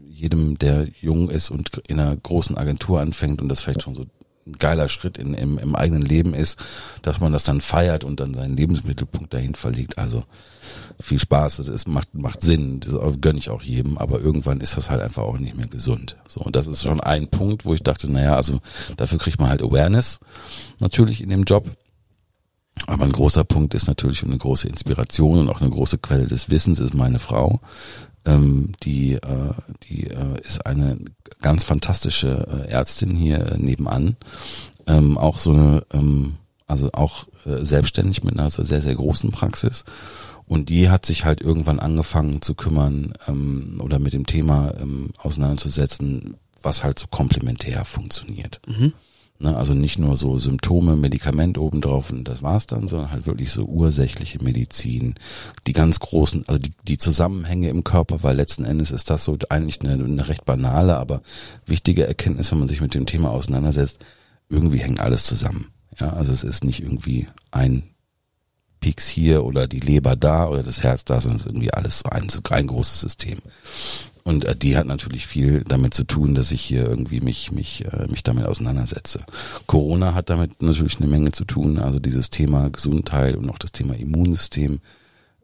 [0.08, 4.06] jedem, der jung ist und in einer großen Agentur anfängt und das vielleicht schon so
[4.58, 6.58] geiler Schritt in, im, im eigenen Leben ist,
[7.02, 9.98] dass man das dann feiert und dann seinen Lebensmittelpunkt dahin verlegt.
[9.98, 10.24] Also
[11.00, 14.76] viel Spaß, es ist, macht, macht Sinn, das gönne ich auch jedem, aber irgendwann ist
[14.76, 16.16] das halt einfach auch nicht mehr gesund.
[16.26, 18.60] So, und das ist schon ein Punkt, wo ich dachte, naja, also
[18.96, 20.20] dafür kriegt man halt Awareness
[20.80, 21.66] natürlich in dem Job.
[22.86, 26.48] Aber ein großer Punkt ist natürlich eine große Inspiration und auch eine große Quelle des
[26.48, 27.60] Wissens ist meine Frau.
[28.28, 29.52] Ähm, die äh,
[29.84, 30.98] die äh, ist eine
[31.40, 34.16] ganz fantastische äh, Ärztin hier äh, nebenan.
[34.86, 39.84] Ähm, auch so eine, ähm, also auch äh, selbstständig mit einer sehr, sehr großen Praxis.
[40.46, 45.10] Und die hat sich halt irgendwann angefangen zu kümmern ähm, oder mit dem Thema ähm,
[45.18, 48.60] auseinanderzusetzen, was halt so komplementär funktioniert.
[48.66, 48.92] Mhm.
[49.40, 53.52] Ne, also nicht nur so Symptome, Medikament obendrauf und das war's dann, sondern halt wirklich
[53.52, 55.14] so ursächliche Medizin,
[55.68, 59.38] die ganz großen, also die, die Zusammenhänge im Körper, weil letzten Endes ist das so
[59.48, 61.22] eigentlich eine, eine recht banale, aber
[61.66, 64.00] wichtige Erkenntnis, wenn man sich mit dem Thema auseinandersetzt.
[64.48, 65.68] Irgendwie hängt alles zusammen.
[66.00, 67.84] Ja, also es ist nicht irgendwie ein
[68.80, 72.00] Peaks hier oder die Leber da oder das Herz da, sondern es ist irgendwie alles
[72.00, 73.38] so ein, so ein großes System.
[74.24, 77.84] Und äh, die hat natürlich viel damit zu tun, dass ich hier irgendwie mich mich
[77.86, 79.24] äh, mich damit auseinandersetze.
[79.66, 81.78] Corona hat damit natürlich eine Menge zu tun.
[81.78, 84.80] Also dieses Thema Gesundheit und auch das Thema Immunsystem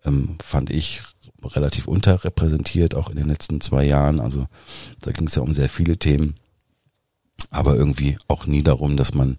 [0.05, 1.03] ähm, fand ich
[1.43, 4.21] relativ unterrepräsentiert, auch in den letzten zwei Jahren.
[4.21, 4.47] Also
[5.01, 6.35] da ging es ja um sehr viele Themen,
[7.51, 9.37] aber irgendwie auch nie darum, dass man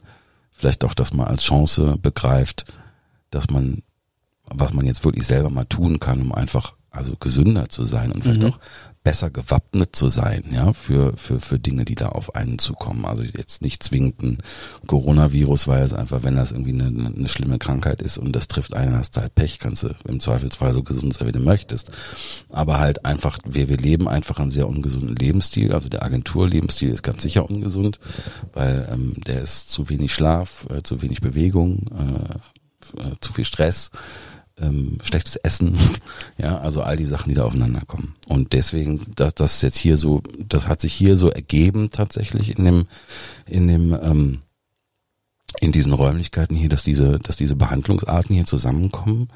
[0.52, 2.66] vielleicht auch das mal als Chance begreift,
[3.30, 3.84] dass man,
[4.46, 8.24] was man jetzt wirklich selber mal tun kann, um einfach also gesünder zu sein und
[8.24, 8.48] vielleicht mhm.
[8.48, 8.60] auch
[9.06, 13.06] besser gewappnet zu sein, ja, für, für, für Dinge, die da auf einen zukommen.
[13.06, 14.40] Also jetzt nicht zwingend ein
[14.88, 18.74] Coronavirus, weil es einfach, wenn das irgendwie eine, eine schlimme Krankheit ist und das trifft
[18.74, 21.92] einen, hast du halt Pech, kannst du im Zweifelsfall so gesund sein, wie du möchtest.
[22.50, 25.72] Aber halt einfach, wir, wir leben einfach einen sehr ungesunden Lebensstil.
[25.72, 28.00] Also der Agenturlebensstil ist ganz sicher ungesund,
[28.54, 33.46] weil ähm, der ist zu wenig Schlaf, äh, zu wenig Bewegung, äh, äh, zu viel
[33.46, 33.92] Stress,
[34.60, 35.78] ähm, schlechtes Essen,
[36.38, 38.16] ja, also all die Sachen, die da aufeinander kommen.
[38.28, 42.58] Und deswegen, das, das ist jetzt hier so, das hat sich hier so ergeben tatsächlich
[42.58, 42.86] in dem,
[43.46, 44.42] in dem, ähm,
[45.60, 49.30] in diesen Räumlichkeiten hier, dass diese, dass diese Behandlungsarten hier zusammenkommen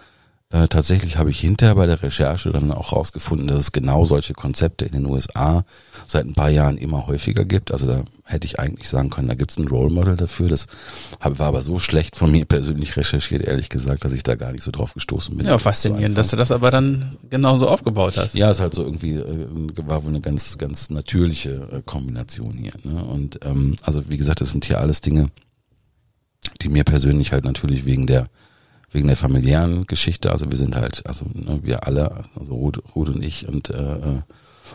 [0.52, 4.34] äh, tatsächlich habe ich hinterher bei der Recherche dann auch rausgefunden, dass es genau solche
[4.34, 5.64] Konzepte in den USA
[6.08, 7.72] seit ein paar Jahren immer häufiger gibt.
[7.72, 10.50] Also da hätte ich eigentlich sagen können, da gibt es ein Role Model dafür.
[10.50, 10.66] Das
[11.22, 14.64] war aber so schlecht von mir persönlich recherchiert, ehrlich gesagt, dass ich da gar nicht
[14.64, 15.46] so drauf gestoßen bin.
[15.46, 18.34] Ja, faszinierend, dass du das aber dann genauso aufgebaut hast.
[18.34, 19.48] Ja, ist halt so irgendwie, äh,
[19.86, 22.74] war wohl eine ganz, ganz natürliche äh, Kombination hier.
[22.84, 23.06] Ne?
[23.06, 25.28] Und ähm, also wie gesagt, das sind hier alles Dinge,
[26.64, 28.30] die mir persönlich halt natürlich wegen der
[28.92, 30.32] wegen der familiären Geschichte.
[30.32, 33.96] Also wir sind halt, also ne, wir alle, also Ruth, Ruth und ich und äh,
[33.96, 34.22] äh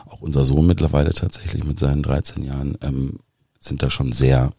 [0.07, 3.21] auch unser Sohn mittlerweile tatsächlich mit seinen 13 Jahren ähm,
[3.61, 4.51] sind da schon sehr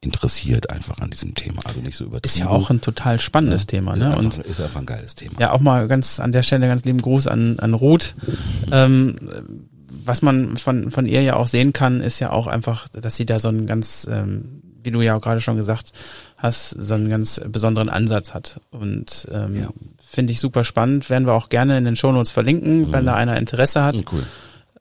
[0.00, 2.32] interessiert einfach an diesem Thema, also nicht so übertrieben.
[2.32, 4.16] Ist ja auch ein total spannendes ja, Thema, ne?
[4.16, 5.34] Einfach, und ist einfach ein geiles Thema.
[5.38, 8.14] Ja, auch mal ganz an der Stelle ganz lieben Gruß an an Ruth.
[8.70, 9.16] Ähm,
[10.04, 13.26] was man von von ihr ja auch sehen kann, ist ja auch einfach, dass sie
[13.26, 15.92] da so ein ganz, ähm, wie du ja auch gerade schon gesagt
[16.36, 18.60] hast, so einen ganz besonderen Ansatz hat.
[18.70, 19.68] Und ähm, ja.
[20.04, 21.08] finde ich super spannend.
[21.10, 22.92] Werden wir auch gerne in den Shownotes verlinken, mhm.
[22.92, 23.96] wenn da einer Interesse hat.
[24.12, 24.24] Cool.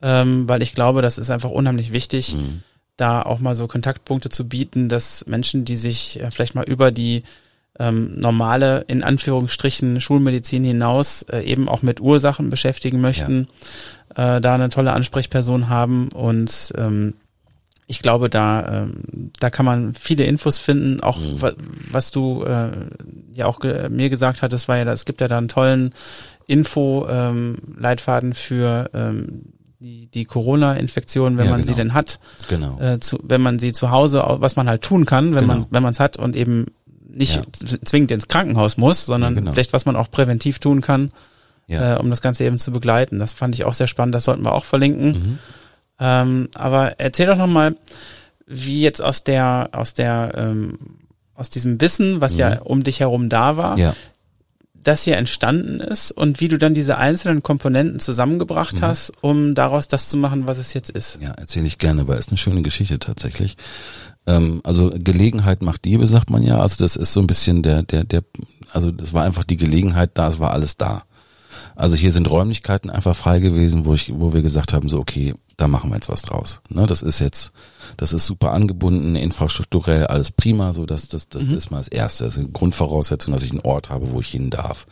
[0.02, 2.62] Ähm, weil ich glaube, das ist einfach unheimlich wichtig, mhm.
[2.98, 6.92] da auch mal so Kontaktpunkte zu bieten, dass Menschen, die sich äh, vielleicht mal über
[6.92, 7.24] die
[7.80, 13.48] ähm, normale, in Anführungsstrichen, Schulmedizin hinaus äh, eben auch mit Ursachen beschäftigen möchten,
[14.18, 14.38] ja.
[14.38, 17.16] äh, da eine tolle Ansprechperson haben und ähm,
[17.88, 21.02] ich glaube, da, ähm, da kann man viele Infos finden.
[21.02, 21.42] Auch mhm.
[21.92, 22.72] was du äh,
[23.34, 25.94] ja auch ge mir gesagt hattest, war ja, es gibt ja da einen tollen
[26.48, 31.72] Info-Leitfaden ähm, für ähm, die, die Corona-Infektion, wenn ja, man genau.
[31.72, 32.20] sie denn hat.
[32.50, 32.80] Genau.
[32.80, 35.54] Äh, zu, wenn man sie zu Hause, was man halt tun kann, wenn genau.
[35.54, 36.66] man wenn man es hat und eben
[37.08, 37.44] nicht ja.
[37.84, 39.54] zwingend ins Krankenhaus muss, sondern ja, genau.
[39.54, 41.12] vielleicht was man auch präventiv tun kann,
[41.68, 43.20] äh, um das Ganze eben zu begleiten.
[43.20, 44.16] Das fand ich auch sehr spannend.
[44.16, 45.08] Das sollten wir auch verlinken.
[45.08, 45.40] Mhm.
[46.00, 47.76] Ähm, aber erzähl doch nochmal,
[48.46, 50.78] wie jetzt aus der, aus der, ähm,
[51.34, 52.40] aus diesem Wissen, was mhm.
[52.40, 53.96] ja um dich herum da war, ja.
[54.74, 58.82] das hier entstanden ist und wie du dann diese einzelnen Komponenten zusammengebracht mhm.
[58.82, 61.20] hast, um daraus das zu machen, was es jetzt ist.
[61.22, 63.58] Ja, erzähle ich gerne, weil es eine schöne Geschichte tatsächlich.
[64.28, 66.60] Ähm, also Gelegenheit macht Diebe, sagt man ja.
[66.60, 68.24] Also das ist so ein bisschen der, der, der,
[68.72, 71.04] also das war einfach die Gelegenheit da, es war alles da.
[71.76, 75.36] Also hier sind Räumlichkeiten einfach frei gewesen, wo ich, wo wir gesagt haben, so okay,
[75.58, 76.62] da machen wir jetzt was draus.
[76.70, 77.52] Ne, das ist jetzt,
[77.98, 81.58] das ist super angebunden, infrastrukturell alles prima, so das, das, das mhm.
[81.58, 82.26] ist mal das Erste.
[82.26, 84.86] Das ist eine Grundvoraussetzung, dass ich einen Ort habe, wo ich hin darf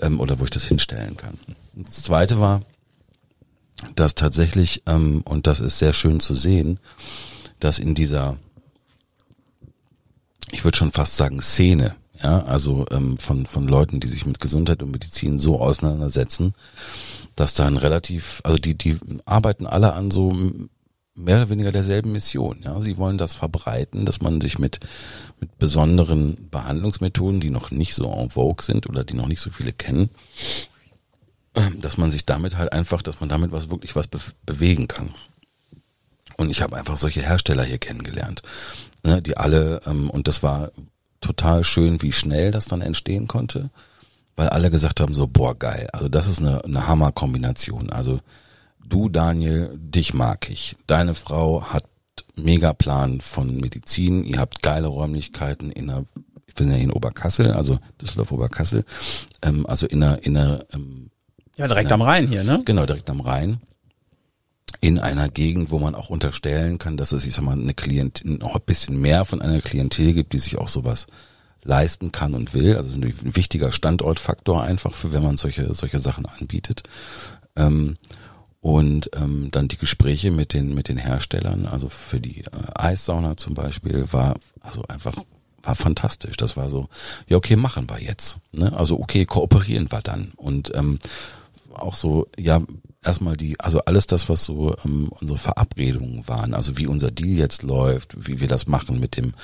[0.00, 1.38] ähm, oder wo ich das hinstellen kann.
[1.74, 2.60] Das Zweite war,
[3.94, 6.80] dass tatsächlich ähm, und das ist sehr schön zu sehen,
[7.60, 8.36] dass in dieser,
[10.52, 14.40] ich würde schon fast sagen Szene, ja, also ähm, von von Leuten, die sich mit
[14.40, 16.54] Gesundheit und Medizin so auseinandersetzen,
[17.36, 18.96] dass dann relativ, also die, die
[19.26, 20.32] arbeiten alle an so
[21.14, 22.60] mehr oder weniger derselben Mission.
[22.64, 24.80] Ja, sie wollen das verbreiten, dass man sich mit
[25.38, 29.50] mit besonderen Behandlungsmethoden, die noch nicht so en vogue sind oder die noch nicht so
[29.50, 30.08] viele kennen,
[31.54, 34.88] ähm, dass man sich damit halt einfach, dass man damit was wirklich was be bewegen
[34.88, 35.14] kann.
[36.38, 38.42] Und ich habe einfach solche Hersteller hier kennengelernt,
[39.04, 40.72] ne, die alle ähm, und das war
[41.24, 43.70] total schön, wie schnell das dann entstehen konnte
[44.36, 45.88] weil alle gesagt haben so, boah, geil.
[45.92, 47.90] Also das ist eine, eine Hammer-Kombination.
[47.90, 48.20] Also
[48.84, 50.76] du, Daniel, dich mag ich.
[50.86, 51.84] Deine Frau hat
[52.36, 54.24] mega Plan von Medizin.
[54.24, 56.04] Ihr habt geile Räumlichkeiten in einer,
[56.46, 58.84] ich bin ja in Oberkassel, also Düsseldorf Oberkassel,
[59.42, 61.10] ähm, also in einer, in einer ähm,
[61.56, 62.60] ja direkt am Rhein hier, ne?
[62.64, 63.60] Genau, direkt am Rhein.
[64.80, 68.22] In einer Gegend, wo man auch unterstellen kann, dass es, ich sag mal, eine Klient,
[68.24, 71.06] noch ein bisschen mehr von einer Klientel gibt, die sich auch sowas
[71.62, 72.76] leisten kann und will.
[72.76, 76.82] Also ein wichtiger Standortfaktor einfach für, wenn man solche, solche Sachen anbietet.
[77.56, 77.96] Ähm,
[78.60, 83.36] und ähm, dann die Gespräche mit den mit den Herstellern, also für die äh, Eissauna
[83.36, 85.16] zum Beispiel, war also einfach
[85.62, 86.38] war fantastisch.
[86.38, 86.88] Das war so,
[87.28, 88.38] ja okay, machen wir jetzt.
[88.52, 88.72] Ne?
[88.74, 90.98] Also okay, kooperieren wir dann und ähm,
[91.74, 92.62] auch so, ja
[93.02, 97.38] erstmal die, also alles das, was so ähm, unsere Verabredungen waren, also wie unser Deal
[97.38, 99.34] jetzt läuft, wie wir das machen mit dem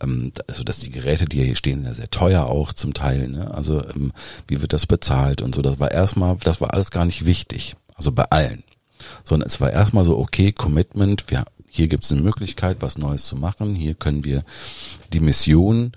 [0.00, 3.28] ähm, also dass die Geräte, die hier stehen, ja sehr teuer auch zum Teil.
[3.28, 3.52] Ne?
[3.52, 4.12] Also ähm,
[4.48, 5.62] wie wird das bezahlt und so.
[5.62, 7.76] Das war erstmal, das war alles gar nicht wichtig.
[7.94, 8.64] Also bei allen.
[9.24, 13.26] Sondern es war erstmal so, okay, Commitment, wir, hier gibt es eine Möglichkeit, was Neues
[13.26, 13.74] zu machen.
[13.74, 14.44] Hier können wir
[15.12, 15.92] die Mission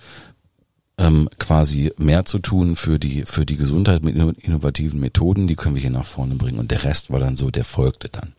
[0.97, 5.75] ähm, quasi mehr zu tun für die für die Gesundheit mit innovativen Methoden, die können
[5.75, 6.59] wir hier nach vorne bringen.
[6.59, 8.33] Und der Rest war dann so, der folgte dann.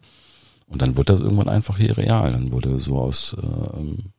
[0.66, 2.32] Und dann wurde das irgendwann einfach hier real.
[2.32, 4.12] Dann wurde so aus äh, ähm,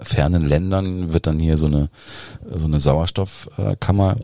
[0.00, 1.90] fernen Ländern wird dann hier so eine
[2.50, 4.16] so eine Sauerstoffkammer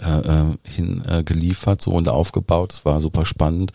[0.00, 2.72] äh, äh, hin äh, geliefert so und aufgebaut.
[2.72, 3.72] Das war super spannend.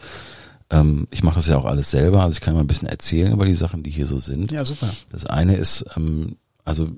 [0.69, 3.33] Ähm, ich mache das ja auch alles selber, also ich kann mal ein bisschen erzählen
[3.33, 4.51] über die Sachen, die hier so sind.
[4.51, 4.89] Ja, super.
[5.11, 6.89] Das eine ist, ähm, also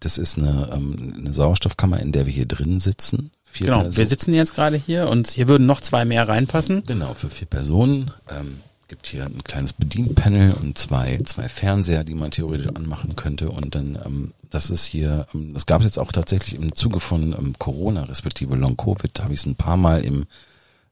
[0.00, 3.30] das ist eine, ähm, eine Sauerstoffkammer, in der wir hier drin sitzen.
[3.44, 3.96] Vier genau, Personen.
[3.96, 6.84] wir sitzen jetzt gerade hier und hier würden noch zwei mehr reinpassen.
[6.86, 8.10] Genau, für vier Personen.
[8.30, 8.58] Ähm,
[8.90, 13.48] gibt hier ein kleines Bedienpanel und zwei, zwei Fernseher, die man theoretisch anmachen könnte.
[13.48, 16.98] Und dann, ähm, das ist hier, ähm, das gab es jetzt auch tatsächlich im Zuge
[16.98, 20.26] von ähm, Corona, respektive Long Covid, da habe ich es ein paar Mal im,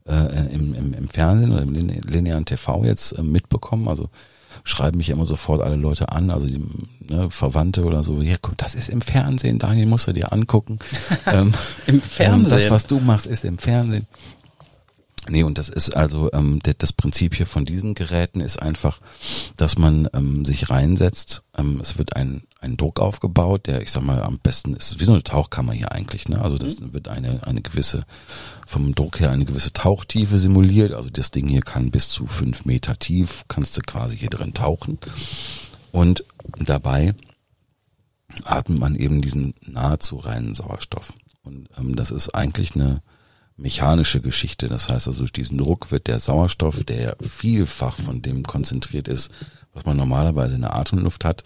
[0.07, 3.89] äh, im, im, im Fernsehen oder im linearen TV jetzt äh, mitbekommen.
[3.89, 4.09] Also
[4.65, 6.65] schreiben mich immer sofort alle Leute an, also die
[7.09, 10.79] ne, Verwandte oder so, ja, guck, das ist im Fernsehen, Daniel, musst du dir angucken.
[11.27, 11.55] ähm,
[11.87, 12.51] Im Fernsehen?
[12.51, 14.07] Das, was du machst, ist im Fernsehen.
[15.31, 19.01] Nee, und das ist also ähm, das Prinzip hier von diesen Geräten ist einfach,
[19.57, 21.43] dass man ähm, sich reinsetzt.
[21.57, 25.05] Ähm, es wird ein, ein Druck aufgebaut, der, ich sag mal, am besten ist wie
[25.05, 26.29] so eine Tauchkammer hier eigentlich.
[26.29, 26.41] Ne?
[26.41, 26.95] Also das mhm.
[26.95, 28.07] wird eine, eine gewisse,
[28.67, 30.93] vom Druck her eine gewisse Tauchtiefe simuliert.
[30.93, 34.55] Also das Ding hier kann bis zu fünf Meter tief, kannst du quasi hier drin
[34.55, 34.99] tauchen.
[35.93, 36.25] Und
[36.59, 37.15] dabei
[38.45, 41.13] atmet man eben diesen nahezu reinen Sauerstoff.
[41.43, 43.03] Und ähm, das ist eigentlich eine
[43.59, 44.69] mechanische Geschichte.
[44.69, 49.31] Das heißt also, durch diesen Druck wird der Sauerstoff, der vielfach von dem konzentriert ist,
[49.75, 51.43] was man normalerweise in der Atemluft hat,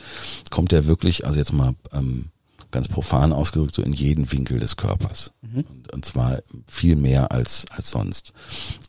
[0.51, 2.31] kommt er wirklich, also jetzt mal ähm,
[2.71, 5.33] ganz profan ausgedrückt, so in jeden Winkel des Körpers.
[5.43, 5.65] Mhm.
[5.69, 8.33] Und, und zwar viel mehr als, als sonst.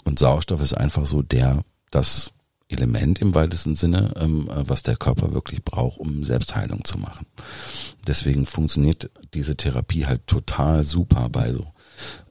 [0.04, 2.32] Und Sauerstoff ist einfach so der, das
[2.70, 7.28] Element im weitesten Sinne, ähm, was der Körper wirklich braucht, um Selbstheilung zu machen.
[8.08, 11.66] Deswegen funktioniert diese Therapie halt total super bei so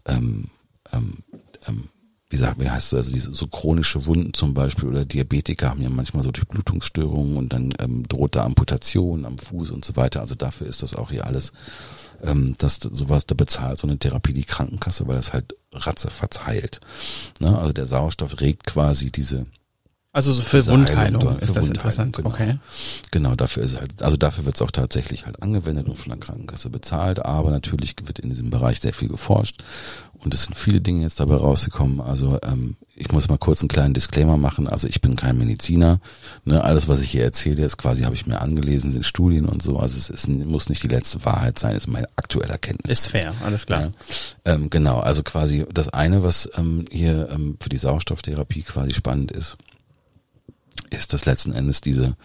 [0.07, 0.51] ähm,
[0.93, 1.19] ähm,
[1.67, 1.89] ähm,
[2.33, 5.83] wie sagt, wie heißt das, also diese so chronische Wunden zum Beispiel oder Diabetiker haben
[5.83, 10.21] ja manchmal so Durchblutungsstörungen und dann ähm, droht da Amputation am Fuß und so weiter.
[10.21, 11.53] Also dafür ist das auch hier alles,
[12.23, 16.81] ähm, dass sowas, da bezahlt so eine Therapie die Krankenkasse, weil das halt ratze verzeilt.
[17.39, 17.57] Ne?
[17.59, 19.47] Also der Sauerstoff regt quasi diese
[20.15, 22.17] Also so für Wundheilung ist für das Wundheilung, interessant.
[22.17, 22.29] genau.
[22.29, 22.59] Okay.
[23.11, 26.11] Genau, dafür ist es halt, also dafür wird es auch tatsächlich halt angewendet und von
[26.11, 29.63] der Krankenkasse bezahlt, aber natürlich wird in diesem Bereich sehr viel geforscht
[30.23, 32.01] und es sind viele Dinge jetzt dabei rausgekommen.
[32.01, 34.69] Also ähm, ich muss mal kurz einen kleinen Disclaimer machen.
[34.69, 35.99] Also ich bin kein Mediziner.
[36.45, 36.63] Ne?
[36.63, 39.79] Alles, was ich hier erzähle, ist quasi, habe ich mir angelesen, sind Studien und so.
[39.79, 43.01] Also es ist, muss nicht die letzte Wahrheit sein, es ist meine aktuelle Erkenntnis.
[43.01, 43.83] Ist fair, alles klar.
[43.83, 43.91] Ja.
[44.45, 49.33] Ähm, genau, also quasi das eine, was ähm, hier ähm, für die Sauerstofftherapie quasi spannend
[49.33, 49.57] ist,
[50.93, 52.17] ist, dass letzten Endes diese,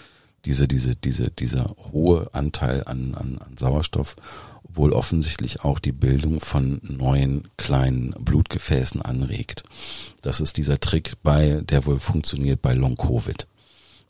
[0.45, 4.15] diese, diese, diese, dieser hohe Anteil an, an, an Sauerstoff
[4.63, 9.63] wohl offensichtlich auch die Bildung von neuen kleinen Blutgefäßen anregt.
[10.22, 13.47] Das ist dieser Trick bei, der wohl funktioniert bei Long Covid.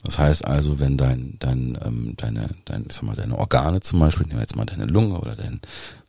[0.04, 4.00] Das heißt also, wenn dein, dein, ähm, deine, dein, ich sag mal, deine Organe zum
[4.00, 5.60] Beispiel, nehmen wir jetzt mal deine Lunge oder dein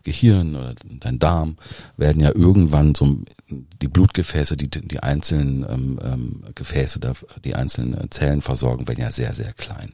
[0.02, 1.56] Gehirn oder dein Darm,
[1.96, 3.18] werden ja irgendwann so
[3.50, 7.12] die Blutgefäße, die die einzelnen ähm, ähm, Gefäße, da,
[7.44, 9.92] die einzelnen Zellen versorgen, werden ja sehr, sehr klein.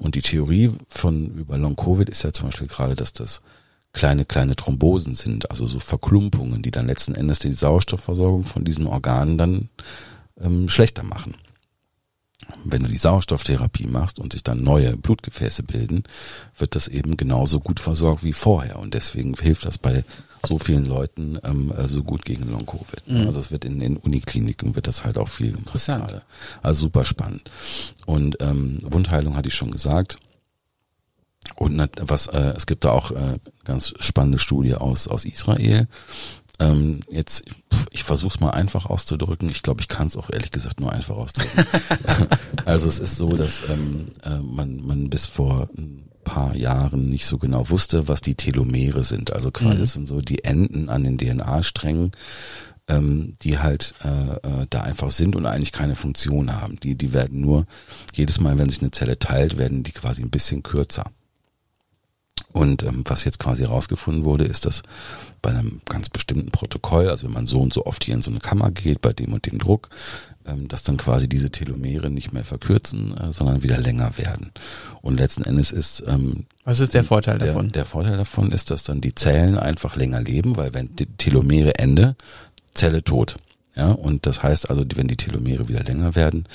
[0.00, 3.40] Und die Theorie von über Long Covid ist ja zum Beispiel gerade, dass das
[3.92, 8.86] kleine, kleine Thrombosen sind, also so Verklumpungen, die dann letzten Endes die Sauerstoffversorgung von diesen
[8.86, 9.68] Organen dann
[10.40, 11.36] ähm, schlechter machen.
[12.64, 16.04] Wenn du die Sauerstofftherapie machst und sich dann neue Blutgefäße bilden,
[16.56, 18.78] wird das eben genauso gut versorgt wie vorher.
[18.78, 20.04] Und deswegen hilft das bei
[20.46, 23.06] so vielen Leuten ähm, so gut gegen Long-Covid.
[23.06, 23.26] Mhm.
[23.26, 26.08] Also es wird in den Unikliniken wird das halt auch viel gemacht Interessant.
[26.08, 26.22] gerade.
[26.62, 27.50] Also super spannend.
[28.06, 30.18] Und ähm, Wundheilung hatte ich schon gesagt.
[31.56, 35.88] Und was äh, es gibt da auch äh, ganz spannende Studie aus aus Israel.
[36.60, 37.44] Ähm, jetzt,
[37.92, 39.48] ich versuche es mal einfach auszudrücken.
[39.48, 41.66] Ich glaube, ich kann es auch ehrlich gesagt nur einfach ausdrücken.
[42.64, 47.26] also es ist so, dass ähm, äh, man, man bis vor ein paar Jahren nicht
[47.26, 49.32] so genau wusste, was die Telomere sind.
[49.32, 49.86] Also quasi mhm.
[49.86, 52.12] sind so die Enden an den DNA-Strängen,
[52.88, 56.78] ähm, die halt äh, äh, da einfach sind und eigentlich keine Funktion haben.
[56.80, 57.66] Die, die werden nur
[58.14, 61.10] jedes Mal, wenn sich eine Zelle teilt, werden die quasi ein bisschen kürzer.
[62.52, 64.82] Und ähm, was jetzt quasi rausgefunden wurde, ist, dass
[65.42, 68.30] bei einem ganz bestimmten Protokoll, also wenn man so und so oft hier in so
[68.30, 69.90] eine Kammer geht, bei dem und dem Druck,
[70.46, 74.52] ähm, dass dann quasi diese Telomere nicht mehr verkürzen, äh, sondern wieder länger werden.
[75.02, 77.68] Und letzten Endes ist ähm, was ist der Vorteil der, davon?
[77.70, 81.78] Der Vorteil davon ist, dass dann die Zellen einfach länger leben, weil wenn die Telomere
[81.78, 82.16] Ende,
[82.74, 83.36] Zelle tot.
[83.78, 86.46] Ja, und das heißt also, wenn die Telomere wieder länger werden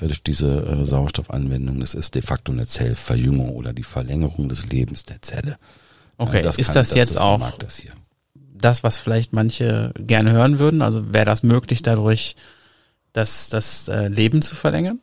[0.00, 4.66] äh, durch diese äh, Sauerstoffanwendung, das ist de facto eine Zellverjüngung oder die Verlängerung des
[4.66, 5.58] Lebens der Zelle.
[6.18, 7.82] Okay, Ja, das ist kann- das jetzt das auch das
[8.34, 10.82] das, was vielleicht manche gerne hören würden?
[10.82, 12.36] Also wäre das möglich dadurch,
[13.12, 15.00] das, das äh, Leben zu verlängern?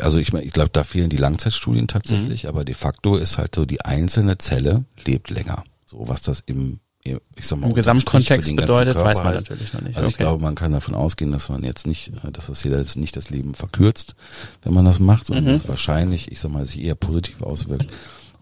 [0.00, 1.88] Also ich, mein, ich glaube, da fehlen die Langzeitstudien Mhm.
[1.88, 5.64] tatsächlich, aber de facto ist halt so, die einzelne Zelle lebt länger.
[5.86, 9.50] So was das im, ich sag mal, Im Gesamtkontext bedeutet, weiß man heißt.
[9.50, 9.96] natürlich noch nicht.
[9.96, 10.22] Also ich Okay.
[10.24, 13.16] glaube, man kann davon ausgehen, dass man jetzt nicht, äh, dass das hier jetzt nicht
[13.16, 14.14] das Leben verkürzt,
[14.62, 15.48] wenn man das macht, sondern Mhm.
[15.48, 17.86] dass es wahrscheinlich, ich sag mal, sich eher positiv auswirkt.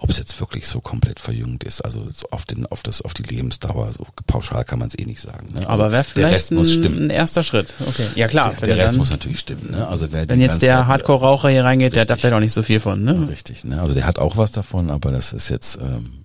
[0.03, 3.13] Ob es jetzt wirklich so komplett verjüngt ist, also so auf den, auf das, auf
[3.13, 5.53] die Lebensdauer, so pauschal kann man es eh nicht sagen.
[5.53, 5.69] Ne?
[5.69, 6.99] Also Aber wäre vielleicht Rest muss ein, stimmen.
[7.07, 7.75] ein erster Schritt.
[7.87, 8.07] Okay.
[8.15, 8.55] Ja klar.
[8.61, 9.71] Der, der Rest dann, muss natürlich stimmen.
[9.73, 9.87] Ne?
[9.87, 12.23] Also wer wenn jetzt der Hardcore-Raucher hier reingeht, der hat da Richtig.
[12.23, 13.29] vielleicht auch nicht so viel von, Ja, ne?
[13.29, 13.79] richtig, ne?
[13.81, 16.25] Also der hat auch was davon, aber das ist jetzt, ähm,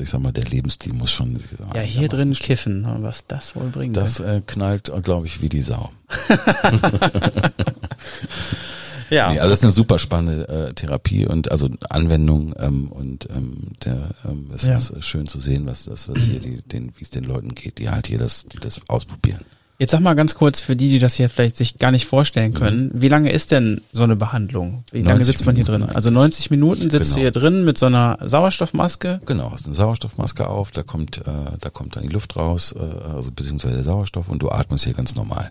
[0.00, 1.38] ich sag mal, der Lebensstil muss schon.
[1.74, 3.96] Ja, hier drin kiffen, was das wohl bringt.
[3.96, 5.90] Das äh, knallt, glaube ich, wie die Sau.
[9.10, 9.32] ja.
[9.32, 13.72] Nee, also das ist eine super spannende äh, Therapie und also Anwendung ähm, und ähm,
[13.84, 14.74] der ähm, es Ja.
[14.74, 17.54] ist äh, schön zu sehen, was das, was hier die, den, wie es den Leuten
[17.54, 19.44] geht, die halt hier das, die das ausprobieren.
[19.78, 22.54] Jetzt sag mal ganz kurz für die, die das hier vielleicht sich gar nicht vorstellen
[22.54, 24.84] können, wie lange ist denn so eine Behandlung?
[24.90, 25.82] Wie lange 90 sitzt man hier drin?
[25.82, 27.14] Also 90 Minuten sitzt Genau.
[27.16, 29.20] du hier drin mit so einer Sauerstoffmaske.
[29.26, 31.22] Genau, hast eine Sauerstoffmaske auf, da kommt, äh,
[31.60, 32.78] da kommt dann die Luft raus, äh,
[33.14, 35.50] also beziehungsweise der Sauerstoff und du atmest hier ganz normal.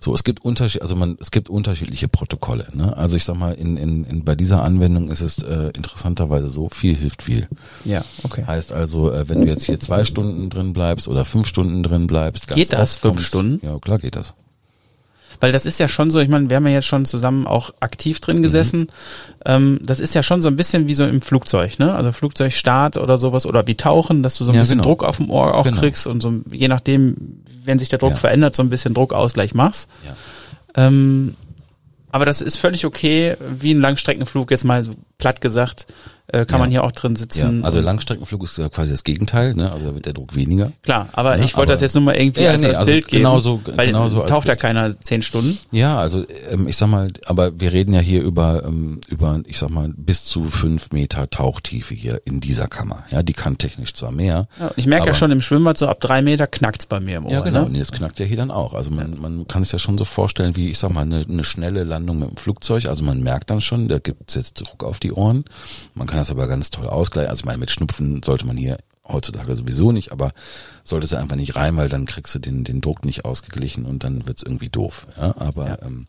[0.00, 2.66] So, es gibt Unterschied, also man, es gibt unterschiedliche Protokolle.
[2.74, 2.94] Ne?
[2.96, 6.68] Also ich sag mal, in, in, in bei dieser Anwendung ist es äh, interessanterweise so,
[6.68, 7.48] viel hilft viel.
[7.84, 8.44] Ja, okay.
[8.46, 12.08] Heißt also, äh, wenn du jetzt hier zwei Stunden drin bleibst oder fünf Stunden drin
[12.08, 13.59] bleibst, ganz Geht das, fünf kommt's- Stunden?
[13.62, 14.34] Ja, klar geht das.
[15.38, 17.72] Weil das ist ja schon so, ich meine, wir haben ja jetzt schon zusammen auch
[17.80, 18.88] aktiv drin gesessen.
[19.46, 21.94] Ähm, das ist ja schon so ein bisschen wie so im Flugzeug, ne?
[21.94, 24.88] Also Flugzeugstart oder sowas oder wie Tauchen, dass du so ein Ja, bisschen genau.
[24.90, 25.80] Druck auf dem Ohr auch Genau.
[25.80, 28.16] kriegst und so, je nachdem, wenn sich der Druck Ja.
[28.16, 29.88] verändert, so ein bisschen Druckausgleich machst.
[30.06, 30.86] Ja.
[30.86, 31.36] Ähm,
[32.12, 35.86] aber das ist völlig okay, wie ein Langstreckenflug, jetzt mal so platt gesagt.
[36.32, 36.58] Äh, kann Ja.
[36.58, 37.60] man hier auch drin sitzen.
[37.60, 39.70] Ja, also Langstreckenflug ist ja quasi das Gegenteil, ne?
[39.72, 40.72] Also da wird der Druck weniger.
[40.82, 43.08] Klar, aber Ja, ich wollte das jetzt nur mal irgendwie als, nee, als also Bild
[43.08, 44.60] geben, genauso- weil genauso taucht ja Bild.
[44.60, 45.58] keiner zehn Stunden.
[45.72, 49.58] Ja, also ähm, ich sag mal, aber wir reden ja hier über ähm, über, ich
[49.58, 53.04] sag mal, bis zu fünf Meter Tauchtiefe hier in dieser Kammer.
[53.10, 54.48] Ja, die kann technisch zwar mehr.
[54.76, 57.32] Ich merke ja schon im Schwimmbad so ab drei Meter knackt's bei mir im Ohr.
[57.32, 57.64] Ja, genau.
[57.64, 57.70] Ne?
[57.70, 58.74] Nee, das knackt ja hier dann auch.
[58.74, 61.44] Also man, man kann sich ja schon so vorstellen, wie ich sag mal, eine, eine
[61.44, 62.86] schnelle Landung mit dem Flugzeug.
[62.86, 65.44] Also man merkt dann schon, da gibt's jetzt Druck auf die Ohren.
[65.94, 67.30] Man kann das aber ganz toll ausgleichen.
[67.30, 70.32] Also ich meine, mit Schnupfen sollte man hier heutzutage sowieso nicht, aber
[70.84, 74.04] sollte es einfach nicht rein, weil dann kriegst du den, den Druck nicht ausgeglichen und
[74.04, 75.06] dann wird's irgendwie doof.
[75.16, 75.78] Ja, aber Ja.
[75.82, 76.06] Ähm,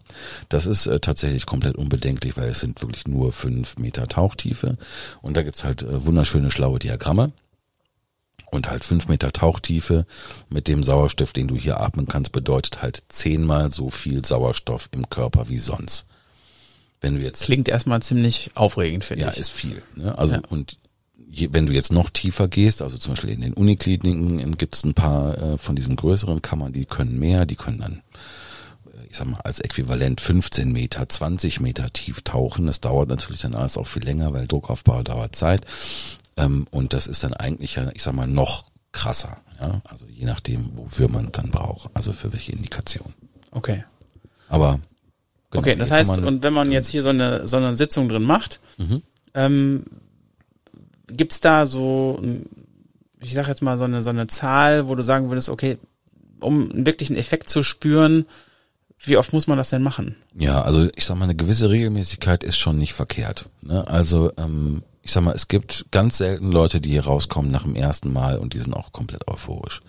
[0.49, 4.77] das ist äh, tatsächlich komplett unbedenklich, weil es sind wirklich nur fünf Meter Tauchtiefe
[5.21, 7.31] und da gibt's halt äh, wunderschöne schlaue Diagramme
[8.51, 10.05] und halt fünf Meter Tauchtiefe
[10.49, 15.09] mit dem Sauerstoff, den du hier atmen kannst, bedeutet halt zehnmal so viel Sauerstoff im
[15.09, 16.05] Körper wie sonst.
[17.01, 19.37] Wenn du jetzt Klingt erstmal ziemlich aufregend, finde ja, ich.
[19.37, 19.81] ist viel.
[19.95, 20.17] Ne?
[20.17, 20.41] Also Ja.
[20.49, 20.77] und
[21.29, 24.83] je, wenn du jetzt noch tiefer gehst, also zum Beispiel in den Unikliniken gibt es
[24.83, 28.01] ein paar äh, von diesen größeren Kammern, die können mehr, die können dann,
[28.85, 32.67] äh, ich sag mal, als Äquivalent 15 Meter, 20 Meter tief tauchen.
[32.67, 35.61] Das dauert natürlich dann alles auch viel länger, weil Druckaufbau dauert Zeit.
[36.37, 39.37] Ähm, und das ist dann eigentlich, ja, ich sag mal, noch krasser.
[39.59, 39.81] Ja?
[39.85, 43.13] Also je nachdem, wofür man dann braucht, also für welche Indikation.
[43.51, 43.83] Okay.
[44.49, 44.79] Aber
[45.51, 48.23] genau, okay, das heißt, und wenn man jetzt hier so eine, so eine Sitzung drin
[48.23, 49.01] macht, Mhm.
[49.33, 49.83] ähm,
[51.07, 52.19] gibt's da so,
[53.21, 55.77] ich sag jetzt mal so eine, so eine Zahl, wo du sagen würdest, okay,
[56.39, 58.25] um einen wirklichen Effekt zu spüren,
[59.03, 60.15] wie oft muss man das denn machen?
[60.35, 63.49] Ja, also ich sag mal, eine gewisse Regelmäßigkeit ist schon nicht verkehrt.
[63.61, 63.87] Ne?
[63.87, 67.75] Also ähm, ich sag mal, es gibt ganz selten Leute, die hier rauskommen nach dem
[67.75, 69.81] ersten Mal und die sind auch komplett euphorisch.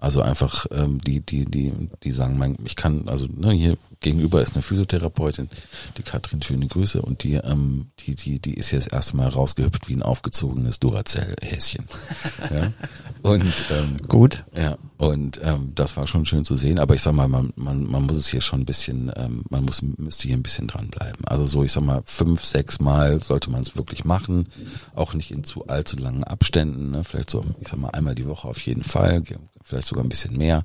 [0.00, 1.72] Also einfach ähm, die, die, die,
[2.02, 5.50] die sagen, mein, ich kann, also ne, hier gegenüber ist eine Physiotherapeutin,
[5.98, 9.28] die Katrin, schöne Grüße, und die, ähm, die, die, die ist hier das erste Mal
[9.28, 11.84] rausgehüpft wie ein aufgezogenes Duracell-Häschen.
[12.50, 12.72] ja?
[13.20, 14.42] Und ähm, Gut.
[14.56, 17.84] ja, und ähm, das war schon schön zu sehen, aber ich sag mal, man, man,
[17.84, 21.26] man muss es hier schon ein bisschen, ähm, man muss müsste hier ein bisschen dranbleiben.
[21.26, 24.48] Also so, ich sag mal, fünf, sechs Mal sollte man es wirklich machen,
[24.94, 27.04] auch nicht in zu allzu langen Abständen, ne?
[27.04, 29.22] vielleicht so, ich sag mal, einmal die Woche auf jeden Fall,
[29.70, 30.64] vielleicht sogar ein bisschen mehr.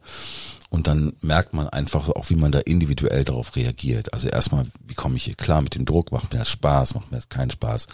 [0.70, 4.14] Und dann merkt man einfach auch, wie man da individuell darauf reagiert.
[4.14, 6.12] Also erstmal, wie komme ich hier klar mit dem Druck?
[6.12, 6.96] Macht mir das Spaß?
[6.96, 7.88] Macht mir das keinen Spaß?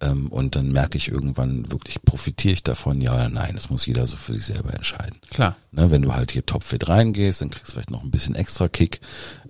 [0.00, 3.00] Ähm, und dann merke ich irgendwann wirklich, profitiere ich davon?
[3.00, 3.54] Ja oder nein?
[3.54, 5.18] Das muss jeder so für sich selber entscheiden.
[5.30, 5.56] Klar.
[5.72, 8.68] Ne, wenn du halt hier topfit reingehst, dann kriegst du vielleicht noch ein bisschen extra
[8.68, 9.00] Kick.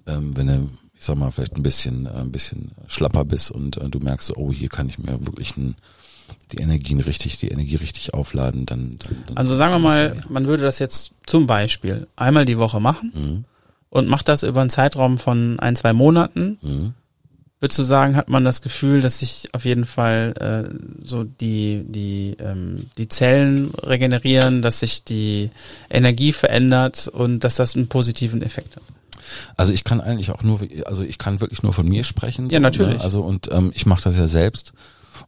[0.06, 3.76] Ähm, wenn du, ich sag mal, vielleicht ein bisschen, äh, ein bisschen schlapper bist und
[3.76, 5.74] äh, du merkst, oh, hier kann ich mir wirklich ein,
[6.52, 10.24] die Energien richtig, die Energie richtig aufladen, dann, dann, dann Also sagen wir mal, mehr.
[10.28, 13.44] man würde das jetzt zum Beispiel einmal die Woche machen Mhm.
[13.90, 16.58] und macht das über einen Zeitraum von ein, zwei Monaten.
[16.62, 16.94] Mhm.
[17.60, 20.74] Würdest du sagen, hat man das Gefühl, dass sich auf jeden Fall äh,
[21.04, 25.50] so die die ähm, die Zellen regenerieren, dass sich die
[25.88, 28.82] Energie verändert und dass das einen positiven Effekt hat?
[29.56, 32.50] Also ich kann eigentlich auch nur, also ich kann wirklich nur von mir sprechen.
[32.50, 32.96] Ja, natürlich.
[32.98, 33.04] Ne?
[33.04, 34.72] Also und ähm, ich mache das ja selbst.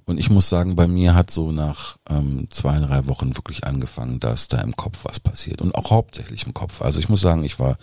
[0.04, 4.20] Und ich muss sagen, bei mir hat so nach ähm, zwei, drei Wochen wirklich angefangen,
[4.20, 5.60] dass da im Kopf was passiert.
[5.60, 6.82] Und auch hauptsächlich im Kopf.
[6.82, 7.76] Also ich muss sagen, ich war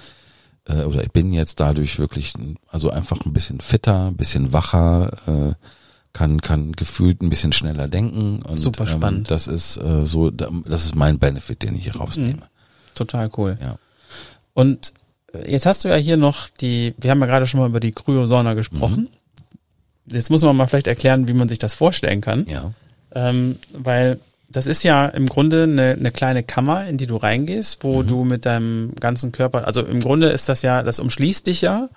[0.67, 2.33] äh, oder ich bin jetzt dadurch wirklich,
[2.69, 5.53] also einfach ein bisschen fitter, ein bisschen wacher, äh,
[6.13, 8.41] kann kann gefühlt ein bisschen schneller denken.
[8.41, 9.29] Und, Super spannend.
[9.29, 12.49] Ähm, das ist äh, so, das ist mein Benefit, den ich hier rausnehme.
[12.95, 13.57] Total cool.
[13.61, 13.77] Ja.
[14.53, 14.93] Und
[15.33, 17.79] äh, jetzt hast du ja hier noch die, wir haben ja gerade schon mal über
[17.79, 19.07] die Kryosauna gesprochen.
[20.05, 22.45] Jetzt muss man mal vielleicht erklären, wie man sich das vorstellen kann.
[22.47, 22.71] Ja.
[23.13, 27.83] Ähm, weil das ist ja im Grunde eine, eine kleine Kammer, in die du reingehst,
[27.83, 27.87] Mhm.
[27.87, 31.61] wo du mit deinem ganzen Körper, also im Grunde ist das ja, das umschließt dich
[31.61, 31.89] ja.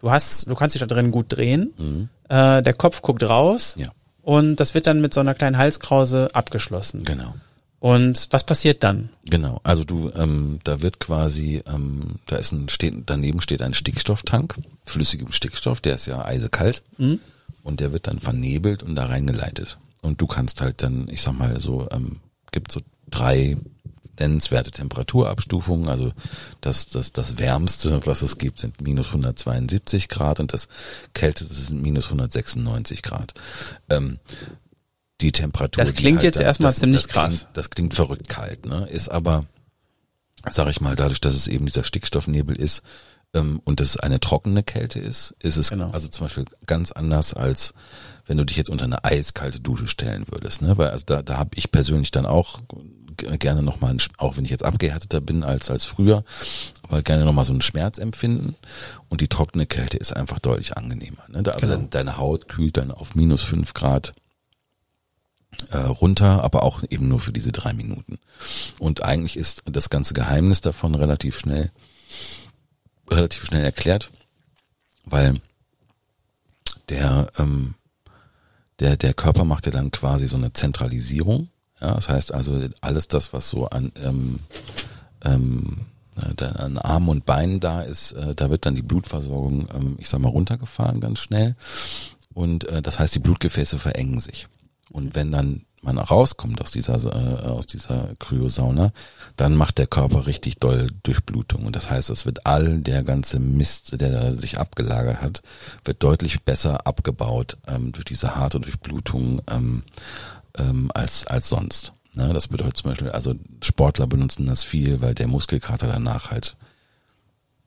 [0.00, 2.08] Du hast, du kannst dich da drin gut drehen.
[2.28, 3.74] Äh, der Kopf guckt raus.
[3.76, 3.82] Mhm.
[3.84, 3.92] Ja.
[4.22, 7.04] Und das wird dann mit so einer kleinen Halskrause abgeschlossen.
[7.04, 7.34] Genau.
[7.80, 9.08] Und was passiert dann?
[9.24, 13.72] Genau, also du, ähm, da wird quasi, ähm, da ist ein, steht, daneben steht ein
[13.72, 16.82] Stickstofftank, flüssigem Stickstoff, der ist ja eisekalt
[17.62, 19.78] und der wird dann vernebelt und da reingeleitet.
[20.02, 22.20] Und du kannst halt dann, ich sag mal so, ähm,
[22.52, 22.80] gibt so
[23.10, 23.56] drei
[24.18, 25.88] nennenswerte Temperaturabstufungen.
[25.88, 26.12] Also
[26.60, 30.68] das, das, das Wärmste, was es gibt, sind minus 172 Grad und das
[31.14, 33.34] Kälteste sind minus 196 Grad.
[33.88, 34.18] Ähm,
[35.20, 35.82] die Temperatur.
[35.84, 37.38] Das klingt halt jetzt dann- erstmal das, ziemlich das krass.
[37.38, 38.86] Klingt, das klingt verrückt kalt, ne?
[38.88, 39.46] Ist aber,
[40.50, 42.82] sag ich mal, dadurch, dass es eben dieser Stickstoffnebel ist
[43.34, 45.90] ähm, und es eine trockene Kälte ist, ist es Genau.
[45.90, 47.74] also zum Beispiel ganz anders als
[48.26, 50.76] wenn du dich jetzt unter eine eiskalte Dusche stellen würdest, ne?
[50.76, 52.60] Weil also da, da habe ich persönlich dann auch
[53.16, 56.24] gerne nochmal, auch wenn ich jetzt abgehärteter bin als als früher,
[56.82, 58.54] aber gerne nochmal so einen Schmerz empfinden
[59.08, 61.24] und die trockene Kälte ist einfach deutlich angenehmer.
[61.28, 61.42] Ne?
[61.42, 61.76] Da, also Genau.
[61.78, 64.14] deine- deine Haut kühlt dann auf minus fünf Grad
[65.70, 68.18] äh, runter, aber auch eben nur für diese drei Minuten.
[68.78, 71.72] Und eigentlich ist das ganze Geheimnis davon relativ schnell,
[73.10, 74.10] relativ schnell erklärt,
[75.04, 75.40] weil
[76.88, 77.74] der, ähm,
[78.80, 81.48] der, der Körper macht ja dann quasi so eine Zentralisierung.
[81.80, 84.40] Ja, das heißt also alles das, was so an, ähm,
[85.24, 85.86] ähm,
[86.16, 90.20] an Armen und Beinen da ist, äh, da wird dann die Blutversorgung, ähm, ich sag
[90.20, 91.54] mal, runtergefahren ganz schnell.
[92.34, 94.48] Und äh, das heißt, die Blutgefäße verengen sich.
[94.90, 98.92] Und wenn dann man rauskommt aus dieser äh, aus dieser Kryosauna,
[99.36, 103.38] dann macht der Körper richtig doll Durchblutung und das heißt, es wird all der ganze
[103.38, 105.42] Mist, der da sich abgelagert hat,
[105.84, 109.84] wird deutlich besser abgebaut ähm, durch diese harte Durchblutung ähm,
[110.56, 111.92] ähm, als als sonst.
[112.14, 112.32] Ne?
[112.32, 116.56] Das bedeutet zum Beispiel, also Sportler benutzen das viel, weil der Muskelkater danach halt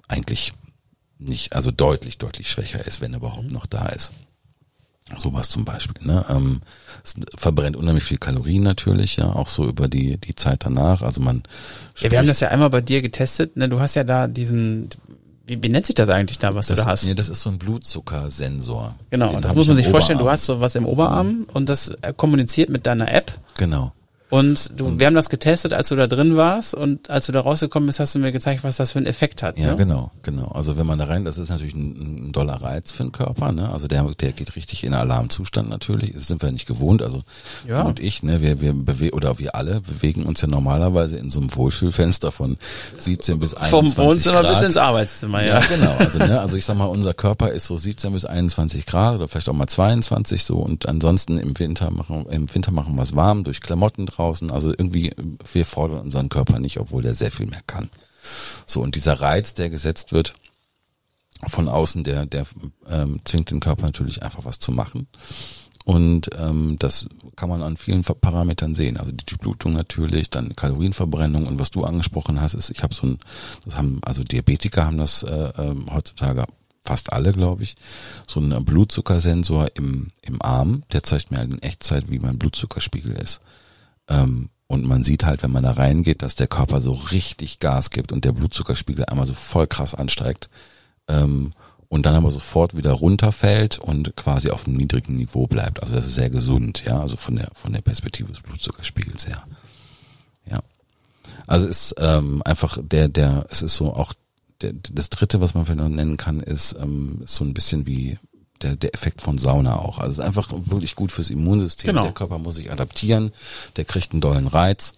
[0.07, 0.53] eigentlich
[1.17, 4.11] nicht, also deutlich deutlich schwächer ist, wenn er überhaupt noch da ist.
[5.17, 6.05] Sowas zum Beispiel.
[6.05, 6.25] Ne?
[6.29, 6.61] Ähm,
[7.03, 11.01] es verbrennt unheimlich viel Kalorien natürlich, ja, auch so über die die Zeit danach.
[11.01, 11.43] Also man.
[11.97, 13.57] Ja, wir haben das ja einmal bei dir getestet.
[13.57, 13.67] Ne?
[13.67, 14.89] Du hast ja da diesen,
[15.47, 17.05] wie, wie nennt sich das eigentlich da, was das, du da hast?
[17.05, 18.95] Nee, das ist so ein Blutzuckersensor.
[19.09, 20.19] Genau, Den das muss man sich vorstellen.
[20.19, 23.37] Du hast so was im Oberarm und das äh, kommuniziert mit deiner App.
[23.57, 23.91] Genau.
[24.31, 27.41] Und du, wir haben das getestet, als du da drin warst und als du da
[27.41, 29.57] rausgekommen bist, hast du mir gezeigt, was das für einen Effekt hat.
[29.57, 29.75] Ja, ne?
[29.75, 30.47] genau, genau.
[30.47, 33.51] Also wenn man da rein, das ist natürlich ein, ein doller Reiz für den Körper,
[33.51, 33.69] ne?
[33.71, 36.13] Also der, der geht richtig in Alarmzustand natürlich.
[36.13, 37.01] Das sind wir nicht gewohnt.
[37.01, 37.23] Also
[37.67, 37.81] Ja.
[37.83, 41.29] du und ich, ne, wir, wir bewegen oder wir alle bewegen uns ja normalerweise in
[41.29, 42.57] so einem Wohlfühlfenster von
[42.99, 44.53] 17 bis 21 Vom Wohnzimmer Grad.
[44.55, 45.65] bis ins Arbeitszimmer, Ja, ja.
[45.67, 45.91] genau.
[45.99, 49.27] Also, ne, also ich sag mal, unser Körper ist so 17 bis 21 Grad oder
[49.27, 53.13] vielleicht auch mal 22 so und ansonsten im Winter machen, im Winter machen wir es
[53.13, 54.51] warm durch Klamotten draußen.
[54.51, 55.11] Also irgendwie,
[55.51, 57.89] wir fordern unseren Körper nicht, obwohl der sehr viel mehr kann.
[58.65, 60.35] So, und dieser Reiz, der gesetzt wird
[61.47, 62.45] von außen, der, der
[62.87, 65.07] ähm, zwingt den Körper natürlich einfach was zu machen.
[65.83, 68.97] Und ähm, das kann man an vielen Parametern sehen.
[68.97, 73.07] Also die Durchblutung natürlich, dann Kalorienverbrennung und was du angesprochen hast, ist, ich habe so
[73.07, 73.19] ein,
[73.65, 76.45] das haben, also Diabetiker haben das äh, ähm, heutzutage
[76.83, 77.75] fast alle, glaube ich,
[78.27, 83.13] so ein Blutzuckersensor im, im Arm, der zeigt mir halt in Echtzeit, wie mein Blutzuckerspiegel
[83.13, 83.41] ist.
[84.07, 87.89] Ähm, und man sieht halt, wenn man da reingeht, dass der Körper so richtig Gas
[87.89, 90.49] gibt und der Blutzuckerspiegel einmal so voll krass ansteigt.
[91.07, 91.51] Ähm,
[91.89, 95.83] und dann aber sofort wieder runterfällt und quasi auf einem niedrigen Niveau bleibt.
[95.83, 99.43] Also das ist sehr gesund, ja, also von der von der Perspektive des Blutzuckerspiegels her.
[100.49, 100.61] Ja.
[101.47, 104.13] Also ist ähm, einfach der der es ist so auch
[104.61, 107.87] der, das dritte, was man vielleicht noch nennen kann, ist, ähm, ist so ein bisschen
[107.87, 108.17] wie
[108.63, 109.99] der, der Effekt von Sauna auch.
[109.99, 111.87] Also es ist einfach wirklich gut fürs Immunsystem.
[111.87, 112.03] Genau.
[112.03, 113.31] Der Körper muss sich adaptieren,
[113.75, 114.93] der kriegt einen dollen Reiz.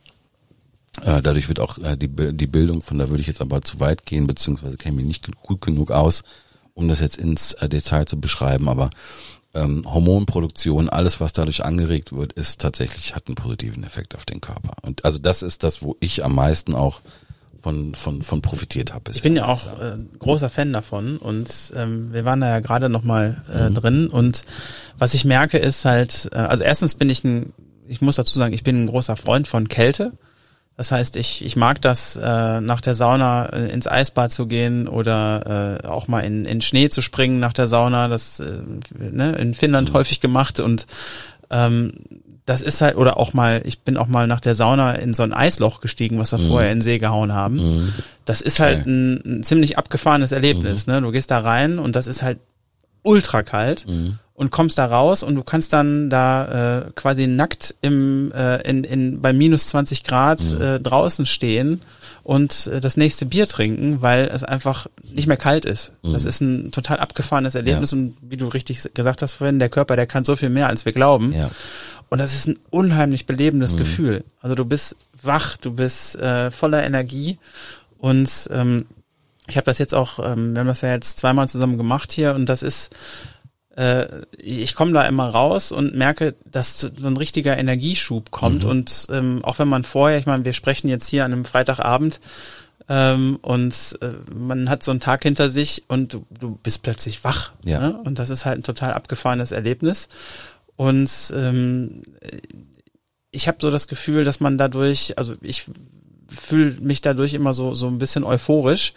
[1.01, 3.79] Äh, dadurch wird auch äh, die, die Bildung, von da würde ich jetzt aber zu
[3.79, 6.23] weit gehen, beziehungsweise kenne mich nicht gut genug aus,
[6.75, 8.91] um das jetzt ins äh, Detail zu beschreiben, aber
[9.55, 14.41] ähm, Hormonproduktion, alles, was dadurch angeregt wird, ist tatsächlich, hat einen positiven Effekt auf den
[14.41, 14.75] Körper.
[14.81, 17.01] Und also das ist das, wo ich am meisten auch
[17.63, 19.09] von, von, von profitiert habe.
[19.11, 22.89] Ich bin ja auch äh, großer Fan davon und ähm, wir waren da ja gerade
[22.89, 23.73] noch mal äh, Mhm.
[23.73, 24.43] drin und
[24.99, 27.53] was ich merke ist halt, äh, also erstens bin ich ein,
[27.87, 30.11] ich muss dazu sagen, ich bin ein großer Freund von Kälte.
[30.75, 34.87] Das heißt, ich, ich mag das, äh, nach der Sauna äh, ins Eisbad zu gehen
[34.87, 38.07] oder äh, auch mal in, in Schnee zu springen nach der Sauna.
[38.07, 38.59] Das äh,
[38.99, 39.93] ne, in Finnland Mhm.
[39.93, 40.87] häufig gemacht und
[41.51, 41.93] ähm,
[42.45, 45.23] das ist halt, oder auch mal, ich bin auch mal nach der Sauna in so
[45.23, 46.47] ein Eisloch gestiegen, was wir Mhm.
[46.47, 47.93] vorher in den See gehauen haben.
[48.25, 50.85] Das ist halt ein, ein ziemlich abgefahrenes Erlebnis.
[50.87, 50.93] Mhm.
[50.93, 51.01] Ne?
[51.01, 52.39] Du gehst da rein und das ist halt
[53.01, 54.19] ultra kalt Mhm.
[54.33, 58.83] und kommst da raus und du kannst dann da äh, quasi nackt im äh, in,
[58.83, 60.61] in bei minus 20 Grad Mhm.
[60.61, 61.81] äh, draußen stehen
[62.23, 65.91] und äh, das nächste Bier trinken, weil es einfach nicht mehr kalt ist.
[66.01, 66.13] Mhm.
[66.13, 69.97] Das ist ein total abgefahrenes Erlebnis und wie du richtig gesagt hast vorhin, der Körper,
[69.97, 71.33] der kann so viel mehr, als wir glauben.
[71.33, 71.49] Ja.
[72.09, 73.27] Und das ist ein unheimlich Mhm.
[73.27, 74.23] belebendes Gefühl.
[74.41, 77.37] Also du bist wach, du bist äh, voller Energie
[77.97, 78.85] und ähm,
[79.47, 82.35] ich habe das jetzt auch, ähm, wir haben das ja jetzt zweimal zusammen gemacht hier
[82.35, 82.93] und das ist,
[83.75, 84.05] äh,
[84.37, 89.43] ich komme da immer raus und merke, dass so ein richtiger Energieschub kommt und ähm,
[89.43, 92.19] auch wenn man vorher, ich meine, wir sprechen jetzt hier an einem Freitagabend
[92.89, 97.23] ähm, und äh, man hat so einen Tag hinter sich und du, du bist plötzlich
[97.23, 97.79] wach Ja.
[97.79, 97.97] ne?
[98.03, 100.09] und das ist halt ein total abgefahrenes Erlebnis
[100.83, 102.01] und ähm,
[103.31, 105.65] ich habe so das Gefühl, dass man dadurch, also ich
[106.29, 108.93] fühle mich dadurch immer so so ein bisschen euphorisch.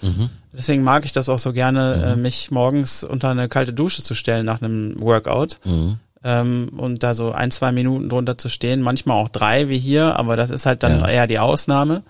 [0.52, 4.14] Deswegen mag ich das auch so gerne, äh, mich morgens unter eine kalte Dusche zu
[4.14, 5.58] stellen nach einem Workout.
[5.64, 5.98] Mhm.
[6.24, 10.16] Ähm, und da so ein, zwei Minuten drunter zu stehen, manchmal auch drei wie hier,
[10.18, 11.08] aber das ist halt dann Ja.
[11.08, 12.02] eher die Ausnahme.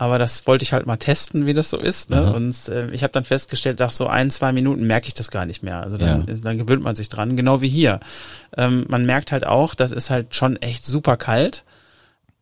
[0.00, 2.08] Aber das wollte ich halt mal testen, wie das so ist.
[2.08, 2.16] Ne?
[2.22, 2.30] Aha.
[2.30, 5.44] Und äh, ich habe dann festgestellt, nach so ein, zwei Minuten merke ich das gar
[5.44, 5.82] nicht mehr.
[5.82, 6.34] Also dann, Ja.
[6.42, 8.00] dann gewöhnt man sich dran, genau wie hier.
[8.56, 11.64] Ähm, man merkt halt auch, das ist halt schon echt super kalt,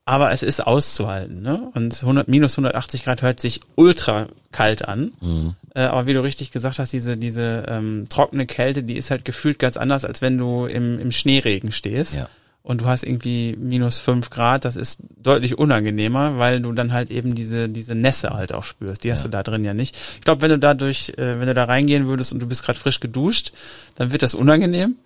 [0.04, 1.42] aber es ist auszuhalten.
[1.42, 1.68] Ne?
[1.74, 5.10] Und 100, minus 180 Grad hört sich ultra kalt an.
[5.20, 5.56] Mhm.
[5.74, 9.24] Äh, aber wie du richtig gesagt hast, diese, diese ähm, trockene Kälte, die ist halt
[9.24, 12.14] gefühlt ganz anders, als wenn du im, im Schneeregen stehst.
[12.14, 12.28] Ja.
[12.68, 17.10] Und du hast irgendwie minus fünf Grad, das ist deutlich unangenehmer, weil du dann halt
[17.10, 19.04] eben diese, diese Nässe halt auch spürst.
[19.04, 19.96] Die hast du da drin ja nicht.
[20.16, 22.78] Ich glaube, wenn du dadurch, äh, wenn du da reingehen würdest und du bist gerade
[22.78, 23.52] frisch geduscht,
[23.94, 24.96] dann wird das unangenehm.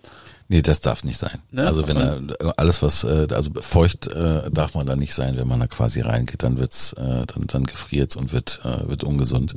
[0.49, 1.39] Nee, das darf nicht sein.
[1.51, 1.65] Ne?
[1.65, 2.19] Also wenn er,
[2.57, 6.01] alles was, äh, also feucht äh, darf man da nicht sein, wenn man da quasi
[6.01, 9.55] reingeht, dann wird's, äh, dann, dann gefriert's und wird, äh, wird ungesund.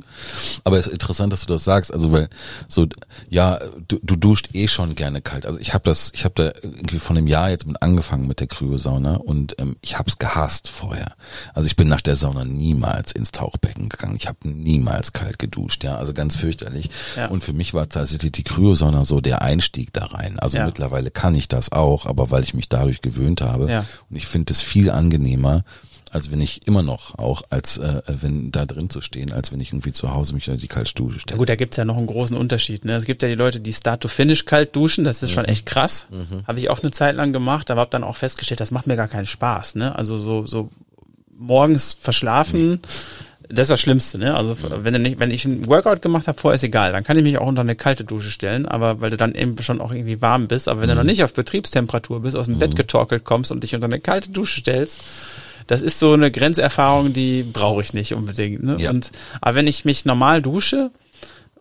[0.63, 2.29] Aber es ist interessant, dass du das sagst, also weil
[2.67, 2.87] so,
[3.29, 5.45] ja, du, du duscht eh schon gerne kalt.
[5.45, 8.39] Also ich habe das, ich habe da irgendwie von einem Jahr jetzt mit angefangen mit
[8.39, 11.13] der Kryosauna und ähm, ich habe es gehasst vorher.
[11.53, 14.15] Also ich bin nach der Sauna niemals ins Tauchbecken gegangen.
[14.15, 16.89] Ich habe niemals kalt geduscht, ja, also ganz fürchterlich.
[17.15, 17.27] Ja.
[17.27, 20.39] Und für mich war tatsächlich die Kryosauna so der Einstieg da rein.
[20.39, 20.65] Also Ja.
[20.77, 23.69] Mittlerweile kann ich das auch, aber weil ich mich dadurch gewöhnt habe.
[23.69, 23.85] Ja.
[24.09, 25.63] Und ich finde es viel angenehmer,
[26.11, 29.59] als wenn ich immer noch auch, als äh, wenn da drin zu stehen, als wenn
[29.59, 31.37] ich irgendwie zu Hause mich in die kalte Dusche Ja stelle.
[31.39, 32.85] gut, da gibt's ja noch einen großen Unterschied.
[32.85, 32.93] Ne?
[32.95, 35.49] Es gibt ja die Leute, die Start to Finish kalt duschen, das ist schon Mhm.
[35.49, 36.05] echt krass.
[36.47, 38.95] Habe ich auch eine Zeit lang gemacht, aber habe dann auch festgestellt, das macht mir
[38.95, 39.75] gar keinen Spaß.
[39.75, 39.95] Ne?
[39.95, 40.69] Also so, so
[41.35, 42.79] morgens verschlafen,
[43.49, 44.17] das ist das Schlimmste.
[44.17, 44.35] Ne?
[44.35, 47.17] Also wenn du nicht, wenn ich ein Workout gemacht habe, vorher ist egal, dann kann
[47.17, 49.91] ich mich auch unter eine kalte Dusche stellen, aber weil du dann eben schon auch
[49.91, 50.67] irgendwie warm bist.
[50.67, 50.99] Aber wenn du Mhm.
[50.99, 54.31] noch nicht auf Betriebstemperatur bist, aus dem Bett getorkelt kommst und dich unter eine kalte
[54.31, 54.99] Dusche stellst,
[55.67, 58.63] das ist so eine Grenzerfahrung, die brauche ich nicht unbedingt.
[58.63, 58.75] Ne?
[58.79, 58.89] Ja.
[58.89, 60.91] Und aber wenn ich mich normal dusche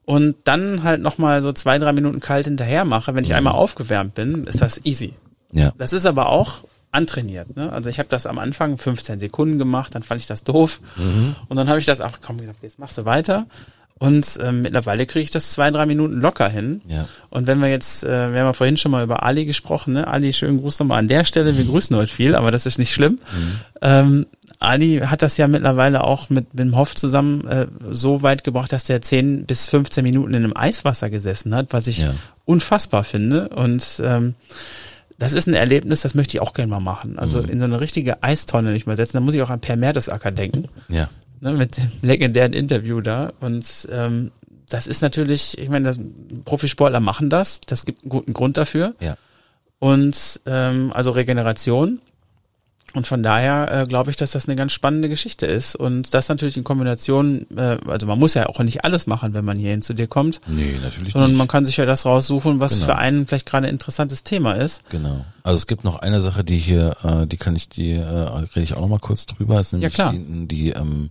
[0.05, 3.55] und dann halt noch mal so zwei drei Minuten kalt hinterher mache, wenn ich einmal
[3.55, 5.15] aufgewärmt bin, ist das easy.
[5.53, 5.73] Ja.
[5.79, 6.59] Das ist aber auch
[6.97, 7.55] antrainiert.
[7.57, 7.71] Ne?
[7.73, 10.81] Also ich habe das am Anfang 15 Sekunden gemacht, dann fand ich das doof
[11.49, 13.47] und dann habe ich das auch komm gesagt, jetzt machst du weiter.
[13.99, 16.83] Und ähm, mittlerweile kriege ich das zwei, drei Minuten locker hin.
[16.87, 17.09] Ja.
[17.31, 20.07] Und wenn wir jetzt, äh, wir haben ja vorhin schon mal über Ali gesprochen, ne?
[20.07, 21.57] Ali, schönen Gruß nochmal an der Stelle.
[21.57, 23.19] Wir grüßen heute viel, aber das ist nicht schlimm.
[23.81, 24.27] Ähm,
[24.59, 28.85] Ali hat das ja mittlerweile auch mit Wim Hof zusammen äh, so weit gebracht, dass
[28.85, 32.13] der 10 bis 15 Minuten in einem Eiswasser gesessen hat, was ich Ja.
[32.45, 33.49] unfassbar finde.
[33.49, 34.35] Und ähm,
[35.19, 37.19] das ist ein Erlebnis, das möchte ich auch gerne mal machen.
[37.19, 39.17] Also in so eine richtige Eistonne nicht mal setzen.
[39.17, 41.09] Da muss ich auch an Per Mertesacker denken Ja.
[41.41, 43.33] ne, mit dem legendären Interview da.
[43.41, 44.31] Und ähm,
[44.69, 45.99] das ist natürlich, ich meine, das,
[46.45, 48.95] Profisportler machen das, das gibt einen guten Grund dafür.
[49.01, 49.17] Ja.
[49.79, 52.01] Und ähm, also Regeneration.
[52.97, 55.77] Und von daher äh, glaube ich, dass das eine ganz spannende Geschichte ist.
[55.77, 59.45] Und das natürlich in Kombination, äh, also man muss ja auch nicht alles machen, wenn
[59.45, 61.39] man hierhin zu dir kommt, Nee, natürlich sondern nicht.
[61.39, 62.87] man kann sich ja das raussuchen, was Genau.
[62.87, 64.83] für einen vielleicht gerade ein interessantes Thema ist.
[64.89, 65.27] Genau.
[65.43, 68.63] Also es gibt noch eine Sache, die hier, äh, die kann ich die, äh, rede
[68.63, 70.13] ich auch noch mal kurz drüber, ist nämlich klar.
[70.15, 71.11] die, die, ähm,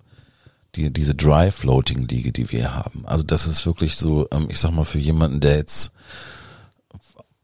[0.75, 3.03] die, diese Dry Floating Liege, die wir haben.
[3.05, 5.91] Also das ist wirklich so, ähm, ich sag mal, für jemanden, der jetzt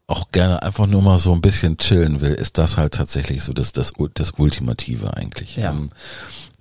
[0.06, 3.52] auch gerne einfach nur mal so ein bisschen chillen will, ist das halt tatsächlich so
[3.52, 5.56] das, das, das Ultimative eigentlich.
[5.56, 5.70] Ja.
[5.70, 5.90] Ähm,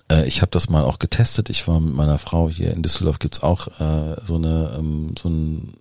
[0.09, 1.49] äh, ich habe das mal auch getestet.
[1.49, 5.29] Ich war mit meiner Frau hier in Düsseldorf gibt's auch äh, so eine ähm, so
[5.29, 5.73] ein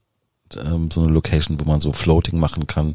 [0.56, 2.94] ähm, so eine Location, wo man so Floating machen kann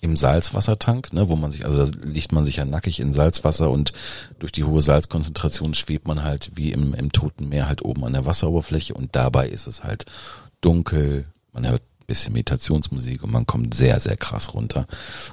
[0.00, 3.70] im Salzwassertank, ne, wo man sich, also da liegt man sich ja nackig in Salzwasser
[3.70, 3.92] und
[4.38, 8.12] durch die hohe Salzkonzentration schwebt man halt wie im, im Toten Meer halt oben an
[8.12, 10.04] der Wasseroberfläche und dabei ist es halt
[10.60, 14.86] dunkel, man hört bisschen Meditationsmusik und man kommt sehr, sehr krass runter.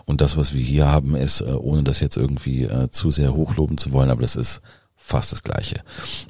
[0.06, 3.34] Und das, was wir hier haben, ist, äh, ohne das jetzt irgendwie äh, zu sehr
[3.34, 4.62] hochloben zu wollen, aber das ist
[5.00, 5.82] fast das Gleiche.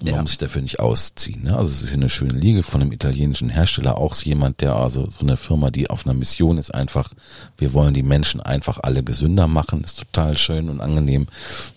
[0.01, 0.21] Man Ja.
[0.21, 1.43] muss sich dafür nicht ausziehen.
[1.43, 1.57] Ne?
[1.57, 5.09] Also es ist hier eine schöne Liege von einem italienischen Hersteller, auch jemand, der also
[5.09, 7.11] so eine Firma, die auf einer Mission ist, einfach,
[7.57, 9.83] wir wollen die Menschen einfach alle gesünder machen.
[9.83, 11.27] Ist total schön und angenehm,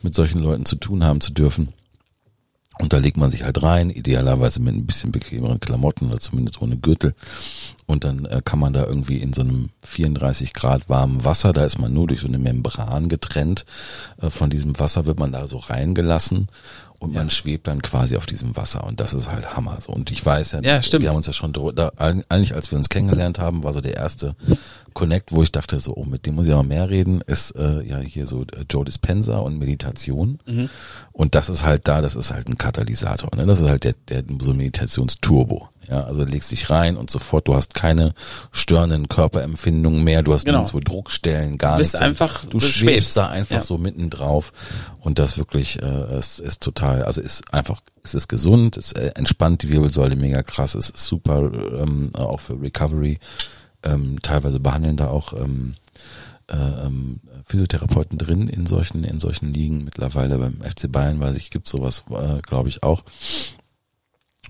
[0.02, 1.72] mit solchen Leuten zu tun haben zu dürfen.
[2.80, 6.60] Und da legt man sich halt rein, idealerweise mit ein bisschen bequemeren Klamotten oder zumindest
[6.62, 7.14] ohne Gürtel.
[7.86, 11.64] Und dann äh, kann man da irgendwie in so einem 34 Grad warmen Wasser, da
[11.64, 13.64] ist man nur durch so eine Membran getrennt.
[14.20, 16.46] Äh, von diesem Wasser wird man da so reingelassen
[17.00, 18.84] und man schwebt dann quasi auf diesem Wasser.
[18.86, 19.78] Und das ist halt Hammer.
[19.80, 19.90] So.
[19.92, 21.02] Und ich weiß ja, Ja, stimmt.
[21.02, 23.94] wir haben uns ja schon da, eigentlich als wir uns kennengelernt haben, war so der
[23.96, 24.36] erste
[24.94, 27.82] Connect, wo ich dachte so, oh, mit dem muss ich aber mehr reden, ist äh,
[27.82, 30.38] ja hier so äh, Joe Dispenza und Meditation.
[31.12, 33.30] Und das ist halt da, das ist halt ein Katalysator.
[33.36, 33.46] Ne?
[33.46, 35.68] Das ist halt der, der so Meditationsturbo.
[35.88, 38.12] Ja, also legst dich rein und sofort, du hast keine
[38.52, 40.58] störenden Körperempfindungen mehr, du hast Genau.
[40.58, 42.00] nirgendwo Druckstellen, gar bist nichts.
[42.06, 43.16] einfach- du du schwebst schwebst.
[43.16, 43.62] da einfach Ja.
[43.62, 44.52] so mitten drauf
[45.00, 49.10] und das wirklich äh, ist, ist total, also ist einfach, es ist gesund, es äh,
[49.16, 53.18] entspannt die Wirbelsäule mega krass, es ist super ähm, auch für Recovery.
[53.82, 55.72] Ähm, teilweise behandeln da auch ähm,
[56.48, 61.50] äh, ähm, Physiotherapeuten drin in solchen in solchen Ligen mittlerweile beim FC Bayern weiß ich
[61.50, 63.02] gibt sowas äh, glaube ich auch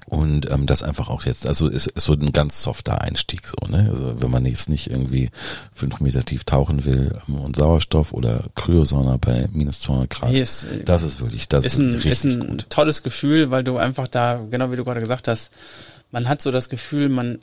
[0.06, 3.56] Und ähm, das einfach auch jetzt, also ist, ist so ein ganz softer Einstieg so,
[3.70, 3.88] ne?
[3.90, 5.30] Also wenn man jetzt nicht irgendwie
[5.72, 10.40] fünf Meter tief tauchen will ähm, und Sauerstoff oder Kryosauna bei minus 200 Grad, Nee,
[10.40, 12.66] ist, das ist wirklich, das ist ist, ein, ist ein gut.
[12.70, 15.52] tolles Gefühl, weil du einfach da, genau wie du gerade gesagt hast,
[16.10, 17.38] man hat so das Gefühl, man,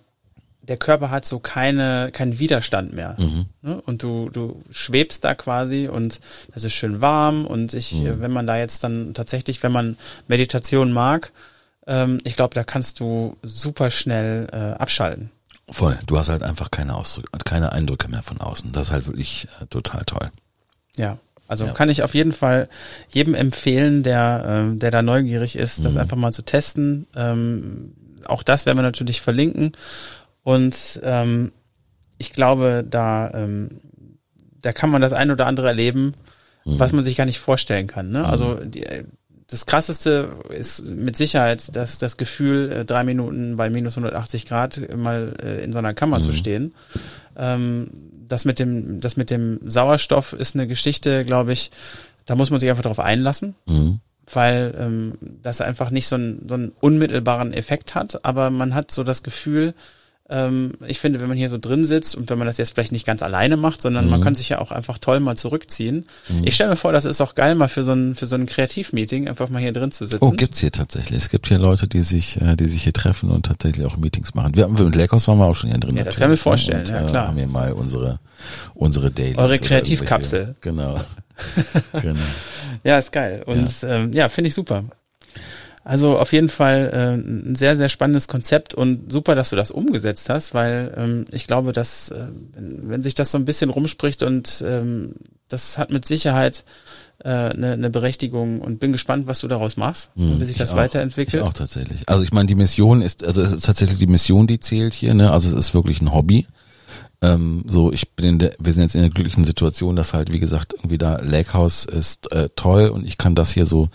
[0.68, 3.16] der Körper hat so keine, keinen Widerstand mehr.
[3.18, 3.46] Mhm.
[3.62, 3.82] Ne?
[3.86, 6.20] Und du, du schwebst da quasi und
[6.54, 8.08] es ist schön warm und ich, Mhm.
[8.08, 9.98] äh, wenn man da jetzt dann tatsächlich, wenn man
[10.28, 11.32] Meditation mag,
[11.88, 15.32] ähm, ich glaube, da kannst du super schnell äh, abschalten.
[15.70, 15.98] Voll.
[16.06, 18.72] Du hast halt einfach keine Ausdrücke, keine Eindrücke mehr von außen.
[18.72, 20.32] Das ist halt wirklich äh, total toll.
[20.96, 21.18] Ja.
[21.50, 21.72] Also Ja.
[21.74, 22.68] kann ich auf jeden Fall
[23.10, 26.02] jedem empfehlen, der, ähm, der da neugierig ist, das Mhm.
[26.02, 27.08] einfach mal zu testen.
[27.16, 27.94] Ähm,
[28.26, 29.72] auch das werden wir natürlich verlinken.
[30.48, 31.52] Und ähm,
[32.18, 33.82] ich glaube, da, ähm,
[34.62, 36.14] da kann man das ein oder andere erleben,
[36.64, 36.80] Mhm.
[36.80, 38.12] was man sich gar nicht vorstellen kann.
[38.12, 38.26] Ne?
[38.26, 38.86] Also die,
[39.50, 44.82] das krasseste ist mit Sicherheit dass das Gefühl, äh, drei Minuten bei minus 180 Grad
[44.96, 46.74] mal äh, in so einer Kammer zu stehen.
[47.36, 47.90] Ähm,
[48.28, 51.72] das mit dem, das mit dem Sauerstoff ist eine Geschichte, glaube ich,
[52.26, 54.00] da muss man sich einfach darauf einlassen, Mhm.
[54.34, 58.92] weil ähm, das einfach nicht so einen, so einen unmittelbaren Effekt hat, aber man hat
[58.92, 59.74] so das Gefühl,
[60.30, 62.92] ähm, ich finde, wenn man hier so drin sitzt und wenn man das jetzt vielleicht
[62.92, 64.12] nicht ganz alleine macht, sondern Mhm.
[64.12, 66.06] man kann sich ja auch einfach toll mal zurückziehen.
[66.44, 68.46] Ich stelle mir vor, das ist auch geil, mal für so ein, für so ein
[68.46, 70.24] Kreativmeeting einfach mal hier drin zu sitzen.
[70.24, 71.18] Oh, gibt's hier tatsächlich.
[71.18, 74.34] Es gibt hier Leute, die sich, äh, die sich hier treffen und tatsächlich auch Meetings
[74.36, 74.56] machen.
[74.56, 75.96] Wir haben mit Leckhaus waren wir auch schon hier drin.
[75.96, 76.38] Ja, das kann ich mir ne?
[76.38, 77.28] vorstellen, und, ja, äh, klar.
[77.30, 78.20] Haben wir mal unsere,
[78.74, 79.38] unsere Dailies.
[79.38, 80.56] Eure Kreativkapsel.
[80.62, 81.00] Genau.
[82.02, 82.20] genau.
[82.84, 83.44] Ja, ist geil.
[83.46, 84.84] Und ja, ähm, ja finde ich super.
[85.88, 89.72] Also auf jeden Fall äh, ein sehr, sehr spannendes Konzept und super, dass du das
[89.72, 92.26] umgesetzt hast, weil ähm, ich glaube, dass äh,
[92.58, 95.14] wenn, sich das so ein bisschen rumspricht und ähm,
[95.48, 96.66] das hat mit Sicherheit
[97.24, 100.60] äh, eine, eine Berechtigung und bin gespannt, was du daraus machst und wie sich Ich
[100.60, 100.76] das auch.
[100.76, 101.42] weiterentwickelt.
[101.42, 102.02] Ich auch tatsächlich.
[102.06, 105.14] Also ich meine, die Mission ist, also es ist tatsächlich die Mission, die zählt hier,
[105.14, 105.32] ne?
[105.32, 106.48] Also es ist wirklich ein Hobby.
[107.22, 110.34] Ähm, so, ich bin in der, wir sind jetzt in der glücklichen Situation, dass halt,
[110.34, 113.88] wie gesagt, irgendwie da Lakehouse ist äh, toll und ich kann das hier so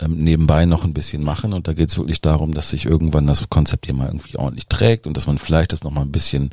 [0.00, 3.26] ähm, nebenbei noch ein bisschen machen und da geht es wirklich darum, dass sich irgendwann
[3.26, 6.12] das Konzept hier mal irgendwie ordentlich trägt und dass man vielleicht das noch mal ein
[6.12, 6.50] bisschen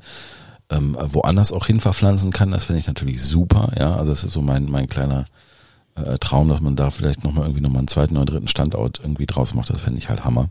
[0.69, 2.51] ähm, woanders auch hin verpflanzen kann.
[2.51, 3.95] Das finde ich natürlich super, ja.
[3.95, 5.25] Also das ist so mein mein kleiner
[5.95, 8.47] äh, Traum, dass man da vielleicht noch mal irgendwie noch mal einen zweiten oder dritten
[8.47, 9.69] Standort irgendwie draus macht.
[9.69, 10.49] Das fände ich halt Hammer.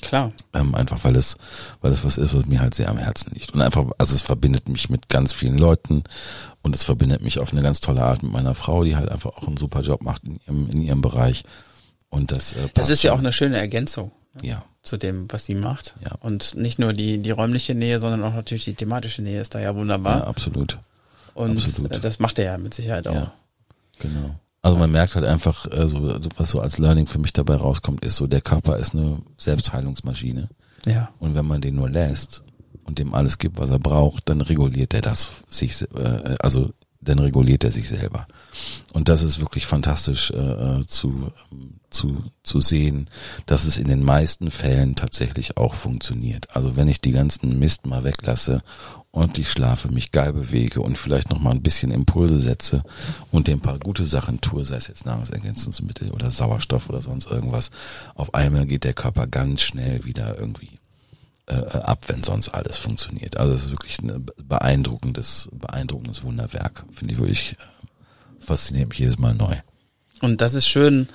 [0.00, 0.32] Klar.
[0.52, 1.36] Ähm, einfach weil es,
[1.80, 3.54] weil es was ist, was mir halt sehr am Herzen liegt.
[3.54, 6.04] Und einfach, also es verbindet mich mit ganz vielen Leuten
[6.62, 9.30] und es verbindet mich auf eine ganz tolle Art mit meiner Frau, die halt einfach
[9.36, 11.44] auch einen super Job macht in ihrem, in ihrem Bereich.
[12.14, 14.12] Und das, äh, Das ist ja auch eine schöne Ergänzung
[14.42, 15.94] ja, zu dem, was sie macht.
[16.04, 16.12] Ja.
[16.20, 19.60] Und nicht nur die, die räumliche Nähe, sondern auch natürlich die thematische Nähe ist da
[19.60, 20.20] ja wunderbar.
[20.20, 20.78] ja, absolut.
[21.34, 21.92] und absolut.
[21.92, 23.14] äh, das macht er ja mit Sicherheit auch.
[23.14, 23.32] Ja.
[23.98, 24.34] Genau.
[24.62, 28.04] Also man merkt halt einfach, äh, so, was so als Learning für mich dabei rauskommt,
[28.04, 30.48] ist so, der Körper ist eine Selbstheilungsmaschine.
[30.86, 31.10] Ja.
[31.18, 32.42] Und wenn man den nur lässt
[32.84, 36.70] und dem alles gibt, was er braucht, dann reguliert er das sich, äh, also
[37.04, 38.26] dann reguliert er sich selber.
[38.92, 41.32] Und das ist wirklich fantastisch äh, zu,
[41.90, 43.08] zu, zu sehen,
[43.46, 46.54] dass es in den meisten Fällen tatsächlich auch funktioniert.
[46.54, 48.62] Also wenn ich die ganzen Mist mal weglasse,
[49.12, 52.82] ordentlich schlafe, mich geil bewege und vielleicht noch mal ein bisschen Impulse setze
[53.30, 57.70] und dem paar gute Sachen tue, sei es jetzt Nahrungsergänzungsmittel oder Sauerstoff oder sonst irgendwas,
[58.14, 60.78] auf einmal geht der Körper ganz schnell wieder irgendwie
[61.46, 63.36] äh, ab, wenn sonst alles funktioniert.
[63.36, 66.84] Also es ist wirklich ein beeindruckendes, beeindruckendes Wunderwerk.
[66.92, 69.54] Finde ich wirklich äh, fasziniert mich jedes Mal neu.
[70.22, 71.08] Und das ist schön,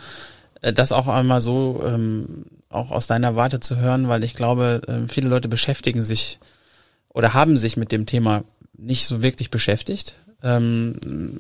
[0.62, 4.82] äh, das auch einmal so ähm, auch aus deiner Warte zu hören, weil ich glaube,
[4.88, 6.40] ähm, viele Leute beschäftigen sich
[7.10, 8.44] oder haben sich mit dem Thema
[8.78, 10.14] nicht so wirklich beschäftigt.
[10.44, 11.40] Ähm,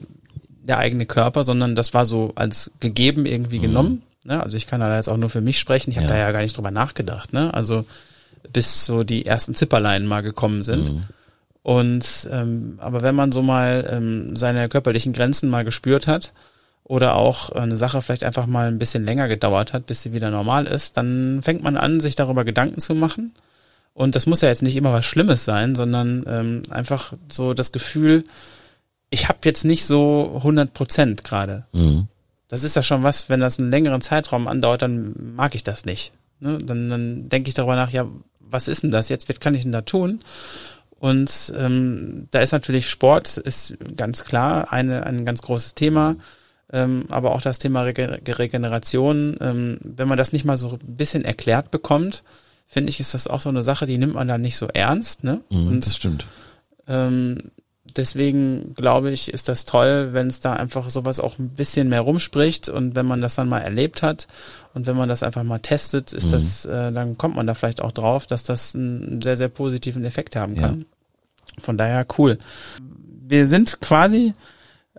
[0.63, 4.01] der eigene Körper, sondern das war so als gegeben irgendwie genommen.
[4.23, 4.41] Ne?
[4.43, 5.89] Also ich kann da jetzt auch nur für mich sprechen.
[5.89, 6.13] Ich habe Ja.
[6.13, 7.33] da ja gar nicht drüber nachgedacht.
[7.33, 7.53] Ne?
[7.53, 7.85] Also
[8.51, 11.07] bis so die ersten Zipperlein mal gekommen sind.
[11.61, 16.33] Und ähm, aber wenn man so mal ähm, seine körperlichen Grenzen mal gespürt hat
[16.83, 20.31] oder auch eine Sache vielleicht einfach mal ein bisschen länger gedauert hat, bis sie wieder
[20.31, 23.33] normal ist, dann fängt man an, sich darüber Gedanken zu machen.
[23.93, 27.71] Und das muss ja jetzt nicht immer was Schlimmes sein, sondern ähm, einfach so das
[27.71, 28.23] Gefühl,
[29.09, 31.65] ich habe jetzt nicht so 100 Prozent gerade.
[31.73, 32.07] Mhm.
[32.47, 35.85] Das ist ja schon was, wenn das einen längeren Zeitraum andauert, dann mag ich das
[35.85, 36.11] nicht.
[36.39, 36.57] Ne?
[36.59, 38.07] Dann, dann denke ich darüber nach, ja,
[38.51, 39.29] was ist denn das jetzt?
[39.29, 40.19] Was kann ich denn da tun?
[40.99, 46.15] Und ähm, da ist natürlich Sport, ist ganz klar eine, ein ganz großes Thema.
[46.71, 50.95] Ähm, aber auch das Thema Rege Regeneration, ähm, wenn man das nicht mal so ein
[50.97, 52.23] bisschen erklärt bekommt,
[52.67, 55.23] finde ich, ist das auch so eine Sache, die nimmt man dann nicht so ernst.
[55.23, 55.41] Ne?
[55.49, 56.27] Mhm, Und das stimmt.
[56.87, 57.51] ähm,
[57.97, 62.01] deswegen glaube ich, ist das toll, wenn es da einfach sowas auch ein bisschen mehr
[62.01, 64.27] rumspricht und wenn man das dann mal erlebt hat
[64.73, 66.31] und wenn man das einfach mal testet, ist Mhm.
[66.31, 70.05] das, äh, dann kommt man da vielleicht auch drauf, dass das einen sehr, sehr positiven
[70.05, 70.61] Effekt haben Ja.
[70.63, 70.85] kann.
[71.59, 72.37] Von daher cool.
[73.27, 74.33] Wir sind quasi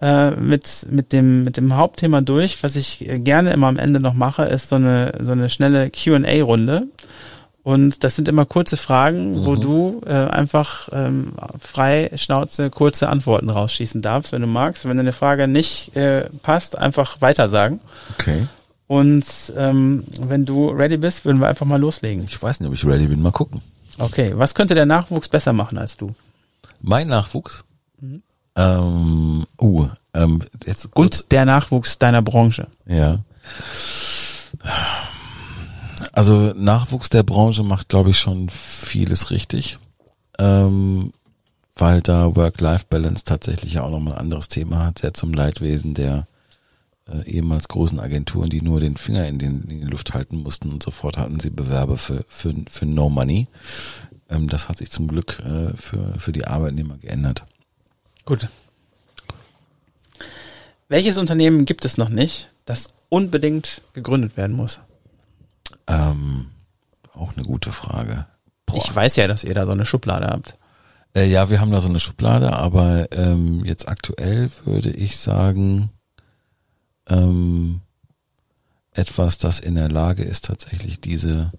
[0.02, 2.62] äh, mit, mit, dem, mit dem Hauptthema durch.
[2.62, 5.90] Was ich äh, gerne immer am Ende noch mache, ist so eine, so eine schnelle
[5.90, 6.84] Q&A-Runde.
[7.70, 9.60] Und das sind immer kurze Fragen, wo Mhm.
[9.60, 14.86] du äh, einfach ähm, frei Schnauze kurze Antworten rausschießen darfst, wenn du magst.
[14.88, 17.80] Wenn eine Frage nicht äh, passt, einfach weitersagen.
[18.18, 18.46] Okay.
[18.86, 19.24] Und
[19.56, 22.24] ähm, wenn du ready bist, würden wir einfach mal loslegen.
[22.24, 23.22] Ich weiß nicht, ob ich ready bin.
[23.22, 23.60] Mal gucken.
[23.98, 26.14] Okay, was könnte der Nachwuchs besser machen als du?
[26.80, 27.64] Mein Nachwuchs.
[28.00, 28.22] Mhm.
[28.56, 32.66] Ähm, uh, ähm, jetzt kurz, Und der Nachwuchs deiner Branche.
[32.86, 33.18] ja.
[36.12, 39.78] Also Nachwuchs der Branche macht, glaube ich, schon vieles richtig,
[40.38, 41.12] ähm,
[41.76, 46.26] weil da Work-Life-Balance tatsächlich ja auch nochmal ein anderes Thema hat, sehr zum Leidwesen der
[47.08, 50.70] äh, ehemals großen Agenturen, die nur den Finger in, den, in die Luft halten mussten
[50.72, 53.46] und sofort hatten sie Bewerber für, für, für No Money.
[54.28, 57.44] Ähm, das hat sich zum Glück äh, für, für die Arbeitnehmer geändert.
[58.24, 58.48] Gut.
[60.88, 64.80] Welches Unternehmen gibt es noch nicht, das unbedingt gegründet werden muss?
[65.90, 66.46] Ähm,
[67.14, 68.26] auch eine gute Frage.
[68.66, 68.76] Boah.
[68.76, 70.54] Ich weiß ja, dass ihr da so eine Schublade habt.
[71.14, 75.90] Äh, ja, wir haben da so eine Schublade, aber ähm, jetzt aktuell würde ich sagen,
[77.08, 77.80] ähm,
[78.92, 81.52] etwas, das in der Lage ist, tatsächlich diese,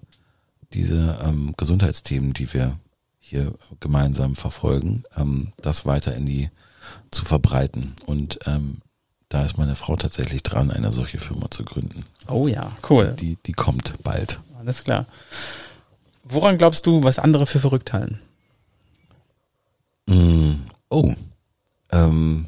[0.74, 2.80] diese ähm, Gesundheitsthemen, die wir
[3.20, 6.50] hier gemeinsam verfolgen, ähm, das weiter in die
[7.12, 7.94] zu verbreiten.
[8.06, 8.82] Und ähm,
[9.30, 12.06] da ist meine Frau tatsächlich dran, eine solche Firma zu gründen.
[12.32, 13.16] Oh ja, cool.
[13.20, 14.40] Die, die kommt bald.
[14.60, 15.06] Alles klar.
[16.24, 18.20] Woran glaubst du, was andere für verrückt halten?
[20.08, 20.54] Mm,
[20.90, 21.14] oh.
[21.92, 22.46] Ähm,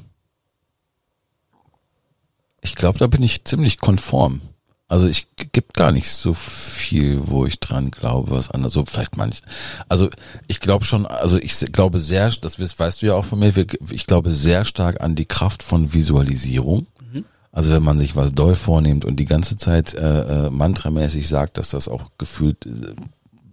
[2.61, 4.41] ich glaube, da bin ich ziemlich konform.
[4.88, 9.18] Also ich gibt gar nicht so viel, wo ich dran glaube, was andere, so vielleicht
[9.18, 9.41] manch.
[9.89, 10.10] Also
[10.47, 13.51] ich glaube schon, also ich glaube sehr, das weißt du ja auch von mir,
[13.89, 16.85] ich glaube sehr stark an die Kraft von Visualisierung.
[17.53, 21.57] Also wenn man sich was doll vornimmt und die ganze Zeit äh, äh, mantramäßig sagt,
[21.59, 22.95] dass das auch gefühlt äh,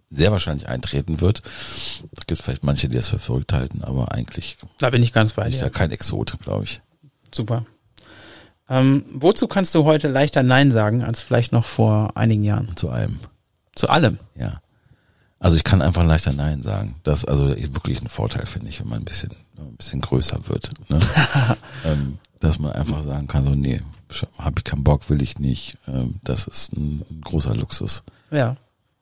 [0.09, 1.43] sehr wahrscheinlich eintreten wird.
[2.10, 5.12] Da gibt es vielleicht manche, die das für verrückt halten, aber eigentlich Da bin ich
[5.12, 5.60] ganz bei dir.
[5.60, 6.81] da kein Exot, glaube ich.
[7.32, 7.66] Super.
[8.70, 12.74] Ähm, wozu kannst du heute leichter Nein sagen als vielleicht noch vor einigen Jahren?
[12.77, 13.20] Zu allem,
[13.77, 14.18] Zu allem.
[14.35, 14.60] ja.
[15.43, 16.97] Also ich kann einfach leichter Nein sagen.
[17.02, 20.39] Das ist also wirklich ein Vorteil, finde ich, wenn man ein bisschen, ein bisschen größer
[20.48, 20.70] wird.
[20.90, 21.01] Ne?
[21.86, 23.80] ähm, dass man einfach sagen kann, so, nee,
[24.38, 25.76] habe ich keinen Bock, will ich nicht.
[25.86, 28.02] Ähm, das ist ein, großer Luxus.
[28.30, 28.56] Ja.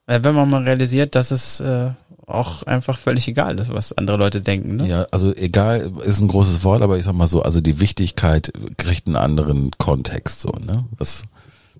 [0.05, 1.91] Wenn man mal realisiert, dass es äh,
[2.25, 4.77] auch einfach völlig egal ist, was andere Leute denken.
[4.77, 4.87] Ne?
[4.87, 8.51] Ja, also egal, ist ein großes Wort, aber ich sag mal so, also die Wichtigkeit
[8.77, 10.85] kriegt einen anderen Kontext so, ne?
[10.97, 11.23] Das,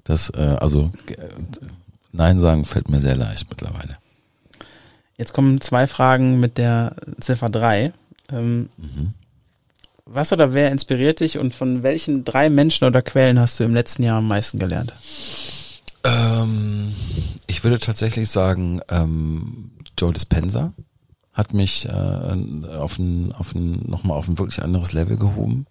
[0.04, 0.92] das, äh, also
[2.12, 3.98] Nein sagen fällt mir sehr leicht mittlerweile.
[5.18, 7.94] Jetzt kommen zwei Fragen mit der Ziffer drei.
[8.32, 9.14] Ähm, Mhm.
[10.12, 13.74] Was oder wer inspiriert dich und von welchen drei Menschen oder Quellen hast du im
[13.74, 14.94] letzten Jahr am meisten gelernt?
[16.04, 16.94] Ähm,
[17.48, 20.74] ich würde tatsächlich sagen, ähm, Joe Dispenza
[21.34, 25.68] hat mich äh, auf ein, auf ein, nochmal auf ein wirklich anderes Level gehoben.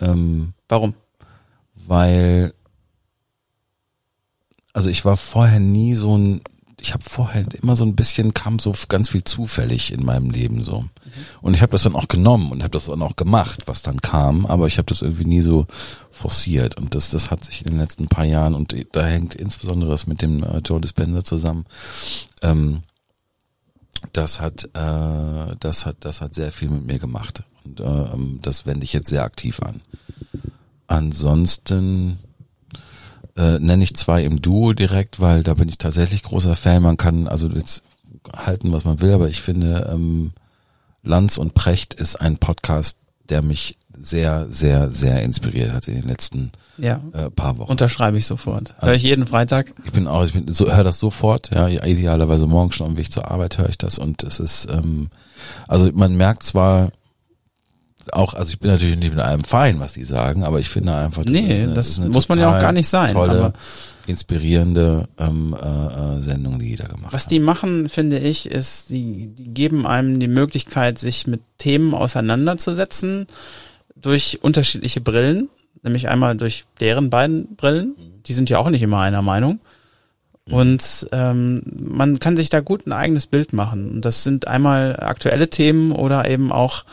[0.00, 0.94] Ähm, Warum?
[1.86, 2.54] weil
[4.72, 6.40] also ich war vorher nie so ein
[6.84, 10.62] ich habe vorher immer so ein bisschen kam so ganz viel zufällig in meinem Leben
[10.62, 10.84] so.
[11.40, 14.02] Und ich habe das dann auch genommen und habe das dann auch gemacht was dann
[14.02, 15.66] kam aber ich habe das irgendwie nie so
[16.10, 16.76] forciert.
[16.76, 20.06] Und das das hat sich in den letzten paar Jahren und da hängt insbesondere das
[20.06, 21.64] mit dem äh, Joe Dispenza zusammen
[22.42, 22.82] ähm,
[24.12, 27.44] das hat äh, das hat das hat sehr viel mit mir gemacht.
[27.64, 29.80] Und äh, ähm, das wende ich jetzt sehr aktiv an.
[30.86, 32.18] Ansonsten
[33.36, 36.82] äh, nenne ich zwei im Duo direkt, weil da bin ich tatsächlich großer Fan.
[36.82, 37.82] Man kann also jetzt
[38.32, 40.32] halten, was man will, aber ich finde, ähm,
[41.02, 42.98] Lanz und Precht ist ein Podcast,
[43.28, 47.70] der mich sehr, sehr, sehr inspiriert hat in den letzten Ja, äh, paar Wochen.
[47.70, 48.74] unterschreibe ich sofort.
[48.78, 49.72] Also- Hör ich jeden Freitag.
[49.84, 53.12] Ich bin auch, ich bin, so, höre das sofort, ja, idealerweise morgen schon am Weg
[53.12, 55.10] zur Arbeit höre ich das und es ist, ähm,
[55.68, 56.90] also man merkt zwar
[58.12, 60.94] auch, also ich bin natürlich nicht mit allem fein, was die sagen, aber ich finde
[60.94, 63.12] einfach, das Nee, ist eine, das ist eine muss man ja auch gar nicht sein,
[63.12, 63.52] Tolle,
[64.06, 67.30] inspirierende ähm, äh, äh, Sendung, die jeder gemacht Was hat.
[67.30, 73.26] die machen, finde ich, ist, die, die geben einem die Möglichkeit, sich mit Themen auseinanderzusetzen
[73.96, 75.48] durch unterschiedliche Brillen,
[75.82, 77.94] nämlich einmal durch deren beiden Brillen.
[78.26, 79.60] Die sind ja auch nicht immer einer Meinung.
[80.50, 83.90] Und ähm, man kann sich da gut ein eigenes Bild machen.
[83.90, 86.84] Und das sind einmal aktuelle Themen oder eben auch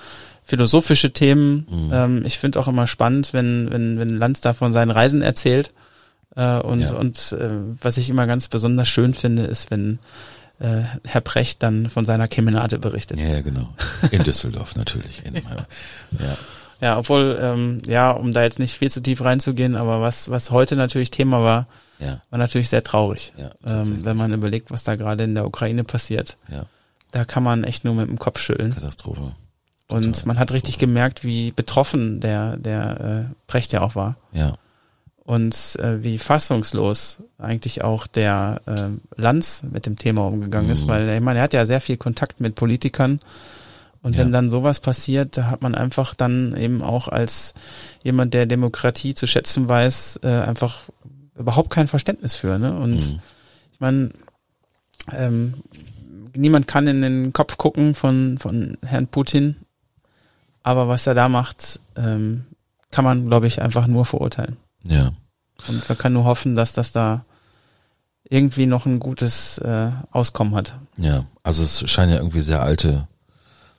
[0.52, 1.65] philosophische Themen.
[1.69, 1.91] Mhm.
[1.94, 5.72] Ähm, ich finde auch immer spannend, wenn, wenn, wenn Lanz da von seinen Reisen erzählt.
[6.36, 6.94] Äh, und ja.
[6.94, 7.52] und äh,
[7.82, 9.99] was ich immer ganz besonders schön finde, ist, wenn
[10.60, 13.22] äh, Herr Precht dann von seiner Kemenate berichtet.
[13.22, 13.69] Ja, ja genau.
[14.11, 15.23] In Düsseldorf natürlich.
[15.26, 15.36] In,
[16.19, 16.38] ja.
[16.82, 20.52] ja, obwohl, ähm, ja, um da jetzt nicht viel zu tief reinzugehen, aber was, was
[20.52, 21.68] heute natürlich Thema war,
[21.99, 22.22] ja.
[22.30, 25.86] war natürlich sehr traurig, ja, ähm, wenn man überlegt, was da gerade in der Ukraine
[25.86, 26.38] passiert.
[26.52, 26.65] Ja.
[27.11, 28.73] Da kann man echt nur mit dem Kopf schütteln.
[28.73, 29.34] Katastrophe.
[29.91, 34.18] Total und man hat richtig gemerkt, wie betroffen der, der äh, Precht ja auch war.
[34.31, 34.53] Ja
[35.23, 40.73] und äh, wie fassungslos eigentlich auch der äh, Lanz mit dem Thema umgegangen mhm.
[40.73, 43.19] ist, weil ich meine, er hat ja sehr viel Kontakt mit Politikern
[44.01, 44.19] und ja.
[44.19, 47.53] wenn dann sowas passiert, da hat man einfach dann eben auch als
[48.03, 50.84] jemand, der Demokratie zu schätzen weiß, äh, einfach
[51.38, 52.57] überhaupt kein Verständnis für.
[52.57, 52.77] Ne?
[52.77, 53.19] Und mhm.
[53.72, 54.09] ich meine,
[55.13, 55.53] ähm,
[56.35, 59.55] niemand kann in den Kopf gucken von, von Herrn Putin,
[60.63, 62.45] aber was er da macht, ähm,
[62.91, 64.57] kann man, glaube ich, einfach nur verurteilen.
[64.83, 65.13] Ja.
[65.67, 67.25] Und man kann nur hoffen, dass das da
[68.23, 70.75] irgendwie noch ein gutes äh, Auskommen hat.
[70.97, 73.07] Ja, also es scheinen ja irgendwie sehr alte,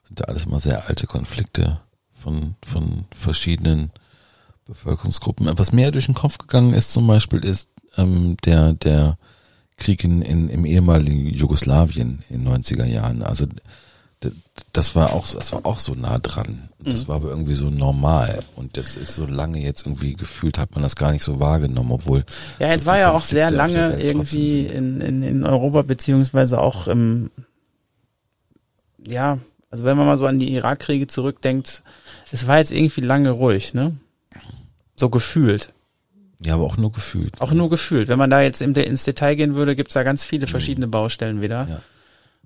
[0.06, 1.80] sind ja alles immer sehr alte Konflikte
[2.10, 3.90] von, von verschiedenen
[4.66, 5.50] Bevölkerungsgruppen.
[5.58, 9.18] Was mir durch den Kopf gegangen ist zum Beispiel, ist ähm, der, der
[9.76, 13.22] Krieg in, in, im ehemaligen Jugoslawien in 90er Jahren.
[13.22, 13.46] Also
[14.72, 16.68] das war auch, das war auch so nah dran.
[16.78, 17.08] Das mhm.
[17.08, 18.42] war aber irgendwie so normal.
[18.56, 21.92] Und das ist so lange jetzt irgendwie gefühlt, hat man das gar nicht so wahrgenommen,
[21.92, 22.24] obwohl.
[22.58, 26.88] Ja, jetzt so war ja auch sehr lange irgendwie in, in, in Europa, beziehungsweise auch
[26.88, 27.30] im,
[29.06, 29.38] ja,
[29.70, 31.82] also wenn man mal so an die Irakkriege zurückdenkt,
[32.30, 33.96] es war jetzt irgendwie lange ruhig, ne?
[34.96, 35.68] So gefühlt.
[36.40, 37.40] Ja, aber auch nur gefühlt.
[37.40, 38.08] Auch nur gefühlt.
[38.08, 40.50] Wenn man da jetzt ins Detail gehen würde, gibt's da ganz viele mhm.
[40.50, 41.66] verschiedene Baustellen wieder.
[41.68, 41.82] Ja.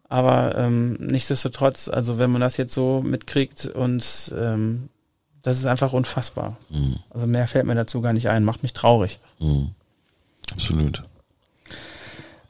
[0.08, 4.88] Aber ähm, nichtsdestotrotz, also wenn man das jetzt so mitkriegt und ähm,
[5.42, 6.56] das ist einfach unfassbar.
[6.70, 6.96] Mhm.
[7.10, 9.18] Also mehr fällt mir dazu gar nicht ein, macht mich traurig.
[9.38, 9.70] Mhm.
[10.52, 11.02] Absolut.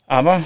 [0.07, 0.43] Aber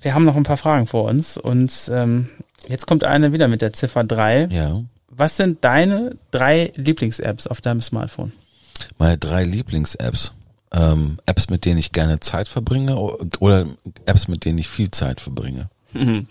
[0.00, 2.28] wir haben noch ein paar Fragen vor uns und ähm,
[2.66, 4.48] jetzt kommt eine wieder mit der Ziffer 3.
[4.50, 4.82] Ja.
[5.08, 8.32] Was sind deine drei Lieblings-Apps auf deinem Smartphone?
[8.98, 10.32] Meine drei Lieblings-Apps.
[10.70, 12.96] Ähm, Apps, mit denen ich gerne Zeit verbringe
[13.40, 13.66] oder
[14.04, 15.70] Apps, mit denen ich viel Zeit verbringe.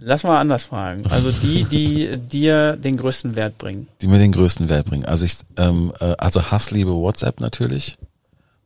[0.00, 1.06] Lass mal anders fragen.
[1.08, 3.88] Also die, die dir den größten Wert bringen.
[4.02, 5.06] Die mir den größten Wert bringen.
[5.06, 7.96] Also ich, ähm, äh, also Hassliebe WhatsApp natürlich.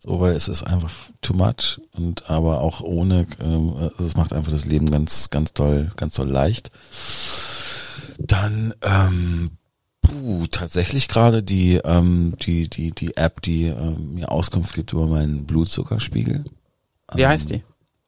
[0.01, 0.93] So, weil es ist einfach
[1.23, 5.91] too much und aber auch ohne, ähm, es macht einfach das Leben ganz, ganz toll,
[5.97, 6.71] ganz toll leicht.
[8.19, 9.51] Dann ähm,
[10.03, 15.07] puh, tatsächlich gerade die, ähm, die, die, die App, die ähm, mir Auskunft gibt über
[15.07, 16.45] meinen Blutzuckerspiegel.
[17.15, 17.63] Wie heißt die?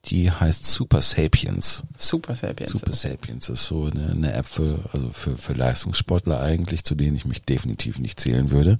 [0.06, 1.82] Die heißt Super Sapiens.
[1.96, 2.70] Super Sapiens.
[2.70, 7.16] Super Sapiens ist so eine, eine App für, also für, für Leistungssportler eigentlich, zu denen
[7.16, 8.78] ich mich definitiv nicht zählen würde.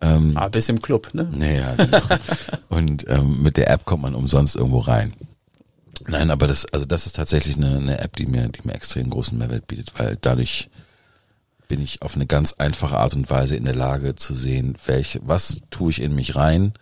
[0.00, 1.30] Ähm, ah, bis im Club, ne?
[1.32, 2.00] Naja, genau.
[2.68, 5.14] Und ähm, mit der App kommt man umsonst irgendwo rein.
[6.06, 9.10] Nein, aber das, also das ist tatsächlich eine, eine App, die mir, die mir extrem
[9.10, 10.70] großen Mehrwert bietet, weil dadurch
[11.68, 15.20] bin ich auf eine ganz einfache Art und Weise in der Lage zu sehen, welche,
[15.22, 16.72] was tue ich in mich rein,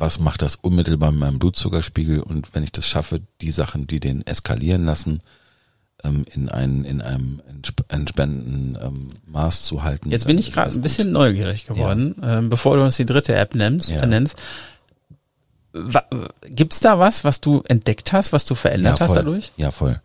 [0.00, 4.00] was macht das unmittelbar mit meinem Blutzuckerspiegel und wenn ich das schaffe, die Sachen, die
[4.00, 5.22] den eskalieren lassen,
[6.02, 7.42] ähm, in, einen, in einem
[7.88, 10.10] entspannenden ähm, Maß zu halten.
[10.10, 12.38] Jetzt bin ich gerade ein bisschen neugierig geworden, ja.
[12.38, 13.90] ähm, bevor du uns die dritte App nennst.
[13.90, 14.02] Ja.
[14.02, 14.36] Äh, nennst.
[16.46, 19.52] Gibt's da was, was du entdeckt hast, was du verändert ja, hast dadurch?
[19.56, 20.00] Ja, voll.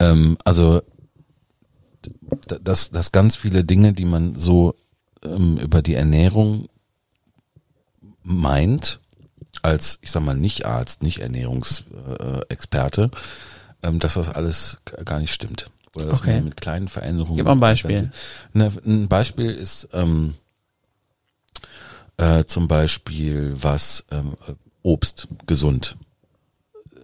[0.00, 0.82] Ähm, also
[2.46, 4.74] dass, dass ganz viele Dinge, die man so
[5.22, 6.68] ähm, über die Ernährung
[8.22, 9.00] meint,
[9.66, 13.10] als, ich sag mal, nicht Arzt, nicht Ernährungsexperte,
[13.82, 15.70] ähm, dass das alles gar nicht stimmt.
[15.96, 16.36] Oder dass okay.
[16.36, 17.36] man mit kleinen Veränderungen.
[17.36, 18.12] Gib mal ein Beispiel.
[18.54, 20.34] Ein Beispiel ist ähm,
[22.16, 24.34] äh, zum Beispiel, was ähm,
[24.82, 25.96] Obst gesund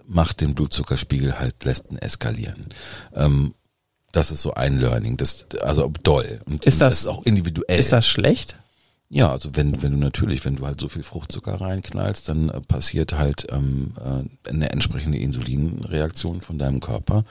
[0.07, 2.67] macht den Blutzuckerspiegel halt, lässt ihn eskalieren.
[3.15, 3.55] Ähm,
[4.13, 6.43] das ist so ein Learning, das also doll.
[6.45, 7.81] Und, ist das, das ist auch individuell.
[7.81, 8.57] Ist das schlecht?
[9.15, 12.63] Ja, also wenn, wenn du natürlich, wenn du halt so viel Fruchtzucker reinknallst, dann äh,
[12.63, 17.27] passiert halt ähm, äh, eine entsprechende Insulinreaktion von deinem Körper.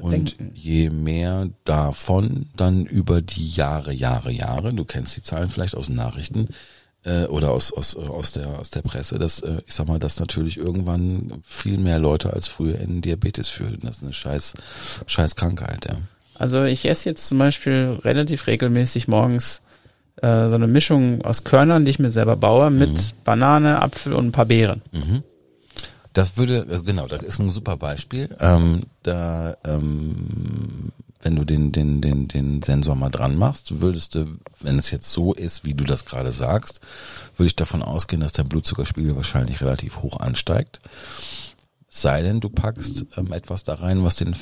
[0.00, 5.76] Und je mehr davon dann über die Jahre, Jahre, Jahre, du kennst die Zahlen vielleicht
[5.76, 6.48] aus den Nachrichten
[7.04, 10.18] äh, oder aus, aus, aus, der, aus der Presse, dass, äh, ich sag mal, dass
[10.18, 13.78] natürlich irgendwann viel mehr Leute als früher in Diabetes führen.
[13.84, 14.54] Das ist eine scheiß,
[15.06, 15.98] scheiß Krankheit, ja.
[16.34, 19.62] Also ich esse jetzt zum Beispiel relativ regelmäßig morgens
[20.22, 23.22] äh, so eine Mischung aus Körnern, die ich mir selber baue, mit mhm.
[23.24, 24.82] Banane, Apfel und ein paar Beeren.
[24.92, 25.22] Mhm.
[26.12, 28.34] Das würde, äh, genau, das ist ein super Beispiel.
[28.40, 30.92] Ähm, da ähm,
[31.22, 35.10] wenn du den, den, den, den Sensor mal dran machst, würdest du, wenn es jetzt
[35.10, 36.80] so ist, wie du das gerade sagst,
[37.36, 40.80] würde ich davon ausgehen, dass der Blutzuckerspiegel wahrscheinlich relativ hoch ansteigt.
[41.88, 44.34] Sei denn, du packst ähm, etwas da rein, was den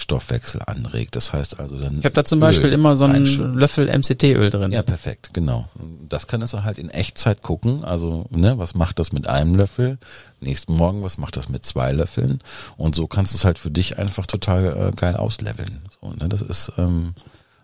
[0.00, 1.16] Fettstoffwechsel anregt.
[1.16, 1.98] Das heißt also dann.
[1.98, 3.24] Ich habe da zum Beispiel immer so einen
[3.54, 4.72] Löffel MCT-Öl drin.
[4.72, 5.68] Ja, perfekt, genau.
[6.08, 7.84] Das kann es halt in Echtzeit gucken.
[7.84, 9.98] Also, ne, was macht das mit einem Löffel?
[10.40, 12.40] Nächsten Morgen, was macht das mit zwei Löffeln?
[12.76, 15.82] Und so kannst du es halt für dich einfach total äh, geil ausleveln.
[16.00, 17.14] So, ne, das ist ähm,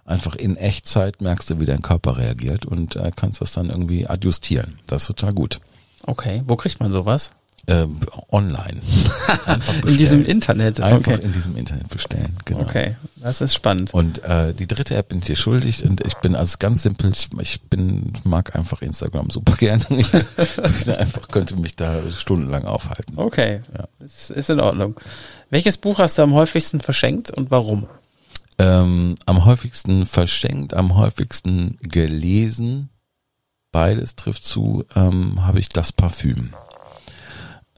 [0.05, 4.07] einfach in Echtzeit merkst du, wie dein Körper reagiert und äh, kannst das dann irgendwie
[4.07, 4.79] adjustieren.
[4.87, 5.61] Das ist total gut.
[6.07, 7.33] Okay, wo kriegt man sowas?
[7.69, 7.89] Äh,
[8.31, 8.81] online.
[9.87, 10.81] in diesem Internet.
[10.81, 11.25] Einfach okay.
[11.25, 12.37] in diesem Internet bestellen.
[12.45, 12.61] Genau.
[12.61, 13.93] Okay, das ist spannend.
[13.93, 17.11] Und äh, die dritte App bin ich dir schuldig und ich bin also ganz simpel.
[17.11, 19.85] Ich, ich bin mag einfach Instagram super gerne.
[19.91, 23.15] ich einfach könnte mich da stundenlang aufhalten.
[23.17, 23.89] Okay, ja.
[23.99, 24.95] das ist in Ordnung.
[25.51, 27.89] Welches Buch hast du am häufigsten verschenkt und warum?
[28.59, 32.91] Ähm, am häufigsten verschenkt, am häufigsten gelesen.
[33.73, 34.85] Beides trifft zu.
[34.95, 36.55] Ähm, Habe ich das Parfüm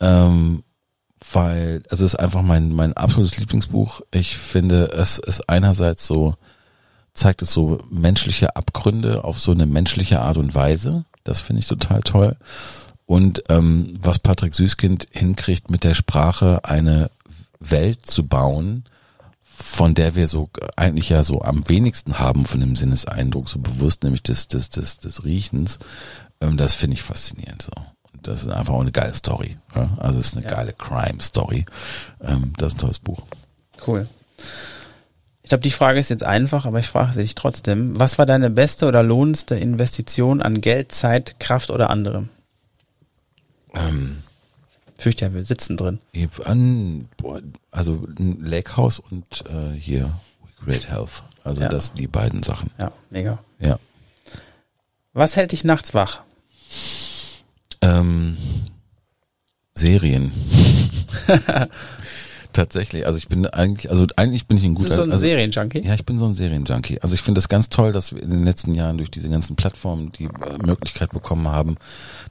[0.01, 0.63] ähm,
[1.33, 4.03] weil also es ist einfach mein mein absolutes Lieblingsbuch.
[4.13, 6.35] Ich finde, es ist einerseits so
[7.13, 11.05] zeigt es so menschliche Abgründe auf so eine menschliche Art und Weise.
[11.25, 12.37] Das finde ich total toll.
[13.07, 17.11] Und ähm, was Patrick Süßkind hinkriegt, mit der Sprache eine
[17.59, 18.85] Welt zu bauen,
[19.43, 24.05] von der wir so eigentlich ja so am wenigsten haben von dem Sinneseindruck, so bewusst,
[24.05, 25.79] nämlich des, des, des, des Riechens,
[26.41, 27.73] ähm, das finde ich faszinierend so
[28.23, 29.57] das ist einfach auch eine geile Story.
[29.75, 29.91] Ja?
[29.99, 30.55] Also es ist eine ja.
[30.55, 31.67] geile Crime-Story.
[32.23, 33.23] Ähm, das ist ein tolles Buch.
[33.87, 34.07] Cool.
[35.43, 37.99] Ich glaube, die Frage ist jetzt einfach, aber ich frage sie dich trotzdem.
[37.99, 42.29] Was war deine beste oder lohnendste Investition an Geld, Zeit, Kraft oder anderem?
[43.75, 44.23] Ähm,
[44.99, 46.01] Fürchte ja, wir sitzen drin.
[46.45, 47.09] An,
[47.71, 50.13] also ein Lakehouse und äh, hier
[50.65, 51.23] Great Health.
[51.45, 51.69] Also ja.
[51.69, 52.71] das die beiden Sachen.
[52.79, 53.39] Ja, mega.
[53.61, 53.79] Ja.
[55.13, 56.21] Was hält dich nachts wach?
[57.83, 58.37] Ähm,
[59.75, 60.33] Serien.
[62.53, 64.89] Tatsächlich, also ich bin eigentlich, also eigentlich bin ich ein guter.
[64.89, 65.87] Bist du so ein also, Serienjunkie?
[65.87, 67.01] Ja, ich bin so ein Serienjunkie.
[67.03, 69.55] Also ich finde das ganz toll, dass wir in den letzten Jahren durch diese ganzen
[69.55, 71.77] Plattformen die äh, Möglichkeit bekommen haben,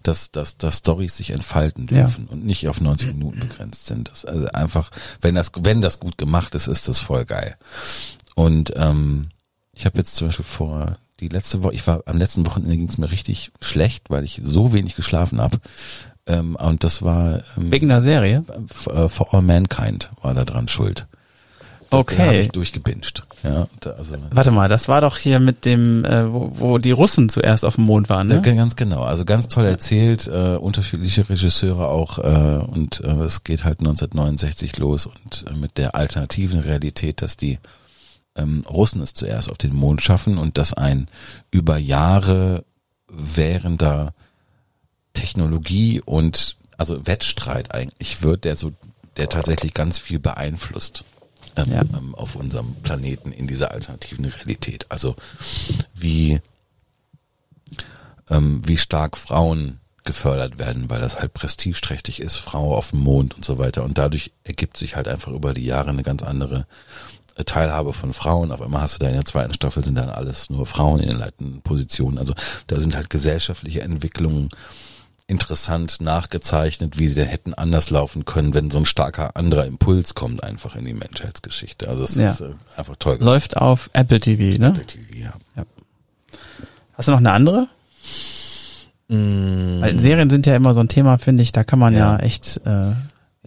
[0.04, 2.34] dass, dass, dass Stories sich entfalten dürfen ja.
[2.34, 4.10] und nicht auf 90 Minuten begrenzt sind.
[4.10, 4.90] Das also einfach,
[5.22, 7.56] wenn das, wenn das gut gemacht ist, ist das voll geil.
[8.36, 9.30] Und ähm,
[9.72, 12.90] ich habe jetzt zum Beispiel vor die letzte Woche, ich war am letzten Wochenende ging
[12.90, 15.58] es mir richtig schlecht, weil ich so wenig geschlafen habe.
[16.28, 18.44] Ähm, und das war ähm, wegen der Serie.
[18.94, 21.08] Äh, For All Mankind war da dran schuld.
[21.90, 22.18] Das okay.
[22.18, 23.24] habe ich durchgebinged.
[23.44, 23.68] Ja,
[23.98, 27.64] also Warte mal, das war doch hier mit dem, äh, wo, wo die Russen zuerst
[27.64, 28.42] auf dem Mond waren, ne?
[28.46, 29.04] Ja, ganz genau.
[29.04, 34.78] Also ganz toll erzählt, äh, unterschiedliche Regisseure auch äh, und äh, es geht halt 1969
[34.78, 37.58] los und äh, mit der alternativen Realität, dass die
[38.38, 41.08] ähm, Russen es zuerst auf den Mond schaffen und dass ein
[41.52, 42.64] über Jahre
[43.08, 44.14] währender
[45.14, 48.72] Technologie und also Wettstreit eigentlich wird, der so,
[49.18, 51.04] der tatsächlich ganz viel beeinflusst
[51.56, 51.82] ähm, ja.
[51.82, 54.86] ähm, auf unserem Planeten in dieser alternativen Realität.
[54.90, 55.16] Also
[55.94, 56.40] wie
[58.30, 63.36] ähm, wie stark Frauen gefördert werden, weil das halt prestigeträchtig ist, Frau auf dem Mond
[63.36, 63.84] und so weiter.
[63.84, 66.66] Und dadurch ergibt sich halt einfach über die Jahre eine ganz andere
[67.46, 68.52] Teilhabe von Frauen.
[68.52, 71.10] Auf einmal hast du da in der zweiten Staffel sind dann alles nur Frauen in
[71.10, 72.18] den leitenden Positionen.
[72.18, 72.34] Also
[72.68, 74.50] da sind halt gesellschaftliche Entwicklungen
[75.28, 80.16] interessant nachgezeichnet, wie sie denn hätten anders laufen können, wenn so ein starker anderer Impuls
[80.16, 81.90] kommt einfach in die Menschheitsgeschichte.
[81.90, 82.30] Also es ja.
[82.30, 83.18] ist äh, einfach toll.
[83.18, 83.34] Gemacht.
[83.34, 84.70] Läuft auf Apple TV, ne?
[84.70, 85.34] Apple TV, ja.
[85.58, 85.66] ja.
[86.94, 87.68] Hast du noch eine andere?
[89.10, 89.82] Mm.
[89.82, 92.20] Weil Serien sind ja immer so ein Thema, finde ich, da kann man ja, ja
[92.20, 92.94] echt äh,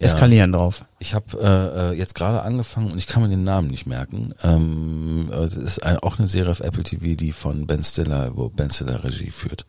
[0.01, 0.57] eskalieren ja.
[0.57, 0.85] drauf.
[0.99, 4.33] Ich habe äh, äh, jetzt gerade angefangen und ich kann mir den Namen nicht merken.
[4.43, 8.49] Ähm, es ist ein, auch eine Serie auf Apple TV, die von Ben Stiller, wo
[8.49, 9.65] Ben Stiller Regie führt.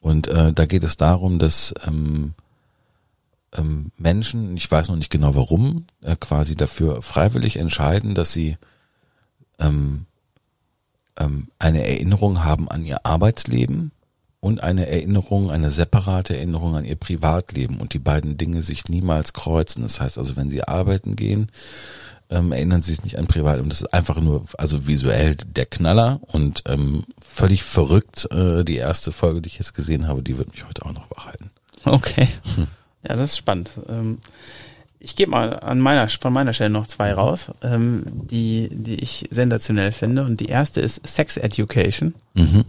[0.00, 2.34] Und äh, da geht es darum, dass ähm,
[3.54, 8.56] ähm, Menschen, ich weiß noch nicht genau warum, äh, quasi dafür freiwillig entscheiden, dass sie
[9.58, 10.06] ähm,
[11.16, 13.92] ähm, eine Erinnerung haben an ihr Arbeitsleben
[14.42, 19.34] und eine Erinnerung, eine separate Erinnerung an ihr Privatleben und die beiden Dinge sich niemals
[19.34, 19.82] kreuzen.
[19.82, 21.46] Das heißt also, wenn sie arbeiten gehen,
[22.28, 23.70] ähm, erinnern sie sich nicht an Privatleben.
[23.70, 28.26] Das ist einfach nur, also visuell der Knaller und ähm, völlig verrückt.
[28.32, 31.06] Äh, die erste Folge, die ich jetzt gesehen habe, die wird mich heute auch noch
[31.06, 31.52] behalten.
[31.84, 32.26] Okay.
[32.56, 32.66] Hm.
[33.08, 33.70] Ja, das ist spannend.
[33.88, 34.18] Ähm
[34.98, 39.26] ich gebe mal an meiner, von meiner Stelle noch zwei raus, ähm, die, die ich
[39.30, 40.24] sensationell finde.
[40.24, 42.14] Und die erste ist Sex Education.
[42.34, 42.64] Mhm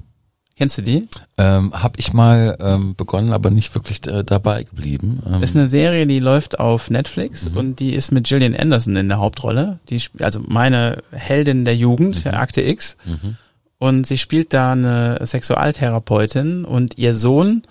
[0.56, 1.08] Kennst du die?
[1.40, 5.24] Ähm, hab ich mal ähm, begonnen, aber nicht wirklich äh, dabei geblieben.
[5.26, 7.58] Ähm, ist eine Serie, die läuft auf Netflix Mhm.
[7.58, 9.80] und die ist mit Gillian Anderson in der Hauptrolle.
[9.90, 12.98] Die, also meine Heldin der Jugend, der Akte X.
[13.06, 13.38] mhm.
[13.80, 17.64] Und sie spielt da eine Sexualtherapeutin und ihr Sohn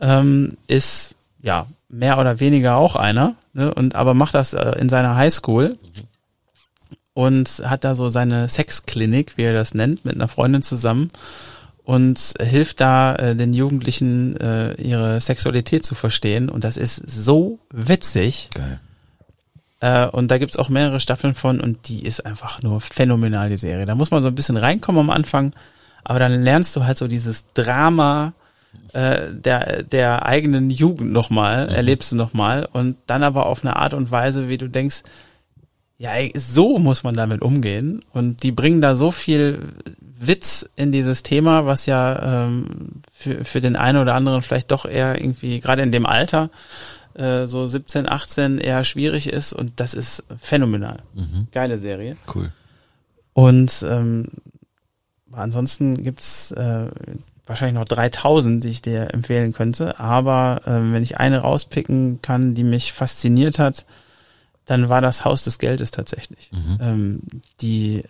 [0.00, 4.88] ähm, ist ja mehr oder weniger auch einer, ne, und aber macht das äh, in
[4.88, 5.78] seiner Highschool
[7.12, 11.08] und hat da so seine Sexklinik, wie er das nennt, mit einer Freundin zusammen
[11.84, 17.58] und hilft da äh, den Jugendlichen äh, ihre Sexualität zu verstehen und das ist so
[17.70, 18.80] witzig Geil.
[19.80, 23.58] äh, und da gibt's auch mehrere Staffeln von und die ist einfach nur phänomenal, die
[23.58, 23.86] Serie.
[23.86, 25.52] Da muss man so ein bisschen reinkommen am Anfang,
[26.04, 28.32] aber dann lernst du halt so dieses Drama
[28.92, 33.94] äh, der, der eigenen Jugend nochmal, erlebst du nochmal und dann aber auf eine Art
[33.94, 35.02] und Weise, wie du denkst,
[35.98, 39.60] ja, so muss man damit umgehen und die bringen da so viel
[40.18, 44.86] Witz in dieses Thema, was ja ähm, für, für den einen oder anderen vielleicht doch
[44.86, 46.50] eher irgendwie, gerade in dem Alter,
[47.14, 51.02] äh, so 17, 18 eher schwierig ist und das ist phänomenal.
[51.14, 51.46] Mhm.
[51.52, 52.16] Geile Serie.
[52.34, 52.50] Cool.
[53.32, 54.26] Und ähm,
[55.32, 56.86] ansonsten gibt's äh,
[57.46, 60.00] wahrscheinlich noch 3000, die ich dir empfehlen könnte.
[60.00, 63.86] Aber ähm, wenn ich eine rauspicken kann, die mich fasziniert hat,
[64.66, 66.50] dann war das Haus des Geldes tatsächlich.
[66.52, 66.78] Mhm.
[66.80, 67.20] Ähm,
[67.60, 68.04] die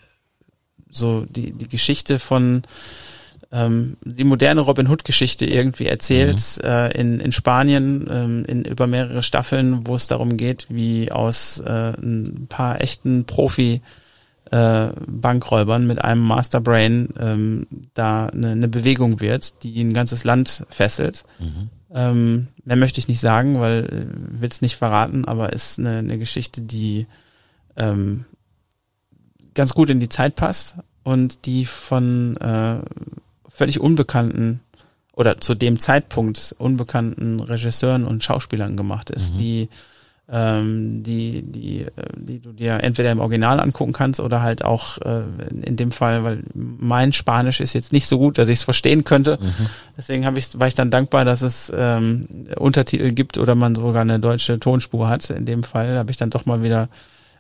[0.91, 2.63] so die die Geschichte von
[3.51, 8.87] ähm, die moderne Robin Hood Geschichte irgendwie erzählt äh, in in Spanien ähm, in über
[8.87, 13.83] mehrere Staffeln, wo es darum geht, wie aus äh, ein paar echten Profi
[14.51, 20.67] äh, Bankräubern mit einem Masterbrain ähm, da eine, eine Bewegung wird, die ein ganzes Land
[20.69, 21.25] fesselt.
[21.39, 21.71] Mhm.
[21.95, 25.99] Ähm, mehr möchte ich nicht sagen, weil äh, will es nicht verraten, aber ist eine,
[25.99, 27.07] eine Geschichte, die
[27.77, 28.25] ähm,
[29.55, 32.81] ganz gut in die Zeit passt und die von äh,
[33.49, 34.61] völlig unbekannten
[35.13, 39.39] oder zu dem Zeitpunkt unbekannten Regisseuren und Schauspielern gemacht ist, Mhm.
[39.39, 39.69] die
[40.31, 44.99] ähm, die die äh, die du dir entweder im Original angucken kannst oder halt auch
[44.99, 45.23] äh,
[45.63, 49.05] in dem Fall, weil mein Spanisch ist jetzt nicht so gut, dass ich es verstehen
[49.05, 49.39] könnte.
[49.41, 49.67] Mhm.
[49.99, 54.03] Deswegen habe ich war ich dann dankbar, dass es ähm, Untertitel gibt oder man sogar
[54.03, 55.29] eine deutsche Tonspur hat.
[55.29, 56.89] In dem Fall habe ich dann doch mal wieder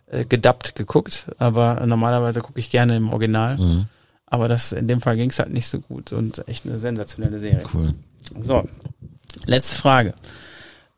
[0.06, 3.56] äh, gedubbt geguckt, aber normalerweise gucke ich gerne im Original.
[3.56, 3.86] Mhm.
[4.26, 7.38] Aber das in dem Fall ging es halt nicht so gut und echt eine sensationelle
[7.38, 7.62] Serie.
[7.72, 7.94] Cool.
[8.40, 8.64] So,
[9.46, 10.14] letzte Frage.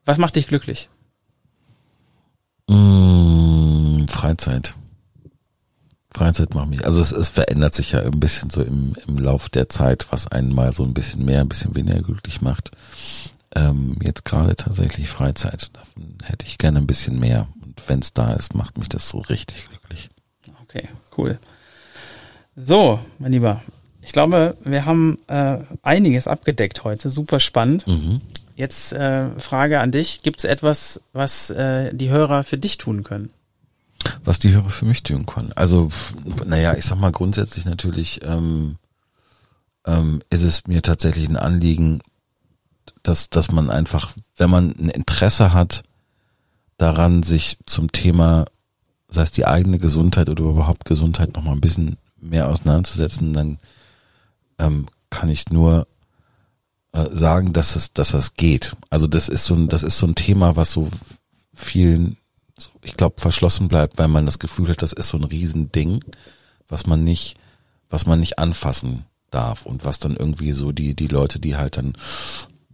[0.05, 0.89] Was macht dich glücklich?
[2.68, 4.74] Mm, Freizeit.
[6.12, 6.84] Freizeit macht mich.
[6.84, 10.26] Also es, es verändert sich ja ein bisschen so im, im Lauf der Zeit, was
[10.26, 12.70] einen mal so ein bisschen mehr, ein bisschen weniger glücklich macht.
[13.55, 15.70] Ähm, jetzt gerade tatsächlich Freizeit.
[15.74, 17.48] Davon hätte ich gerne ein bisschen mehr.
[17.62, 20.09] Und wenn es da ist, macht mich das so richtig glücklich.
[20.62, 20.88] Okay,
[21.18, 21.38] cool.
[22.56, 23.62] So, mein Lieber,
[24.01, 27.10] ich glaube, wir haben äh, einiges abgedeckt heute.
[27.10, 27.86] Super spannend.
[27.86, 28.20] Mhm.
[28.57, 30.23] Jetzt äh, Frage an dich.
[30.23, 33.31] Gibt es etwas, was äh, die Hörer für dich tun können?
[34.24, 35.53] Was die Hörer für mich tun können.
[35.55, 35.91] Also,
[36.47, 38.77] naja, ich sag mal grundsätzlich natürlich ähm,
[39.85, 42.01] ähm, ist es mir tatsächlich ein Anliegen,
[43.03, 45.83] dass, dass man einfach, wenn man ein Interesse hat,
[46.78, 48.47] daran, sich zum Thema,
[49.09, 53.59] sei es die eigene Gesundheit oder überhaupt Gesundheit noch mal ein bisschen mehr auseinanderzusetzen, dann
[54.59, 55.87] ähm, kann ich nur
[56.97, 58.74] äh, sagen, dass es, dass das geht.
[58.89, 60.89] Also das ist so ein, das ist so ein Thema, was so
[61.52, 62.16] vielen,
[62.56, 66.02] so, ich glaube, verschlossen bleibt, weil man das Gefühl hat, das ist so ein Riesending,
[66.68, 67.36] was man nicht,
[67.90, 71.77] was man nicht anfassen darf und was dann irgendwie so die, die Leute, die halt
[71.77, 71.93] dann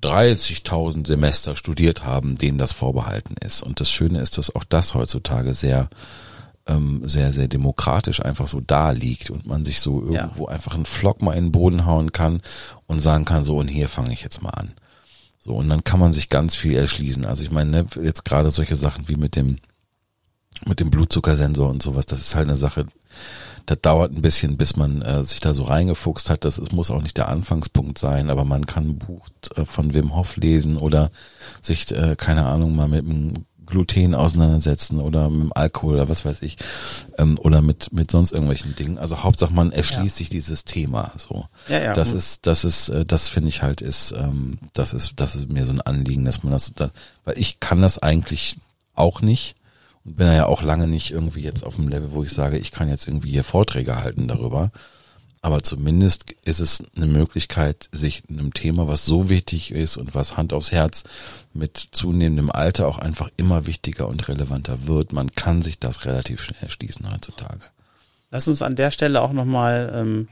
[0.02, 3.62] 30.000 Semester studiert haben, denen das vorbehalten ist.
[3.62, 5.88] Und das Schöne ist, dass auch das heutzutage sehr,
[6.66, 10.22] ähm, sehr, sehr demokratisch einfach so da liegt und man sich so Ja.
[10.22, 12.40] irgendwo einfach einen Flock mal in den Boden hauen kann
[12.86, 14.72] und sagen kann, so und hier fange ich jetzt mal an.
[15.40, 17.26] So, und dann kann man sich ganz viel erschließen.
[17.26, 19.58] Also ich meine, ne, jetzt gerade solche Sachen wie mit dem,
[20.66, 22.86] mit dem Blutzuckersensor und sowas, das ist halt eine Sache,
[23.66, 26.44] das dauert ein bisschen, bis man äh, sich da so reingefuchst hat.
[26.44, 29.94] Das es muss auch nicht der Anfangspunkt sein, aber man kann ein Buch äh, von
[29.94, 31.10] Wim Hof lesen oder
[31.60, 33.34] sich, äh, keine Ahnung, mal mit dem
[33.66, 36.56] Gluten auseinandersetzen oder mit Alkohol oder was weiß ich
[37.18, 38.98] ähm, oder mit mit sonst irgendwelchen Dingen.
[38.98, 41.46] Also Hauptsache man erschließt sich dieses Thema so.
[41.68, 41.94] Ja, ja.
[41.94, 45.50] Das ist das ist äh, das finde ich halt ist ähm, das ist das ist
[45.50, 46.90] mir so ein Anliegen, dass man das, da,
[47.24, 48.56] weil ich kann das eigentlich
[48.94, 49.54] auch nicht
[50.04, 52.72] und bin ja auch lange nicht irgendwie jetzt auf dem Level, wo ich sage, ich
[52.72, 54.70] kann jetzt irgendwie hier Vorträge halten darüber.
[55.44, 60.36] Aber zumindest ist es eine Möglichkeit, sich einem Thema, was so wichtig ist und was
[60.36, 61.02] Hand aufs Herz
[61.52, 65.12] mit zunehmendem Alter auch einfach immer wichtiger und relevanter wird.
[65.12, 67.60] Man kann sich das relativ schnell erschließen heutzutage.
[68.30, 70.28] Lass uns an der Stelle auch nochmal ähm,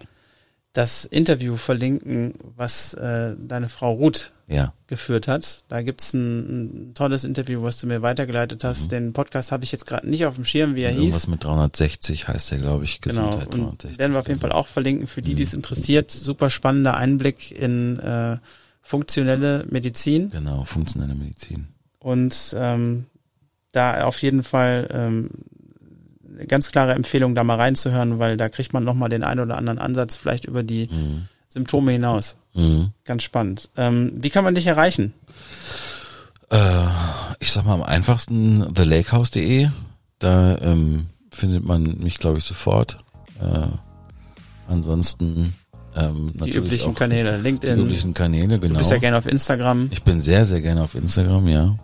[0.73, 4.73] das Interview verlinken, was äh, deine Frau Ruth Ja.
[4.87, 5.65] geführt hat.
[5.69, 8.93] Da gibt's ein, ein tolles Interview, was du mir weitergeleitet hast.
[8.93, 11.27] Den Podcast habe ich jetzt gerade nicht auf dem Schirm, wie er Irgendwas hieß.
[11.29, 13.01] mit 360 heißt der, glaube ich.
[13.01, 13.99] Genau, Gesundheit und 360.
[13.99, 16.11] werden wir auf jeden Fall auch verlinken, für die, die es interessiert.
[16.13, 18.39] Super spannender Einblick in äh,
[18.81, 21.69] funktionelle Medizin Genau, funktionelle Medizin.
[21.99, 23.07] und ähm,
[23.73, 25.31] da auf jeden Fall ähm,
[26.47, 29.79] ganz klare Empfehlung, da mal reinzuhören, weil da kriegt man nochmal den einen oder anderen
[29.79, 31.29] Ansatz vielleicht über die Mhm.
[31.49, 32.37] Symptome hinaus.
[32.55, 32.91] Mhm.
[33.05, 33.71] Ganz spannend.
[33.77, 35.13] Ähm, wie kann man dich erreichen?
[36.51, 36.87] Äh,
[37.39, 39.69] ich sag mal am einfachsten thelakehouse.de.
[40.19, 42.99] Da ähm, findet man mich, glaube ich, sofort.
[43.41, 43.67] Äh,
[44.69, 45.55] ansonsten
[45.97, 47.79] ähm, Die natürlich üblichen Kanäle, Die LinkedIn.
[47.79, 48.75] üblichen Kanäle, genau.
[48.75, 49.89] Du bist ja gerne auf Instagram.
[49.91, 51.77] Ich bin sehr, sehr gerne auf Instagram, ja.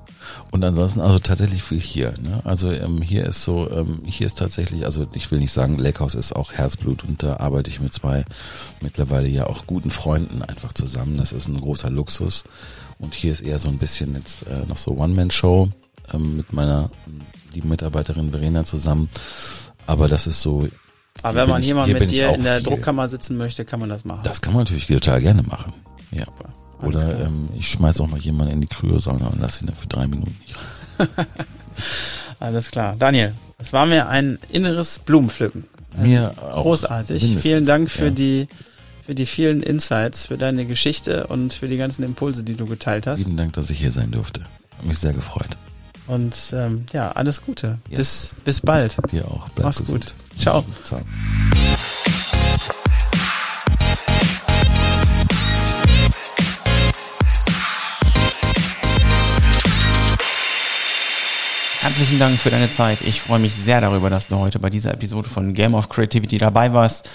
[0.53, 2.15] Und ansonsten also tatsächlich viel hier.
[2.23, 2.41] Ne?
[2.45, 6.15] Also ähm, hier ist so, ähm, hier ist tatsächlich, also ich will nicht sagen, Lakehouse
[6.15, 8.25] ist auch Herzblut und da arbeite ich mit zwei
[8.81, 11.17] mittlerweile ja auch guten Freunden einfach zusammen.
[11.17, 12.45] Das ist ein großer Luxus.
[12.99, 15.69] Und hier ist eher so ein bisschen jetzt äh, noch so One-Man-Show
[16.15, 16.91] ähm, mit meiner
[17.53, 19.09] lieben Mitarbeiterin Verena zusammen.
[19.87, 20.69] Aber das ist so,
[21.23, 22.61] Aber wenn man ich- hier mit bin ich dir in der.
[22.61, 24.21] Druckkammer sitzen möchte, kann man das machen.
[24.25, 25.73] das kann man natürlich total gerne machen.
[26.13, 26.25] Ja.
[26.83, 29.87] Oder ähm, ich schmeiß auch noch jemanden in die Kryosauna und lasse ihn dann für
[29.87, 31.09] drei Minuten nicht raus.
[32.41, 32.97] Alles klar.
[32.99, 35.65] Daniel, es war mir ein inneres Blumenpflücken.
[35.97, 36.63] Mir auch.
[36.63, 37.23] Großartig.
[37.23, 38.11] mindestens, Vielen Dank für ja.
[38.11, 38.49] die
[39.07, 43.07] für die vielen Insights, für deine Geschichte und für die ganzen Impulse, die du geteilt
[43.07, 43.21] hast.
[43.21, 44.41] Lieben Dank, dass ich hier sein durfte.
[44.79, 45.47] Hat mich sehr gefreut.
[46.09, 47.79] Und ähm, ja, alles Gute.
[47.89, 47.99] Ja.
[47.99, 48.97] Bis bis bald.
[49.13, 49.49] Dir auch.
[49.51, 50.07] Bleib Mach's gesund.
[50.07, 50.15] gut.
[50.39, 50.65] Ciao.
[50.85, 51.01] Ciao.
[61.81, 63.03] Herzlichen Dank für deine Zeit.
[63.03, 66.37] Ich freue mich sehr darüber, dass du heute bei dieser Episode von Game of Creativity
[66.37, 67.09] dabei warst.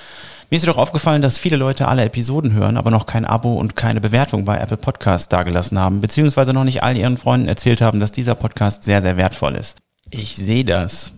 [0.49, 3.75] Mir ist jedoch aufgefallen, dass viele Leute alle Episoden hören, aber noch kein Abo und
[3.75, 7.99] keine Bewertung bei Apple Podcasts dagelassen haben, beziehungsweise noch nicht all ihren Freunden erzählt haben,
[7.99, 9.77] dass dieser Podcast sehr, sehr wertvoll ist.
[10.09, 11.13] Ich sehe das.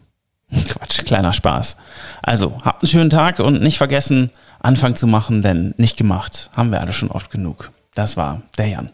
[0.69, 1.75] Quatsch, kleiner Spaß.
[2.21, 6.71] Also, habt einen schönen Tag und nicht vergessen, Anfang zu machen, denn nicht gemacht haben
[6.71, 7.71] wir alle schon oft genug.
[7.95, 8.91] Das war der Jan.